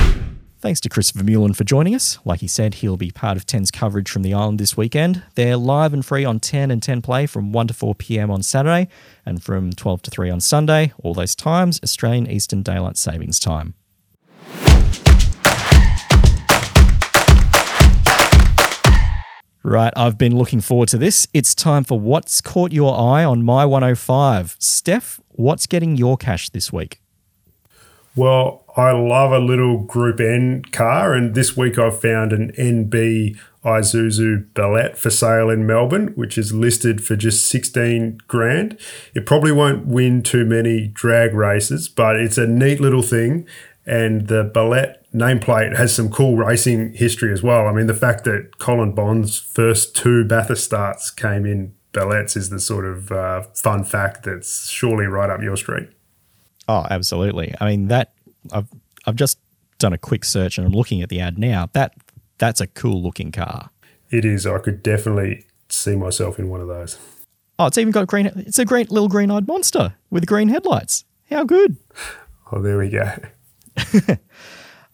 Thanks 0.62 0.80
to 0.82 0.88
Chris 0.88 1.10
Vermeulen 1.10 1.56
for 1.56 1.64
joining 1.64 1.92
us. 1.92 2.20
Like 2.24 2.38
he 2.38 2.46
said, 2.46 2.74
he'll 2.74 2.96
be 2.96 3.10
part 3.10 3.36
of 3.36 3.46
10's 3.46 3.72
coverage 3.72 4.08
from 4.08 4.22
the 4.22 4.32
island 4.32 4.60
this 4.60 4.76
weekend. 4.76 5.24
They're 5.34 5.56
live 5.56 5.92
and 5.92 6.06
free 6.06 6.24
on 6.24 6.38
10 6.38 6.70
and 6.70 6.80
10 6.80 7.02
Play 7.02 7.26
from 7.26 7.50
1 7.50 7.66
to 7.66 7.74
4 7.74 7.96
pm 7.96 8.30
on 8.30 8.44
Saturday 8.44 8.86
and 9.26 9.42
from 9.42 9.72
12 9.72 10.02
to 10.02 10.10
3 10.12 10.30
on 10.30 10.40
Sunday. 10.40 10.92
All 11.02 11.14
those 11.14 11.34
times, 11.34 11.80
Australian 11.82 12.30
Eastern 12.30 12.62
Daylight 12.62 12.96
Savings 12.96 13.40
Time. 13.40 13.74
Right, 19.64 19.92
I've 19.96 20.16
been 20.16 20.36
looking 20.38 20.60
forward 20.60 20.90
to 20.90 20.98
this. 20.98 21.26
It's 21.34 21.56
time 21.56 21.82
for 21.82 21.98
What's 21.98 22.40
Caught 22.40 22.70
Your 22.70 22.96
Eye 22.96 23.24
on 23.24 23.42
My 23.42 23.66
105. 23.66 24.54
Steph, 24.60 25.20
what's 25.30 25.66
getting 25.66 25.96
your 25.96 26.16
cash 26.16 26.50
this 26.50 26.72
week? 26.72 27.01
Well, 28.14 28.64
I 28.76 28.92
love 28.92 29.32
a 29.32 29.38
little 29.38 29.78
Group 29.78 30.20
N 30.20 30.62
car, 30.70 31.14
and 31.14 31.34
this 31.34 31.56
week 31.56 31.78
I've 31.78 32.00
found 32.00 32.32
an 32.32 32.52
NB 32.58 33.38
Isuzu 33.64 34.52
Bellett 34.52 34.98
for 34.98 35.08
sale 35.08 35.48
in 35.48 35.66
Melbourne, 35.66 36.08
which 36.14 36.36
is 36.36 36.52
listed 36.52 37.02
for 37.02 37.16
just 37.16 37.48
16 37.48 38.18
grand. 38.28 38.78
It 39.14 39.24
probably 39.24 39.52
won't 39.52 39.86
win 39.86 40.22
too 40.22 40.44
many 40.44 40.88
drag 40.88 41.32
races, 41.32 41.88
but 41.88 42.16
it's 42.16 42.36
a 42.36 42.46
neat 42.46 42.80
little 42.80 43.02
thing. 43.02 43.46
And 43.86 44.28
the 44.28 44.44
Bellett 44.44 45.04
nameplate 45.14 45.76
has 45.76 45.94
some 45.94 46.10
cool 46.10 46.36
racing 46.36 46.92
history 46.92 47.32
as 47.32 47.42
well. 47.42 47.66
I 47.66 47.72
mean, 47.72 47.86
the 47.86 47.94
fact 47.94 48.24
that 48.24 48.58
Colin 48.58 48.94
Bond's 48.94 49.38
first 49.38 49.96
two 49.96 50.24
Bathurst 50.24 50.64
starts 50.64 51.10
came 51.10 51.46
in 51.46 51.74
Belletts 51.92 52.36
is 52.36 52.50
the 52.50 52.60
sort 52.60 52.84
of 52.84 53.12
uh, 53.12 53.42
fun 53.54 53.84
fact 53.84 54.24
that's 54.24 54.68
surely 54.68 55.06
right 55.06 55.30
up 55.30 55.42
your 55.42 55.56
street. 55.56 55.88
Oh, 56.68 56.86
absolutely. 56.90 57.54
I 57.60 57.66
mean 57.66 57.88
that 57.88 58.12
I've 58.52 58.68
I've 59.06 59.16
just 59.16 59.38
done 59.78 59.92
a 59.92 59.98
quick 59.98 60.24
search 60.24 60.58
and 60.58 60.66
I'm 60.66 60.72
looking 60.72 61.02
at 61.02 61.08
the 61.08 61.20
ad 61.20 61.38
now. 61.38 61.68
That 61.72 61.94
that's 62.38 62.60
a 62.60 62.66
cool 62.66 63.02
looking 63.02 63.32
car. 63.32 63.70
It 64.10 64.24
is. 64.24 64.46
I 64.46 64.58
could 64.58 64.82
definitely 64.82 65.46
see 65.68 65.96
myself 65.96 66.38
in 66.38 66.48
one 66.48 66.60
of 66.60 66.68
those. 66.68 66.98
Oh, 67.58 67.66
it's 67.66 67.78
even 67.78 67.92
got 67.92 68.06
green. 68.06 68.26
It's 68.26 68.58
a 68.58 68.64
great 68.64 68.90
little 68.90 69.08
green-eyed 69.08 69.46
monster 69.46 69.94
with 70.10 70.26
green 70.26 70.48
headlights. 70.48 71.04
How 71.30 71.44
good! 71.44 71.76
Oh, 72.54 72.60
there 72.60 72.76
we 72.76 72.90
go. 72.90 73.10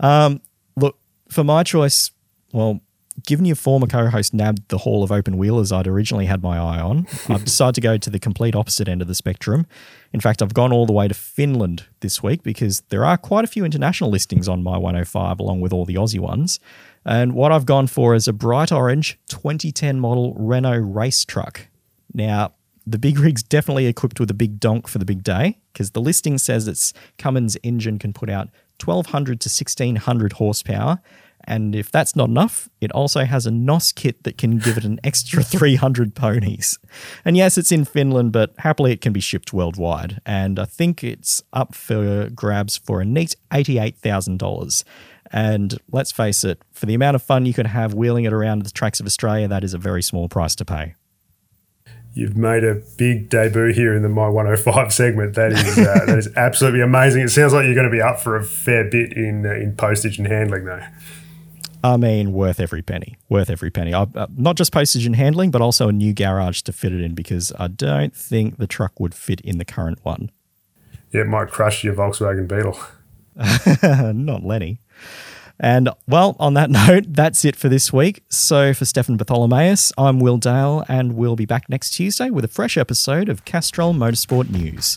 Um, 0.01 0.41
look, 0.77 0.97
for 1.29 1.45
my 1.45 1.63
choice, 1.63 2.11
well, 2.53 2.81
given 3.29 3.45
your 3.45 3.57
former 3.57 3.87
co-host 3.87 4.33
nabbed 4.33 4.67
the 4.69 4.79
Hall 4.79 5.05
of 5.05 5.13
Open 5.13 5.37
Wheelers 5.37 5.71
I'd 5.71 5.87
originally 5.87 6.25
had 6.25 6.43
my 6.43 6.57
eye 6.57 6.81
on, 6.81 7.07
I've 7.29 7.45
decided 7.45 7.75
to 7.75 7.81
go 7.83 7.99
to 7.99 8.09
the 8.09 8.19
complete 8.19 8.57
opposite 8.57 8.89
end 8.89 9.03
of 9.03 9.07
the 9.07 9.15
spectrum. 9.15 9.67
In 10.15 10.21
fact, 10.21 10.41
I've 10.41 10.55
gone 10.55 10.73
all 10.73 10.87
the 10.87 10.95
way 10.95 11.09
to 11.09 11.13
Finland 11.13 11.85
this 12.01 12.23
week 12.23 12.43
because 12.43 12.81
there 12.89 13.05
are 13.05 13.19
quite 13.19 13.45
a 13.45 13.47
few 13.47 13.67
international 13.67 14.09
listings 14.09 14.49
on 14.49 14.63
my 14.63 14.79
105 14.79 15.41
along 15.41 15.61
with 15.61 15.75
all 15.75 15.85
the 15.85 15.97
Aussie 15.97 16.19
ones. 16.19 16.59
And 17.05 17.35
what 17.35 17.53
I've 17.53 17.67
gone 17.67 17.87
for 17.87 18.15
is 18.15 18.29
a 18.29 18.33
bright 18.33 18.73
orange 18.73 19.19
2010 19.29 20.01
model 20.01 20.33
Renault 20.33 20.79
race 20.79 21.27
truck. 21.27 21.69
Now, 22.15 22.55
the 22.87 22.99
big 22.99 23.19
rig's 23.19 23.43
definitely 23.43 23.85
equipped 23.85 24.19
with 24.19 24.31
a 24.31 24.35
big 24.35 24.59
donk 24.59 24.89
for 24.89 24.97
the 24.97 25.05
big 25.05 25.23
day 25.23 25.59
because 25.75 25.91
the 25.91 26.01
listing 26.01 26.39
says 26.39 26.67
its 26.67 26.95
Cummins 27.19 27.59
engine 27.63 27.99
can 27.99 28.15
put 28.15 28.31
out 28.31 28.49
1200 28.83 29.39
to 29.41 29.49
1600 29.49 30.33
horsepower. 30.35 31.03
And 31.49 31.75
if 31.75 31.91
that's 31.91 32.15
not 32.15 32.29
enough, 32.29 32.69
it 32.79 32.93
also 32.93 33.25
has 33.25 33.47
a 33.47 33.51
NOS 33.51 33.91
kit 33.91 34.23
that 34.25 34.37
can 34.37 34.59
give 34.59 34.77
it 34.77 34.85
an 34.85 35.01
extra 35.03 35.43
300 35.43 36.15
ponies. 36.15 36.79
And 37.25 37.39
yes, 37.39 37.57
it's 37.57 37.73
in 37.73 37.87
Finland, 37.87 38.33
but 38.33 38.53
happily 38.59 38.93
it 38.93 39.01
can 39.01 39.15
be 39.15 39.21
shipped 39.21 39.55
worldwide. 39.55 40.21
And 40.27 40.59
I 40.59 40.67
think 40.67 41.03
it's 41.03 41.43
up 41.55 41.75
for 41.75 42.29
grabs 42.29 42.77
for 42.77 43.01
a 43.01 43.05
neat 43.05 43.35
$88,000. 43.51 44.85
And 45.33 45.79
let's 45.91 46.13
face 46.13 46.45
it, 46.45 46.63
for 46.71 46.85
the 46.85 46.95
amount 46.95 47.17
of 47.17 47.23
fun 47.23 47.47
you 47.47 47.55
could 47.55 47.67
have 47.67 47.95
wheeling 47.95 48.25
it 48.25 48.33
around 48.33 48.63
the 48.63 48.71
tracks 48.71 49.01
of 49.01 49.07
Australia, 49.07 49.49
that 49.49 49.65
is 49.65 49.73
a 49.73 49.79
very 49.79 50.03
small 50.03 50.29
price 50.29 50.55
to 50.57 50.67
pay. 50.67 50.97
You've 52.13 52.37
made 52.37 52.65
a 52.65 52.83
big 52.99 53.31
debut 53.31 53.73
here 53.73 53.95
in 53.95 54.03
the 54.03 54.09
My 54.09 54.29
105 54.29 54.93
segment. 54.93 55.35
That 55.35 55.53
is 55.53 55.79
uh, 55.79 56.05
that 56.07 56.19
is 56.19 56.29
absolutely 56.37 56.81
amazing. 56.81 57.23
It 57.23 57.29
sounds 57.29 57.55
like 57.55 57.65
you're 57.65 57.75
going 57.75 57.91
to 57.91 57.93
be 57.93 58.03
up 58.03 58.21
for 58.21 58.37
a 58.37 58.45
fair 58.45 58.85
bit 58.85 59.13
in 59.13 59.47
uh, 59.47 59.53
in 59.53 59.77
postage 59.77 60.19
and 60.19 60.27
handling, 60.27 60.65
though. 60.65 60.83
I 61.85 61.97
mean, 61.97 62.33
worth 62.33 62.61
every 62.61 62.83
penny. 62.83 63.17
Worth 63.29 63.51
every 63.51 63.71
penny. 63.71 63.95
I, 63.95 64.03
uh, 64.03 64.27
not 64.37 64.57
just 64.57 64.73
postage 64.73 65.07
and 65.07 65.15
handling, 65.15 65.51
but 65.51 65.63
also 65.63 65.89
a 65.89 65.93
new 65.93 66.13
garage 66.13 66.63
to 66.63 66.73
fit 66.73 66.93
it 66.93 67.01
in 67.01 67.15
because 67.15 67.53
I 67.59 67.69
don't 67.69 68.15
think 68.15 68.59
the 68.59 68.67
truck 68.67 68.99
would 68.99 69.15
fit 69.15 69.41
in 69.43 69.59
the 69.59 69.65
current 69.65 70.01
one. 70.03 70.31
Yeah, 71.13 71.23
it 71.23 71.29
might 71.29 71.49
crush 71.49 71.85
your 71.85 71.95
Volkswagen 71.95 72.49
Beetle. 72.49 72.79
not 74.15 74.45
Lenny. 74.45 74.81
And 75.61 75.89
well, 76.07 76.37
on 76.39 76.55
that 76.55 76.71
note, 76.89 77.05
that's 77.09 77.45
it 77.45 77.57
for 77.57 77.69
this 77.69 77.93
week. 77.93 78.23
So 78.29 78.75
for 78.75 78.85
Stefan 78.85 79.17
Bartholomaeus, 79.17 79.93
I'm 79.97 80.21
Will 80.21 80.39
Dale, 80.39 80.85
and 80.89 81.15
we'll 81.15 81.37
be 81.37 81.47
back 81.47 81.69
next 81.69 81.91
Tuesday 81.91 82.31
with 82.31 82.45
a 82.45 82.49
fresh 82.49 82.77
episode 82.77 83.29
of 83.29 83.45
Castrol 83.45 83.95
Motorsport 83.95 84.51
News. 84.51 84.97